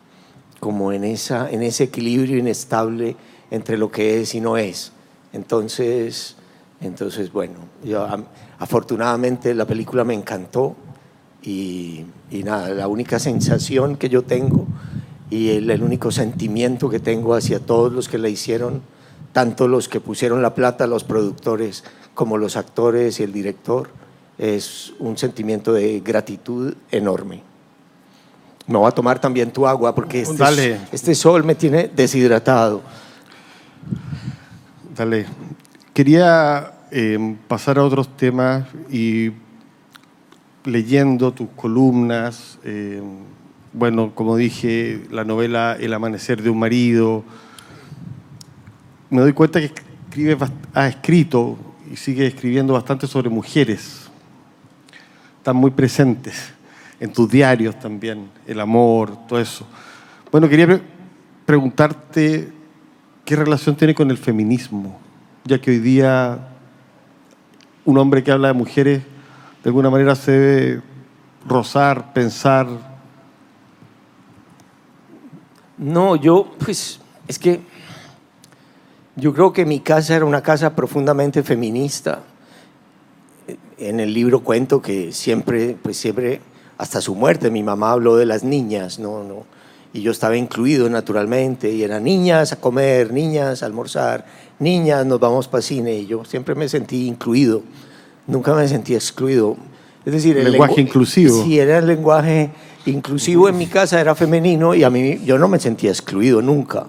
como 0.61 0.93
en, 0.93 1.05
esa, 1.05 1.51
en 1.51 1.63
ese 1.63 1.85
equilibrio 1.85 2.39
inestable 2.39 3.17
entre 3.55 3.79
lo 3.79 3.91
que 3.91 4.21
es 4.21 4.35
y 4.35 4.41
no 4.41 4.57
es. 4.57 4.93
Entonces, 5.33 6.37
entonces 6.81 7.33
bueno, 7.33 7.55
yo, 7.85 8.05
am- 8.07 8.25
afortunadamente 8.59 9.55
la 9.55 9.67
película 9.67 10.05
me 10.05 10.15
encantó 10.15 10.77
y, 11.43 12.05
y 12.31 12.43
nada, 12.45 12.69
la 12.71 12.89
única 12.89 13.19
sensación 13.19 13.97
que 13.97 14.09
yo 14.09 14.23
tengo 14.23 14.67
y 15.31 15.51
el, 15.51 15.71
el 15.71 15.83
único 15.83 16.11
sentimiento 16.11 16.89
que 16.89 17.01
tengo 17.01 17.35
hacia 17.35 17.59
todos 17.61 17.93
los 17.93 18.09
que 18.09 18.19
la 18.19 18.29
hicieron, 18.29 18.83
tanto 19.33 19.69
los 19.69 19.89
que 19.89 20.01
pusieron 20.01 20.43
la 20.43 20.55
plata, 20.55 20.87
los 20.87 21.05
productores, 21.05 21.85
como 22.15 22.39
los 22.39 22.57
actores 22.57 23.19
y 23.21 23.25
el 23.25 23.33
director, 23.33 23.89
es 24.39 24.93
un 24.99 25.17
sentimiento 25.19 25.73
de 25.73 26.01
gratitud 26.01 26.75
enorme. 26.91 27.43
Me 28.67 28.79
voy 28.79 28.89
a 28.89 28.93
tomar 28.93 29.21
también 29.21 29.51
tu 29.51 29.67
agua 29.67 29.95
porque 29.95 30.23
este, 30.23 30.37
Dale. 30.37 30.81
este 30.93 31.15
sol 31.15 31.45
me 31.45 31.55
tiene 31.55 31.89
deshidratado. 31.95 32.81
Dale. 34.95 35.27
Quería 35.93 36.73
eh, 36.93 37.37
pasar 37.49 37.79
a 37.79 37.85
otros 37.85 38.17
temas 38.17 38.65
y 38.91 39.33
leyendo 40.65 41.33
tus 41.33 41.49
columnas, 41.57 42.59
eh, 42.63 43.03
bueno, 43.73 44.15
como 44.15 44.37
dije, 44.37 45.03
la 45.11 45.25
novela 45.25 45.77
El 45.81 45.93
amanecer 45.95 46.43
de 46.43 46.51
un 46.51 46.61
marido, 46.61 47.25
me 49.11 49.21
doy 49.21 49.33
cuenta 49.33 49.59
que 49.59 49.73
escribes 50.09 50.37
has 50.73 50.91
escrito 50.91 51.59
y 51.93 51.97
sigue 51.97 52.27
escribiendo 52.29 52.75
bastante 52.75 53.09
sobre 53.09 53.29
mujeres. 53.31 54.09
Están 55.39 55.57
muy 55.57 55.73
presentes 55.73 56.53
en 57.01 57.13
tus 57.13 57.29
diarios 57.29 57.79
también, 57.81 58.31
el 58.47 58.61
amor, 58.61 59.27
todo 59.27 59.41
eso. 59.41 59.67
Bueno, 60.31 60.49
quería 60.49 60.67
pre- 60.67 60.83
preguntarte 61.45 62.53
qué 63.25 63.37
relación 63.37 63.77
tiene 63.77 63.95
con 63.95 64.11
el 64.11 64.19
feminismo, 64.19 64.99
ya 65.45 65.61
que 65.61 65.71
hoy 65.71 65.79
día 65.79 66.49
un 67.85 67.99
hombre 67.99 68.23
que 68.23 68.31
habla 68.31 68.49
de 68.49 68.55
mujeres 68.55 69.03
de 69.63 69.71
alguna 69.71 69.91
manera 69.91 70.15
se 70.15 70.33
debe 70.33 70.83
rozar, 71.47 72.13
pensar. 72.13 72.67
No, 75.79 76.17
yo, 76.17 76.53
pues, 76.59 77.01
es 77.27 77.39
que 77.39 77.61
yo 79.17 79.33
creo 79.33 79.53
que 79.53 79.65
mi 79.65 79.81
casa 79.81 80.17
era 80.17 80.25
una 80.25 80.43
casa 80.43 80.75
profundamente 80.77 81.43
feminista. 81.43 82.21
En 83.79 84.01
el 84.01 84.13
libro 84.13 84.41
cuento 84.41 84.83
que 84.83 85.13
siempre, 85.13 85.77
pues 85.83 85.97
siempre, 85.97 86.41
hasta 86.77 87.01
su 87.01 87.15
muerte, 87.15 87.51
mi 87.51 87.63
mamá 87.63 87.93
habló 87.93 88.17
de 88.17 88.27
las 88.27 88.45
niñas, 88.45 88.99
¿no? 88.99 89.25
no 89.25 89.54
y 89.95 90.03
yo 90.03 90.11
estaba 90.11 90.37
incluido 90.37 90.91
naturalmente, 90.91 91.71
y 91.73 91.83
eran 91.83 92.05
niñas 92.05 92.53
a 92.53 92.57
comer, 92.57 93.13
niñas 93.13 93.63
a 93.63 93.67
almorzar, 93.67 94.27
niñas 94.59 95.07
nos 95.07 95.19
vamos 95.21 95.49
para 95.49 95.63
cine, 95.63 95.95
y 95.95 96.07
yo 96.07 96.25
siempre 96.25 96.55
me 96.55 96.69
sentí 96.69 97.07
incluido, 97.07 97.63
nunca 98.27 98.53
me 98.55 98.69
sentí 98.69 98.95
excluido. 98.95 99.57
Es 100.05 100.13
decir, 100.13 100.37
el 100.37 100.51
Lenguaje 100.51 100.75
lengu- 100.75 100.81
inclusivo. 100.89 101.43
Sí, 101.45 101.59
era 101.59 101.79
el 101.79 101.87
lenguaje 101.87 102.51
inclusivo 102.87 103.49
en 103.49 103.57
mi 103.57 103.67
casa, 103.69 103.99
era 104.01 104.15
femenino, 104.15 104.75
y 104.75 104.85
a 104.85 104.91
mí 104.91 105.21
yo 105.25 105.39
no 105.39 105.49
me 105.49 105.59
sentía 105.59 105.91
excluido 105.91 106.43
nunca. 106.43 106.87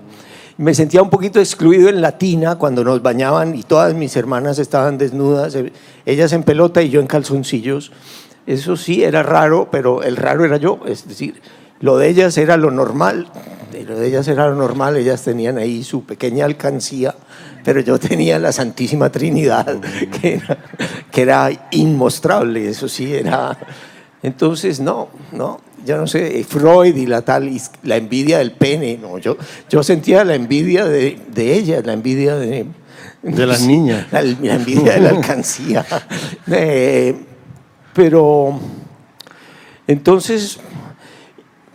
Me 0.58 0.74
sentía 0.74 1.01
un 1.01 1.10
poquito 1.10 1.39
excluido 1.39 1.89
en 1.89 2.01
la 2.01 2.18
tina 2.18 2.56
cuando 2.56 2.84
nos 2.84 3.01
bañaban 3.01 3.56
y 3.56 3.64
todas 3.64 3.93
mis 3.93 4.16
hermanas 4.16 4.58
estaban 4.58 4.97
desnudas, 4.97 5.53
eh, 5.56 5.72
ellas 6.06 6.34
en 6.34 6.43
pelota 6.43 6.82
y 6.82 6.89
yo 6.89 6.99
en 7.01 7.08
calzoncillos. 7.08 7.91
Eso 8.47 8.76
sí 8.78 9.03
era 9.03 9.22
raro, 9.22 9.70
pero 9.72 10.01
el 10.03 10.16
raro 10.16 10.43
era 10.45 10.58
yo, 10.58 10.80
es 10.88 11.08
decir, 11.08 11.41
lo 11.80 11.98
de 11.98 12.10
ellas 12.10 12.38
era 12.38 12.58
lo 12.58 12.72
normal, 12.72 13.28
lo 13.88 14.00
de 14.00 14.08
ellas 14.08 14.28
era 14.28 14.48
lo 14.48 14.56
normal, 14.56 14.98
ellas 14.98 15.24
tenían 15.24 15.58
ahí 15.58 15.84
su 15.84 16.04
pequeña 16.06 16.46
alcancía, 16.46 17.16
pero 17.64 17.82
yo 17.82 18.00
tenía 18.00 18.40
la 18.40 18.52
Santísima 18.52 19.12
Trinidad, 19.12 19.80
que 20.22 20.36
era, 20.36 20.58
que 21.12 21.22
era 21.22 21.50
inmostrable, 21.72 22.70
eso 22.70 22.88
sí 22.88 23.14
era... 23.14 23.58
Entonces, 24.24 24.80
no, 24.80 25.10
no, 25.34 25.62
yo 25.86 25.98
no 25.98 26.08
sé, 26.08 26.44
Freud 26.44 26.96
y 26.96 27.06
la 27.06 27.22
tal, 27.22 27.52
la 27.84 27.98
envidia 27.98 28.40
del 28.40 28.54
pene, 28.54 28.98
no, 29.00 29.20
yo, 29.20 29.38
yo 29.70 29.84
sentía 29.84 30.24
la 30.24 30.34
envidia 30.34 30.86
de, 30.86 31.20
de 31.28 31.54
ella, 31.54 31.82
la 31.84 31.94
envidia 31.94 32.36
de... 32.36 32.66
De 33.22 33.46
las 33.46 33.62
niñas. 33.68 34.08
La, 34.12 34.22
envidia 34.22 34.94
de 34.94 35.02
la 35.02 35.10
alcancía. 35.10 35.86
Eh, 36.52 37.16
pero, 37.94 38.60
entonces, 39.88 40.60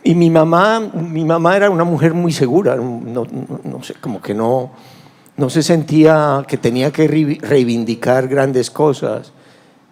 y 0.03 0.15
mi 0.15 0.31
mamá, 0.31 0.81
mi 0.81 1.25
mamá 1.25 1.57
era 1.57 1.71
una 1.71 1.85
mujer 1.85 2.15
muy 2.15 2.33
segura, 2.33 2.77
no, 2.77 3.27
sé, 3.83 3.95
como 4.01 4.21
que 4.23 4.35
no, 4.35 4.71
no 5.37 5.51
se 5.51 5.63
sentía 5.63 6.45
que 6.49 6.57
tenía 6.57 6.91
que 6.91 7.07
reivindicar 7.07 8.29
grandes 8.29 8.71
cosas. 8.71 9.33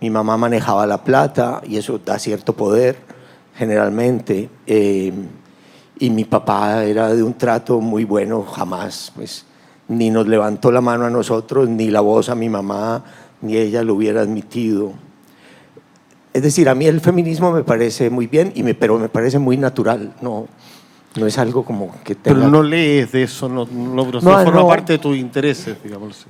Mi 0.01 0.11
mamá 0.11 0.37
manejaba 0.37 0.87
la 0.87 1.03
plata 1.03 1.61
y 1.67 1.77
eso 1.77 1.99
da 1.99 2.19
cierto 2.19 2.55
poder 2.55 2.97
generalmente. 3.55 4.49
Eh, 4.67 5.13
y 5.99 6.11
mi 6.11 6.25
papá 6.25 6.85
era 6.85 7.13
de 7.13 7.23
un 7.23 7.35
trato 7.35 7.81
muy 7.81 8.05
bueno, 8.05 8.43
jamás, 8.45 9.13
pues, 9.15 9.45
ni 9.89 10.11
nos 10.11 10.29
levantó 10.29 10.71
la 10.71 10.81
mano 10.81 11.07
a 11.07 11.11
nosotros, 11.11 11.69
ni 11.69 11.91
la 11.91 12.01
voz 12.01 12.29
a 12.29 12.35
mi 12.35 12.49
mamá, 12.49 13.03
ni 13.43 13.57
ella 13.57 13.83
lo 13.83 13.95
hubiera 13.95 14.21
admitido. 14.21 14.93
Es 16.39 16.45
decir, 16.45 16.69
a 16.69 16.75
mí 16.77 16.87
el 16.87 17.01
feminismo 17.01 17.51
me 17.51 17.65
parece 17.65 18.11
muy 18.11 18.29
bien, 18.29 18.53
y 18.55 18.63
me, 18.63 18.73
pero 18.73 18.97
me 18.97 19.09
parece 19.09 19.41
muy 19.41 19.57
natural, 19.57 20.15
no, 20.23 20.47
no 21.17 21.27
es 21.27 21.37
algo 21.37 21.65
como 21.65 21.91
que 22.05 22.15
tenga... 22.15 22.39
Pero 22.39 22.49
no 22.49 22.63
lees 22.63 23.11
de 23.11 23.25
eso, 23.25 23.49
no, 23.49 23.67
no, 23.67 24.05
no 24.05 24.21
forma 24.21 24.69
parte 24.69 24.93
de 24.93 24.99
tus 25.01 25.17
intereses, 25.17 25.83
digamos. 25.83 26.27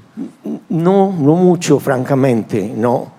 No, 0.71 1.13
no 1.13 1.35
mucho, 1.35 1.79
francamente, 1.79 2.73
no. 2.75 3.13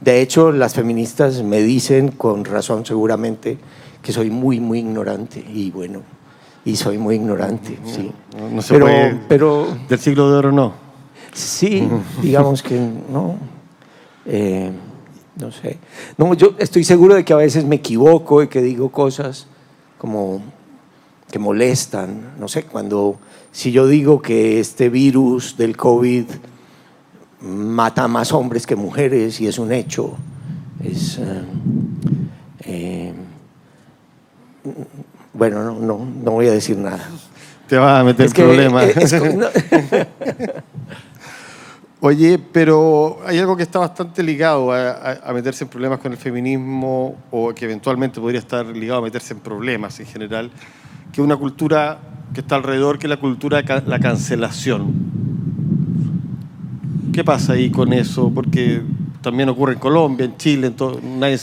De 0.00 0.22
hecho, 0.22 0.52
las 0.52 0.74
feministas 0.74 1.42
me 1.42 1.60
dicen, 1.62 2.12
con 2.12 2.44
razón 2.44 2.86
seguramente, 2.86 3.58
que 4.00 4.12
soy 4.12 4.30
muy, 4.30 4.60
muy 4.60 4.78
ignorante, 4.78 5.44
y 5.52 5.72
bueno, 5.72 6.02
y 6.64 6.76
soy 6.76 6.96
muy 6.96 7.16
ignorante, 7.16 7.76
sí. 7.84 8.12
No, 8.52 8.62
se 8.62 8.74
pero, 8.74 8.86
puede, 8.86 9.20
pero 9.26 9.66
del 9.88 9.98
siglo 9.98 10.30
de 10.30 10.36
oro 10.36 10.52
no. 10.52 10.74
Sí, 11.32 11.88
digamos 12.22 12.62
que 12.62 12.78
no. 12.78 13.34
Eh, 14.28 14.72
no 15.36 15.52
sé. 15.52 15.78
No, 16.16 16.34
yo 16.34 16.54
estoy 16.58 16.84
seguro 16.84 17.14
de 17.14 17.24
que 17.24 17.32
a 17.32 17.36
veces 17.36 17.64
me 17.64 17.76
equivoco 17.76 18.42
y 18.42 18.48
que 18.48 18.62
digo 18.62 18.90
cosas 18.90 19.46
como 19.98 20.42
que 21.30 21.38
molestan. 21.38 22.34
No 22.38 22.48
sé, 22.48 22.64
cuando, 22.64 23.18
si 23.52 23.72
yo 23.72 23.86
digo 23.86 24.22
que 24.22 24.60
este 24.60 24.88
virus 24.88 25.56
del 25.56 25.76
COVID 25.76 26.24
mata 27.40 28.04
a 28.04 28.08
más 28.08 28.32
hombres 28.32 28.66
que 28.66 28.76
mujeres 28.76 29.40
y 29.40 29.46
es 29.46 29.58
un 29.58 29.72
hecho, 29.72 30.16
es. 30.82 31.18
Eh, 31.18 31.42
eh, 32.60 33.12
bueno, 35.32 35.62
no, 35.62 35.78
no, 35.78 35.98
no, 36.24 36.30
voy 36.30 36.48
a 36.48 36.52
decir 36.52 36.78
nada. 36.78 37.08
Te 37.68 37.76
vas 37.76 38.00
a 38.00 38.04
meter 38.04 38.26
en 38.26 38.32
problemas. 38.32 38.86
Oye, 42.00 42.38
pero 42.38 43.20
hay 43.24 43.38
algo 43.38 43.56
que 43.56 43.62
está 43.62 43.78
bastante 43.78 44.22
ligado 44.22 44.70
a, 44.70 45.32
meterse 45.32 45.64
en 45.64 45.70
problemas 45.70 45.98
con 45.98 46.12
el 46.12 46.18
feminismo 46.18 47.16
o 47.30 47.54
que 47.54 47.64
eventualmente 47.64 48.20
podría 48.20 48.40
estar 48.40 48.66
ligado 48.66 48.98
a 48.98 49.02
meterse 49.02 49.32
en 49.32 49.40
problemas 49.40 49.98
en 49.98 50.06
general, 50.06 50.50
que 51.10 51.22
una 51.22 51.36
cultura 51.36 51.98
que 52.34 52.40
está 52.40 52.56
alrededor, 52.56 52.98
que 52.98 53.06
es 53.06 53.10
la 53.10 53.16
cultura 53.16 53.62
de 53.62 53.82
la 53.86 53.98
cancelación. 53.98 54.92
¿Qué 57.14 57.24
pasa 57.24 57.54
ahí 57.54 57.70
con 57.70 57.94
eso? 57.94 58.30
Porque 58.34 58.82
también 59.22 59.48
ocurre 59.48 59.72
en 59.72 59.78
Colombia, 59.78 60.26
en 60.26 60.36
Chile, 60.36 60.66
en 60.66 60.74
todo, 60.74 61.00
nadie, 61.02 61.38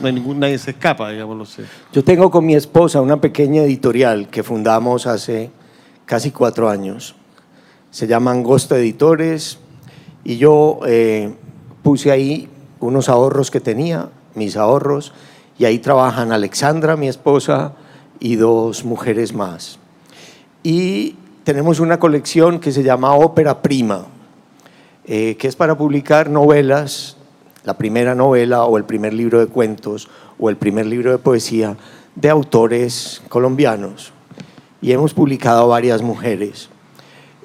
no 0.00 0.06
hay 0.06 0.12
ningún, 0.12 0.38
nadie 0.38 0.56
se 0.56 0.70
escapa, 0.70 1.10
digamos. 1.10 1.48
Sé. 1.48 1.64
Yo 1.92 2.04
tengo 2.04 2.30
con 2.30 2.46
mi 2.46 2.54
esposa 2.54 3.00
una 3.00 3.20
pequeña 3.20 3.62
editorial 3.62 4.28
que 4.28 4.44
fundamos 4.44 5.08
hace 5.08 5.50
casi 6.04 6.30
cuatro 6.30 6.70
años. 6.70 7.16
Se 7.90 8.06
llama 8.06 8.30
Angosta 8.30 8.78
Editores 8.78 9.58
y 10.26 10.38
yo 10.38 10.80
eh, 10.84 11.32
puse 11.84 12.10
ahí 12.10 12.48
unos 12.80 13.08
ahorros 13.08 13.52
que 13.52 13.60
tenía, 13.60 14.08
mis 14.34 14.56
ahorros, 14.56 15.12
y 15.56 15.66
ahí 15.66 15.78
trabajan 15.78 16.32
Alexandra, 16.32 16.96
mi 16.96 17.06
esposa, 17.06 17.74
y 18.18 18.34
dos 18.34 18.84
mujeres 18.84 19.32
más. 19.32 19.78
Y 20.64 21.14
tenemos 21.44 21.78
una 21.78 22.00
colección 22.00 22.58
que 22.58 22.72
se 22.72 22.82
llama 22.82 23.14
Ópera 23.14 23.62
Prima, 23.62 24.06
eh, 25.04 25.36
que 25.36 25.46
es 25.46 25.54
para 25.54 25.78
publicar 25.78 26.28
novelas, 26.28 27.16
la 27.62 27.74
primera 27.78 28.16
novela 28.16 28.64
o 28.64 28.78
el 28.78 28.84
primer 28.84 29.14
libro 29.14 29.38
de 29.38 29.46
cuentos 29.46 30.08
o 30.40 30.50
el 30.50 30.56
primer 30.56 30.86
libro 30.86 31.12
de 31.12 31.18
poesía 31.18 31.76
de 32.16 32.30
autores 32.30 33.22
colombianos. 33.28 34.12
Y 34.82 34.90
hemos 34.90 35.14
publicado 35.14 35.68
varias 35.68 36.02
mujeres. 36.02 36.68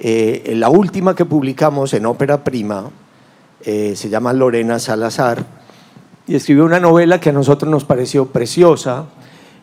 Eh, 0.04 0.54
la 0.56 0.70
última 0.70 1.14
que 1.14 1.26
publicamos 1.26 1.94
en 1.94 2.08
ópera 2.08 2.44
prima 2.44 2.90
eh, 3.64 3.94
se 3.96 4.10
llama 4.10 4.34
Lorena 4.34 4.80
Salazar 4.80 5.46
y 6.26 6.34
escribió 6.34 6.66
una 6.66 6.80
novela 6.80 7.20
que 7.20 7.30
a 7.30 7.34
nosotros 7.34 7.70
nos 7.70 7.86
pareció 7.86 8.26
preciosa. 8.26 9.06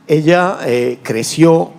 Ella 0.07 0.59
eh, 0.65 1.01
creció 1.03 1.73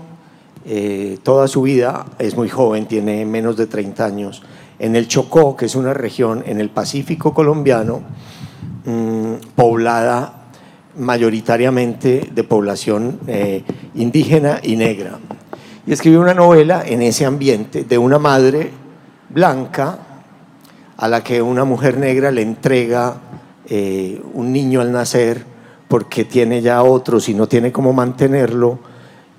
toda 1.23 1.47
su 1.47 1.63
vida, 1.63 2.05
es 2.19 2.35
muy 2.35 2.47
joven, 2.47 2.85
tiene 2.85 3.25
menos 3.25 3.57
de 3.57 3.65
30 3.65 4.05
años, 4.05 4.43
en 4.77 4.95
el 4.95 5.07
Chocó, 5.07 5.55
que 5.55 5.65
es 5.65 5.73
una 5.73 5.95
región 5.95 6.43
en 6.45 6.59
el 6.59 6.69
Pacífico 6.69 7.33
colombiano, 7.33 8.03
mm, 8.85 9.33
poblada 9.55 10.51
mayoritariamente 10.95 12.29
de 12.31 12.43
población 12.43 13.19
indígena 13.95 14.59
y 14.61 14.75
negra 14.75 15.17
y 15.89 15.93
escribió 15.93 16.21
una 16.21 16.35
novela 16.35 16.83
en 16.85 17.01
ese 17.01 17.25
ambiente 17.25 17.83
de 17.83 17.97
una 17.97 18.19
madre 18.19 18.69
blanca 19.27 19.97
a 20.95 21.07
la 21.07 21.23
que 21.23 21.41
una 21.41 21.65
mujer 21.65 21.97
negra 21.97 22.29
le 22.29 22.43
entrega 22.43 23.15
eh, 23.67 24.21
un 24.35 24.53
niño 24.53 24.81
al 24.81 24.91
nacer 24.91 25.43
porque 25.87 26.25
tiene 26.25 26.61
ya 26.61 26.83
otros 26.83 27.27
y 27.27 27.33
no 27.33 27.47
tiene 27.47 27.71
cómo 27.71 27.91
mantenerlo, 27.91 28.77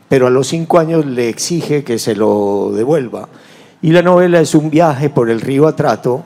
pero 0.08 0.26
a 0.26 0.30
los 0.30 0.48
cinco 0.48 0.80
años 0.80 1.06
le 1.06 1.28
exige 1.28 1.84
que 1.84 2.00
se 2.00 2.16
lo 2.16 2.72
devuelva. 2.74 3.28
Y 3.80 3.92
la 3.92 4.02
novela 4.02 4.40
es 4.40 4.56
un 4.56 4.70
viaje 4.70 5.08
por 5.08 5.30
el 5.30 5.40
río 5.40 5.68
Atrato, 5.68 6.24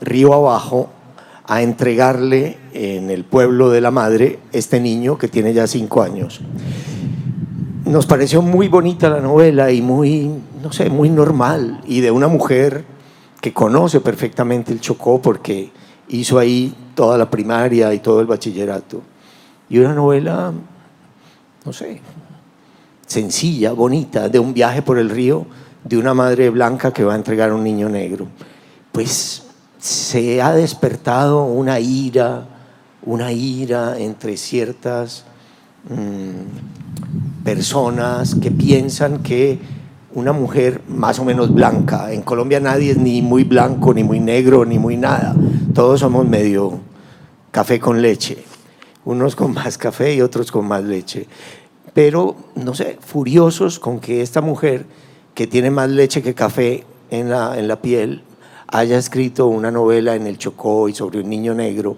río 0.00 0.34
abajo, 0.34 0.90
a 1.46 1.62
entregarle 1.62 2.58
en 2.72 3.08
el 3.08 3.22
pueblo 3.22 3.70
de 3.70 3.82
la 3.82 3.92
madre 3.92 4.40
este 4.50 4.80
niño 4.80 5.16
que 5.16 5.28
tiene 5.28 5.54
ya 5.54 5.68
cinco 5.68 6.02
años 6.02 6.40
nos 7.88 8.04
pareció 8.04 8.42
muy 8.42 8.68
bonita 8.68 9.08
la 9.08 9.20
novela 9.20 9.70
y 9.72 9.80
muy, 9.80 10.30
no 10.62 10.72
sé, 10.72 10.90
muy 10.90 11.08
normal. 11.08 11.80
Y 11.86 12.00
de 12.00 12.10
una 12.10 12.28
mujer 12.28 12.84
que 13.40 13.52
conoce 13.54 14.00
perfectamente 14.00 14.72
el 14.72 14.80
Chocó 14.80 15.22
porque 15.22 15.70
hizo 16.08 16.38
ahí 16.38 16.74
toda 16.94 17.16
la 17.16 17.30
primaria 17.30 17.92
y 17.94 18.00
todo 18.00 18.20
el 18.20 18.26
bachillerato. 18.26 19.00
Y 19.70 19.78
una 19.78 19.94
novela, 19.94 20.52
no 21.64 21.72
sé, 21.72 22.00
sencilla, 23.06 23.72
bonita, 23.72 24.28
de 24.28 24.38
un 24.38 24.52
viaje 24.52 24.82
por 24.82 24.98
el 24.98 25.08
río 25.08 25.46
de 25.82 25.96
una 25.96 26.12
madre 26.12 26.50
blanca 26.50 26.92
que 26.92 27.04
va 27.04 27.14
a 27.14 27.16
entregar 27.16 27.50
a 27.50 27.54
un 27.54 27.64
niño 27.64 27.88
negro. 27.88 28.26
Pues 28.92 29.44
se 29.78 30.42
ha 30.42 30.52
despertado 30.52 31.44
una 31.44 31.80
ira, 31.80 32.46
una 33.02 33.32
ira 33.32 33.98
entre 33.98 34.36
ciertas 34.36 35.24
Mm, 35.88 37.44
personas 37.44 38.34
que 38.34 38.50
piensan 38.50 39.22
que 39.22 39.58
una 40.12 40.32
mujer 40.32 40.82
más 40.86 41.18
o 41.18 41.24
menos 41.24 41.54
blanca, 41.54 42.12
en 42.12 42.20
Colombia 42.20 42.60
nadie 42.60 42.90
es 42.90 42.98
ni 42.98 43.22
muy 43.22 43.44
blanco, 43.44 43.94
ni 43.94 44.04
muy 44.04 44.20
negro, 44.20 44.66
ni 44.66 44.78
muy 44.78 44.98
nada, 44.98 45.34
todos 45.74 46.00
somos 46.00 46.28
medio 46.28 46.80
café 47.50 47.80
con 47.80 48.02
leche, 48.02 48.44
unos 49.06 49.34
con 49.34 49.54
más 49.54 49.78
café 49.78 50.14
y 50.14 50.20
otros 50.20 50.52
con 50.52 50.68
más 50.68 50.84
leche, 50.84 51.26
pero 51.94 52.36
no 52.54 52.74
sé, 52.74 52.98
furiosos 53.00 53.78
con 53.78 53.98
que 53.98 54.20
esta 54.20 54.42
mujer 54.42 54.84
que 55.34 55.46
tiene 55.46 55.70
más 55.70 55.88
leche 55.88 56.20
que 56.20 56.34
café 56.34 56.84
en 57.10 57.30
la, 57.30 57.58
en 57.58 57.66
la 57.66 57.80
piel 57.80 58.22
haya 58.66 58.98
escrito 58.98 59.46
una 59.46 59.70
novela 59.70 60.14
en 60.14 60.26
el 60.26 60.36
Chocó 60.36 60.90
y 60.90 60.94
sobre 60.94 61.20
un 61.20 61.30
niño 61.30 61.54
negro 61.54 61.96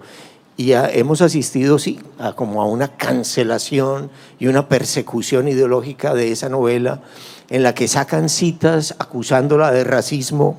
y 0.61 0.74
hemos 0.74 1.22
asistido, 1.22 1.78
sí, 1.78 1.98
a 2.18 2.34
como 2.34 2.61
a 2.61 2.66
una 2.66 2.88
cancelación 2.88 4.11
y 4.38 4.46
una 4.46 4.68
persecución 4.68 5.48
ideológica 5.48 6.12
de 6.12 6.32
esa 6.32 6.50
novela 6.50 7.00
en 7.48 7.62
la 7.62 7.74
que 7.74 7.88
sacan 7.88 8.28
citas 8.28 8.94
acusándola 8.98 9.72
de 9.72 9.84
racismo, 9.84 10.58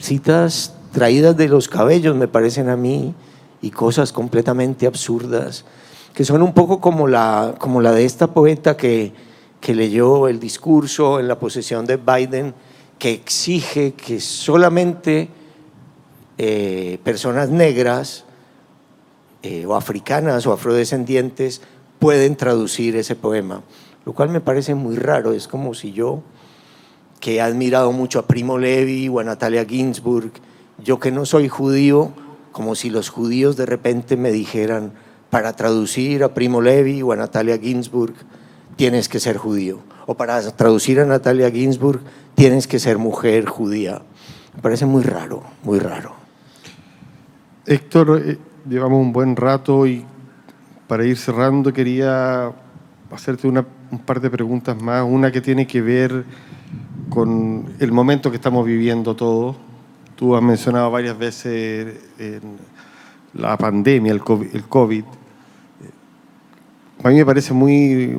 citas 0.00 0.74
traídas 0.90 1.36
de 1.36 1.46
los 1.46 1.68
cabellos, 1.68 2.16
me 2.16 2.26
parecen 2.26 2.68
a 2.68 2.76
mí, 2.76 3.14
y 3.62 3.70
cosas 3.70 4.12
completamente 4.12 4.88
absurdas, 4.88 5.64
que 6.14 6.24
son 6.24 6.42
un 6.42 6.52
poco 6.52 6.80
como 6.80 7.06
la, 7.06 7.54
como 7.60 7.80
la 7.80 7.92
de 7.92 8.06
esta 8.06 8.34
poeta 8.34 8.76
que, 8.76 9.12
que 9.60 9.72
leyó 9.72 10.26
el 10.26 10.40
discurso 10.40 11.20
en 11.20 11.28
la 11.28 11.38
posesión 11.38 11.86
de 11.86 11.96
Biden, 11.96 12.54
que 12.98 13.12
exige 13.12 13.92
que 13.92 14.18
solamente 14.18 15.28
eh, 16.38 16.98
personas 17.04 17.50
negras 17.50 18.24
eh, 19.42 19.66
o 19.66 19.74
africanas 19.74 20.46
o 20.46 20.52
afrodescendientes 20.52 21.60
pueden 21.98 22.36
traducir 22.36 22.96
ese 22.96 23.16
poema, 23.16 23.62
lo 24.04 24.12
cual 24.12 24.28
me 24.30 24.40
parece 24.40 24.74
muy 24.74 24.96
raro. 24.96 25.32
Es 25.32 25.48
como 25.48 25.74
si 25.74 25.92
yo, 25.92 26.22
que 27.20 27.36
he 27.36 27.40
admirado 27.40 27.92
mucho 27.92 28.18
a 28.18 28.26
Primo 28.26 28.58
Levi 28.58 29.08
o 29.08 29.20
a 29.20 29.24
Natalia 29.24 29.64
Ginsburg, 29.64 30.32
yo 30.82 31.00
que 31.00 31.10
no 31.10 31.26
soy 31.26 31.48
judío, 31.48 32.12
como 32.52 32.74
si 32.74 32.90
los 32.90 33.08
judíos 33.08 33.56
de 33.56 33.66
repente 33.66 34.16
me 34.16 34.30
dijeran, 34.30 34.92
para 35.30 35.54
traducir 35.54 36.24
a 36.24 36.34
Primo 36.34 36.60
Levi 36.60 37.02
o 37.02 37.12
a 37.12 37.16
Natalia 37.16 37.58
Ginsburg, 37.58 38.14
tienes 38.76 39.08
que 39.08 39.20
ser 39.20 39.36
judío. 39.36 39.80
O 40.06 40.14
para 40.14 40.40
traducir 40.52 41.00
a 41.00 41.04
Natalia 41.04 41.50
Ginsburg, 41.50 42.00
tienes 42.34 42.66
que 42.66 42.78
ser 42.78 42.96
mujer 42.98 43.46
judía. 43.46 44.02
Me 44.54 44.62
parece 44.62 44.86
muy 44.86 45.02
raro, 45.02 45.42
muy 45.62 45.78
raro. 45.78 46.14
Héctor, 47.66 48.22
eh, 48.24 48.38
llevamos 48.68 49.00
un 49.00 49.12
buen 49.12 49.36
rato 49.36 49.86
y 49.86 50.04
para 50.86 51.04
ir 51.04 51.16
cerrando 51.16 51.72
quería 51.72 52.52
hacerte 53.10 53.48
una, 53.48 53.64
un 53.90 53.98
par 53.98 54.20
de 54.20 54.30
preguntas 54.30 54.80
más. 54.80 55.04
Una 55.04 55.30
que 55.30 55.40
tiene 55.40 55.66
que 55.66 55.80
ver 55.80 56.24
con 57.08 57.74
el 57.78 57.92
momento 57.92 58.30
que 58.30 58.36
estamos 58.36 58.66
viviendo 58.66 59.14
todos. 59.16 59.56
Tú 60.16 60.34
has 60.36 60.42
mencionado 60.42 60.90
varias 60.90 61.16
veces 61.16 61.94
la 63.34 63.56
pandemia, 63.56 64.12
el 64.12 64.22
COVID. 64.22 65.04
A 67.04 67.08
mí 67.10 67.14
me 67.14 67.24
parece 67.24 67.54
muy, 67.54 68.18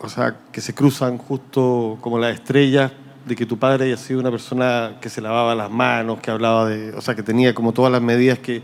o 0.00 0.08
sea, 0.08 0.36
que 0.50 0.60
se 0.60 0.74
cruzan 0.74 1.18
justo 1.18 1.98
como 2.00 2.18
las 2.18 2.34
estrellas 2.34 2.90
de 3.24 3.36
que 3.36 3.46
tu 3.46 3.58
padre 3.58 3.84
haya 3.84 3.96
sido 3.96 4.18
una 4.18 4.30
persona 4.30 4.96
que 5.00 5.08
se 5.08 5.20
lavaba 5.20 5.54
las 5.54 5.70
manos, 5.70 6.18
que 6.20 6.30
hablaba 6.30 6.68
de, 6.68 6.92
o 6.94 7.00
sea, 7.00 7.14
que 7.14 7.22
tenía 7.22 7.54
como 7.54 7.72
todas 7.72 7.92
las 7.92 8.02
medidas 8.02 8.40
que, 8.40 8.62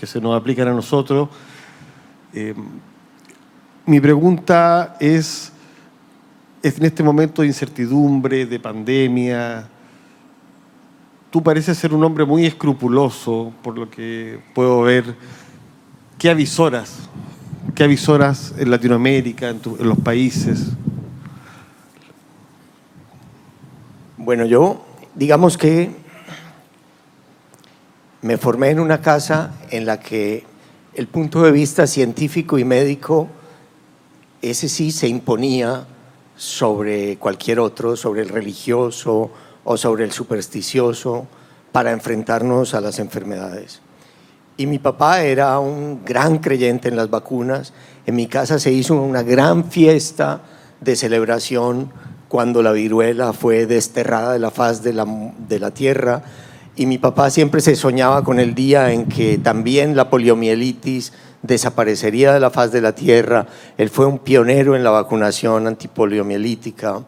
que 0.00 0.06
se 0.06 0.18
nos 0.18 0.34
aplican 0.34 0.66
a 0.66 0.72
nosotros. 0.72 1.28
Eh, 2.32 2.54
mi 3.84 4.00
pregunta 4.00 4.96
es, 4.98 5.52
en 6.62 6.84
este 6.86 7.02
momento 7.02 7.42
de 7.42 7.48
incertidumbre, 7.48 8.46
de 8.46 8.58
pandemia, 8.58 9.68
tú 11.30 11.42
pareces 11.42 11.76
ser 11.76 11.92
un 11.92 12.02
hombre 12.02 12.24
muy 12.24 12.46
escrupuloso, 12.46 13.52
por 13.62 13.76
lo 13.76 13.90
que 13.90 14.40
puedo 14.54 14.80
ver. 14.80 15.16
¿Qué 16.18 16.30
avisoras? 16.30 17.10
¿Qué 17.74 17.84
avisoras 17.84 18.54
en 18.56 18.70
Latinoamérica, 18.70 19.50
en, 19.50 19.60
en 19.78 19.86
los 19.86 19.98
países? 19.98 20.70
Bueno, 24.16 24.46
yo, 24.46 24.82
digamos 25.14 25.58
que 25.58 25.99
me 28.22 28.36
formé 28.36 28.70
en 28.70 28.80
una 28.80 29.00
casa 29.00 29.52
en 29.70 29.86
la 29.86 29.98
que 29.98 30.44
el 30.94 31.06
punto 31.06 31.42
de 31.42 31.52
vista 31.52 31.86
científico 31.86 32.58
y 32.58 32.64
médico, 32.64 33.28
ese 34.42 34.68
sí 34.68 34.90
se 34.90 35.08
imponía 35.08 35.86
sobre 36.36 37.16
cualquier 37.16 37.60
otro, 37.60 37.96
sobre 37.96 38.22
el 38.22 38.28
religioso 38.28 39.30
o 39.64 39.76
sobre 39.76 40.04
el 40.04 40.12
supersticioso, 40.12 41.26
para 41.72 41.92
enfrentarnos 41.92 42.74
a 42.74 42.80
las 42.80 42.98
enfermedades. 42.98 43.80
Y 44.56 44.66
mi 44.66 44.78
papá 44.78 45.22
era 45.22 45.58
un 45.58 46.04
gran 46.04 46.38
creyente 46.38 46.88
en 46.88 46.96
las 46.96 47.08
vacunas. 47.08 47.72
En 48.06 48.16
mi 48.16 48.26
casa 48.26 48.58
se 48.58 48.72
hizo 48.72 48.96
una 48.96 49.22
gran 49.22 49.70
fiesta 49.70 50.42
de 50.80 50.96
celebración 50.96 51.90
cuando 52.28 52.62
la 52.62 52.72
viruela 52.72 53.32
fue 53.32 53.66
desterrada 53.66 54.32
de 54.32 54.38
la 54.40 54.50
faz 54.50 54.82
de 54.82 54.92
la, 54.92 55.06
de 55.48 55.58
la 55.58 55.70
tierra 55.70 56.22
y 56.76 56.86
mi 56.86 56.98
papá 56.98 57.30
siempre 57.30 57.60
se 57.60 57.76
soñaba 57.76 58.24
con 58.24 58.40
el 58.40 58.54
día 58.54 58.92
en 58.92 59.06
que 59.06 59.38
también 59.38 59.96
la 59.96 60.08
poliomielitis 60.08 61.12
desaparecería 61.42 62.32
de 62.32 62.40
la 62.40 62.50
faz 62.50 62.72
de 62.72 62.80
la 62.80 62.94
tierra. 62.94 63.46
Él 63.76 63.90
fue 63.90 64.06
un 64.06 64.18
pionero 64.18 64.76
en 64.76 64.84
la 64.84 64.90
vacunación 64.90 65.66
antipoliomielítica. 65.66 67.02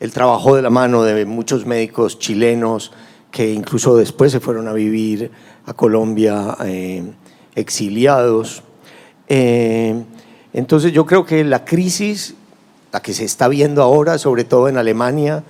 Él 0.00 0.12
trabajó 0.12 0.56
de 0.56 0.62
la 0.62 0.70
mano 0.70 1.02
de 1.02 1.24
muchos 1.24 1.66
médicos 1.66 2.18
chilenos 2.18 2.92
que 3.30 3.52
incluso 3.52 3.96
después 3.96 4.32
se 4.32 4.40
fueron 4.40 4.68
a 4.68 4.72
vivir 4.72 5.30
a 5.66 5.74
Colombia 5.74 6.56
eh, 6.64 7.02
exiliados. 7.54 8.62
Eh, 9.28 10.02
entonces 10.52 10.92
yo 10.92 11.04
creo 11.04 11.24
que 11.26 11.44
la 11.44 11.64
crisis 11.64 12.34
la 12.92 13.00
que 13.00 13.12
se 13.12 13.24
está 13.24 13.48
viendo 13.48 13.82
ahora, 13.82 14.18
sobre 14.18 14.44
todo 14.44 14.68
en 14.68 14.78
Alemania 14.78 15.44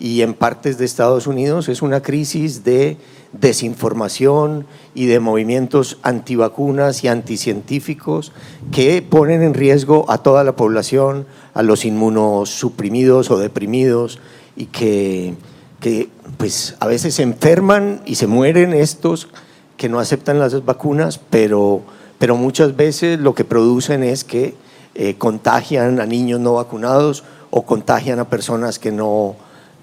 y 0.00 0.22
en 0.22 0.34
partes 0.34 0.78
de 0.78 0.84
Estados 0.84 1.26
Unidos, 1.26 1.68
es 1.68 1.82
una 1.82 2.02
crisis 2.02 2.64
de 2.64 2.96
desinformación 3.32 4.66
y 4.94 5.06
de 5.06 5.20
movimientos 5.20 5.98
antivacunas 6.02 7.04
y 7.04 7.08
anticientíficos 7.08 8.32
que 8.72 9.02
ponen 9.02 9.42
en 9.42 9.54
riesgo 9.54 10.10
a 10.10 10.18
toda 10.18 10.44
la 10.44 10.56
población, 10.56 11.26
a 11.54 11.62
los 11.62 11.84
inmunosuprimidos 11.84 13.30
o 13.30 13.38
deprimidos 13.38 14.18
y 14.56 14.66
que, 14.66 15.34
que 15.80 16.08
pues 16.36 16.76
a 16.80 16.86
veces 16.86 17.14
se 17.14 17.22
enferman 17.22 18.00
y 18.06 18.14
se 18.14 18.26
mueren 18.26 18.72
estos 18.72 19.28
que 19.76 19.88
no 19.88 20.00
aceptan 20.00 20.38
las 20.38 20.64
vacunas, 20.64 21.20
pero, 21.30 21.82
pero 22.18 22.36
muchas 22.36 22.76
veces 22.76 23.20
lo 23.20 23.34
que 23.34 23.44
producen 23.44 24.02
es 24.02 24.24
que 24.24 24.54
eh, 24.94 25.14
contagian 25.16 26.00
a 26.00 26.06
niños 26.06 26.40
no 26.40 26.54
vacunados 26.54 27.24
o 27.50 27.62
contagian 27.62 28.18
a 28.18 28.28
personas 28.28 28.78
que, 28.78 28.90
no, 28.90 29.36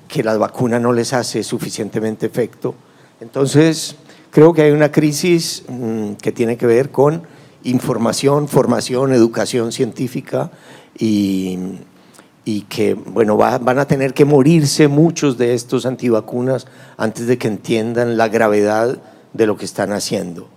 que 0.07 0.23
la 0.23 0.37
vacuna 0.37 0.79
no 0.79 0.93
les 0.93 1.13
hace 1.13 1.43
suficientemente 1.43 2.25
efecto. 2.25 2.75
Entonces, 3.21 3.95
creo 4.31 4.53
que 4.53 4.63
hay 4.63 4.71
una 4.71 4.91
crisis 4.91 5.63
mm, 5.67 6.13
que 6.13 6.31
tiene 6.31 6.57
que 6.57 6.65
ver 6.65 6.91
con 6.91 7.23
información, 7.63 8.47
formación, 8.47 9.13
educación 9.13 9.71
científica 9.71 10.51
y, 10.97 11.57
y 12.45 12.61
que, 12.61 12.93
bueno, 12.93 13.37
van 13.37 13.79
a 13.79 13.85
tener 13.85 14.13
que 14.13 14.23
morirse 14.23 14.87
muchos 14.87 15.37
de 15.37 15.55
estos 15.55 15.85
antivacunas 15.85 16.67
antes 16.95 17.25
de 17.25 17.37
que 17.37 17.47
entiendan 17.47 18.17
la 18.17 18.27
gravedad 18.27 18.99
de 19.33 19.47
lo 19.47 19.57
que 19.57 19.65
están 19.65 19.91
haciendo. 19.91 20.47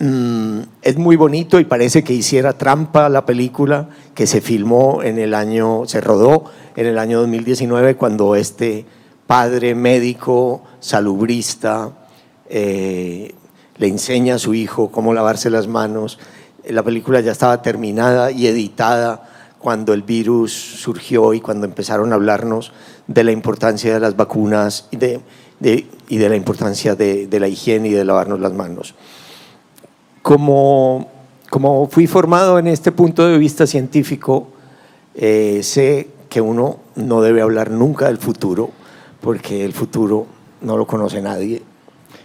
Mm, 0.00 0.60
es 0.82 0.96
muy 0.96 1.16
bonito 1.16 1.58
y 1.58 1.64
parece 1.64 2.04
que 2.04 2.12
hiciera 2.12 2.52
trampa 2.52 3.08
la 3.08 3.26
película 3.26 3.88
que 4.14 4.28
se 4.28 4.40
filmó 4.40 5.02
en 5.02 5.18
el 5.18 5.34
año, 5.34 5.86
se 5.86 6.00
rodó 6.00 6.44
en 6.76 6.86
el 6.86 7.00
año 7.00 7.18
2019 7.18 7.96
cuando 7.96 8.36
este 8.36 8.86
padre 9.26 9.74
médico, 9.74 10.62
salubrista, 10.78 11.90
eh, 12.48 13.34
le 13.76 13.88
enseña 13.88 14.36
a 14.36 14.38
su 14.38 14.54
hijo 14.54 14.92
cómo 14.92 15.12
lavarse 15.12 15.50
las 15.50 15.66
manos. 15.66 16.20
La 16.64 16.84
película 16.84 17.20
ya 17.20 17.32
estaba 17.32 17.60
terminada 17.60 18.30
y 18.30 18.46
editada 18.46 19.28
cuando 19.58 19.94
el 19.94 20.02
virus 20.02 20.52
surgió 20.52 21.34
y 21.34 21.40
cuando 21.40 21.66
empezaron 21.66 22.12
a 22.12 22.14
hablarnos 22.14 22.72
de 23.08 23.24
la 23.24 23.32
importancia 23.32 23.94
de 23.94 23.98
las 23.98 24.16
vacunas 24.16 24.86
y 24.92 24.96
de, 24.96 25.20
la 26.08 26.36
importancia 26.36 26.94
de, 26.94 27.26
de 27.26 27.40
la 27.40 27.48
higiene 27.48 27.88
y 27.88 27.92
de 27.92 28.04
lavarnos 28.04 28.38
las 28.38 28.52
manos 28.52 28.94
como, 30.28 31.08
como 31.48 31.88
fui 31.88 32.06
formado 32.06 32.58
en 32.58 32.66
este 32.66 32.92
punto 32.92 33.26
de 33.26 33.38
vista 33.38 33.66
científico, 33.66 34.48
eh, 35.14 35.60
sé 35.62 36.10
que 36.28 36.42
uno 36.42 36.80
no 36.96 37.22
debe 37.22 37.40
hablar 37.40 37.70
nunca 37.70 38.08
del 38.08 38.18
futuro, 38.18 38.68
porque 39.22 39.64
el 39.64 39.72
futuro 39.72 40.26
no 40.60 40.76
lo 40.76 40.86
conoce 40.86 41.22
nadie 41.22 41.62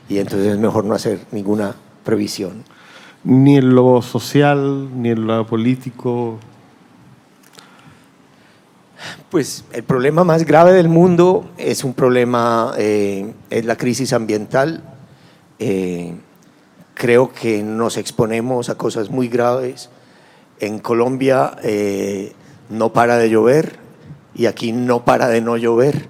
y 0.09 0.17
entonces 0.17 0.51
es 0.51 0.59
mejor 0.59 0.83
no 0.83 0.95
hacer 0.95 1.21
ninguna 1.31 1.77
previsión. 2.03 2.65
Ni 3.23 3.55
en 3.55 3.73
lo 3.73 4.01
social, 4.01 4.89
ni 5.01 5.11
en 5.11 5.25
lo 5.25 5.47
político. 5.47 6.39
Pues 9.29 9.63
el 9.71 9.83
problema 9.83 10.25
más 10.25 10.43
grave 10.43 10.73
del 10.73 10.89
mundo 10.89 11.51
es 11.57 11.85
un 11.85 11.93
problema, 11.93 12.73
eh, 12.77 13.33
es 13.49 13.63
la 13.63 13.77
crisis 13.77 14.11
ambiental. 14.11 14.83
Eh, 15.57 16.15
creo 16.93 17.31
que 17.31 17.63
nos 17.63 17.97
exponemos 17.97 18.69
a 18.69 18.75
cosas 18.75 19.09
muy 19.09 19.27
graves. 19.27 19.89
En 20.59 20.79
Colombia 20.79 21.57
eh, 21.63 22.33
no 22.69 22.93
para 22.93 23.17
de 23.17 23.29
llover 23.29 23.77
y 24.35 24.45
aquí 24.45 24.71
no 24.71 25.05
para 25.05 25.27
de 25.27 25.41
no 25.41 25.57
llover. 25.57 26.07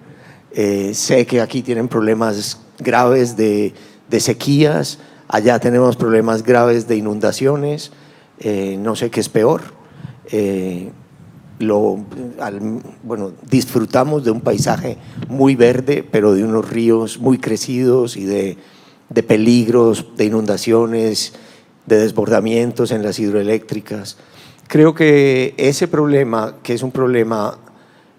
Eh, 0.51 0.93
sé 0.93 1.25
que 1.25 1.41
aquí 1.41 1.61
tienen 1.61 1.87
problemas 1.87 2.59
graves 2.79 3.35
de, 3.35 3.73
sequías, 4.19 4.99
allá 5.27 5.57
tenemos 5.59 5.95
problemas 5.95 6.43
graves 6.43 6.87
de 6.87 6.97
inundaciones, 6.97 7.91
eh, 8.39 8.77
no 8.79 8.95
sé 8.95 9.09
qué 9.09 9.19
es 9.19 9.29
peor. 9.29 9.61
lo, 11.59 11.97
bueno, 13.03 13.31
disfrutamos 13.49 14.23
de 14.23 14.31
un 14.31 14.41
paisaje 14.41 14.97
muy 15.27 15.55
verde, 15.55 16.07
pero 16.09 16.33
de 16.33 16.43
unos 16.43 16.69
ríos 16.69 17.17
muy 17.19 17.39
crecidos 17.39 18.15
y 18.15 18.25
de, 18.25 18.57
de 19.09 19.23
peligros, 19.23 20.15
de 20.17 20.25
inundaciones, 20.25 21.33
de 21.85 21.97
desbordamientos 21.97 22.91
en 22.91 23.03
las 23.03 23.19
hidroeléctricas. 23.19 24.17
Creo 24.67 24.95
que 24.95 25.53
ese 25.57 25.87
problema, 25.87 26.55
que 26.63 26.73
es 26.73 26.83
un 26.83 26.91
problema 26.91 27.57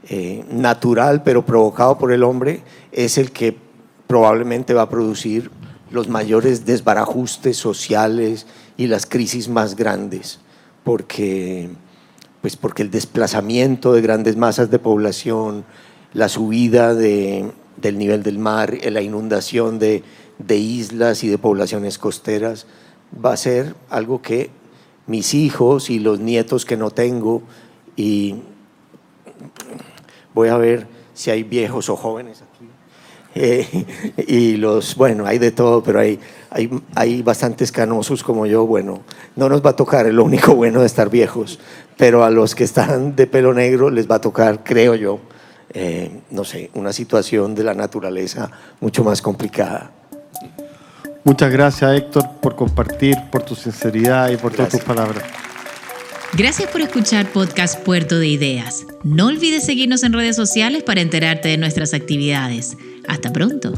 eh, 0.09 0.45
natural 0.51 1.23
pero 1.23 1.45
provocado 1.45 1.99
por 1.99 2.13
el 2.13 2.23
hombre, 2.23 2.63
es 2.93 3.19
el 3.19 3.33
que 3.33 3.57
probablemente 4.07 4.75
va 4.75 4.83
a 4.83 4.91
producir 4.91 5.51
los 5.91 6.09
mayores 6.09 6.67
desbarajustes 6.67 7.57
sociales 7.57 8.47
y 8.77 8.87
las 8.89 9.07
crisis 9.07 9.49
más 9.49 9.77
grandes, 9.77 10.41
porque, 10.83 11.71
pues 12.43 12.57
porque 12.57 12.83
el 12.83 12.91
desplazamiento 12.91 13.93
de 13.93 14.03
grandes 14.03 14.37
masas 14.37 14.71
de 14.71 14.79
población, 14.79 15.65
la 16.13 16.29
subida 16.29 16.95
de, 16.95 17.53
del 17.77 17.97
nivel 17.97 18.23
del 18.23 18.39
mar, 18.39 18.77
la 18.91 19.01
inundación 19.01 19.79
de, 19.79 20.03
de 20.39 20.57
islas 20.57 21.25
y 21.25 21.29
de 21.29 21.39
poblaciones 21.39 21.99
costeras, 21.99 22.67
va 23.25 23.33
a 23.33 23.37
ser 23.37 23.75
algo 23.91 24.23
que 24.23 24.51
mis 25.07 25.35
hijos 25.35 25.91
y 25.91 25.99
los 25.99 26.21
nietos 26.21 26.65
que 26.65 26.77
no 26.77 26.91
tengo, 26.91 27.43
y 27.97 28.37
voy 30.35 30.49
a 30.49 30.57
ver 30.57 30.87
si 31.15 31.31
hay 31.31 31.43
viejos 31.43 31.89
o 31.89 31.97
jóvenes 31.97 32.43
aquí. 32.43 32.69
Eh, 33.37 34.13
y 34.27 34.57
los, 34.57 34.97
bueno, 34.97 35.27
hay 35.27 35.39
de 35.39 35.51
todo, 35.51 35.83
pero 35.83 36.01
hay, 36.01 36.19
hay, 36.51 36.71
hay 36.95 37.23
bastantes 37.23 37.73
canosos 37.73 38.23
como 38.23 38.47
yo. 38.47 38.67
Bueno, 38.67 39.03
no 39.37 39.49
nos 39.49 39.65
va 39.65 39.71
a 39.71 39.77
tocar, 39.77 40.07
es 40.07 40.15
lo 40.15 40.25
único 40.25 40.55
bueno 40.55 40.81
de 40.81 40.87
estar 40.87 41.11
viejos, 41.11 41.59
pero 41.97 42.25
a 42.25 42.31
los 42.31 42.55
que 42.55 42.65
están 42.65 43.17
de 43.17 43.27
pelo 43.27 43.55
negro 43.55 43.91
les 43.91 44.11
va 44.11 44.17
a 44.17 44.21
tocar, 44.21 44.65
creo 44.65 44.95
yo, 44.95 45.21
eh, 45.73 46.21
no 46.31 46.45
sé, 46.45 46.71
una 46.75 46.93
situación 46.93 47.55
de 47.55 47.65
la 47.65 47.75
naturaleza 47.75 48.51
mucho 48.81 49.05
más 49.05 49.23
complicada. 49.23 49.93
Muchas 51.25 51.51
gracias 51.51 51.97
Héctor 51.97 52.25
por 52.41 52.55
compartir, 52.55 53.17
por 53.33 53.43
tu 53.43 53.55
sinceridad 53.55 54.31
y 54.31 54.37
por 54.37 54.53
todas 54.53 54.71
tus 54.71 54.81
palabras. 54.81 55.25
Gracias 56.35 56.71
por 56.71 56.81
escuchar 56.81 57.27
Podcast 57.27 57.81
Puerto 57.81 58.19
de 58.19 58.27
Ideas. 58.27 58.87
No 59.05 59.27
olvides 59.29 59.65
seguirnos 59.65 60.03
en 60.03 60.13
redes 60.13 60.37
sociales 60.37 60.83
para 60.83 61.01
enterarte 61.01 61.49
de 61.49 61.57
nuestras 61.57 61.95
actividades. 61.95 62.77
Hasta 63.07 63.33
pronto. 63.33 63.73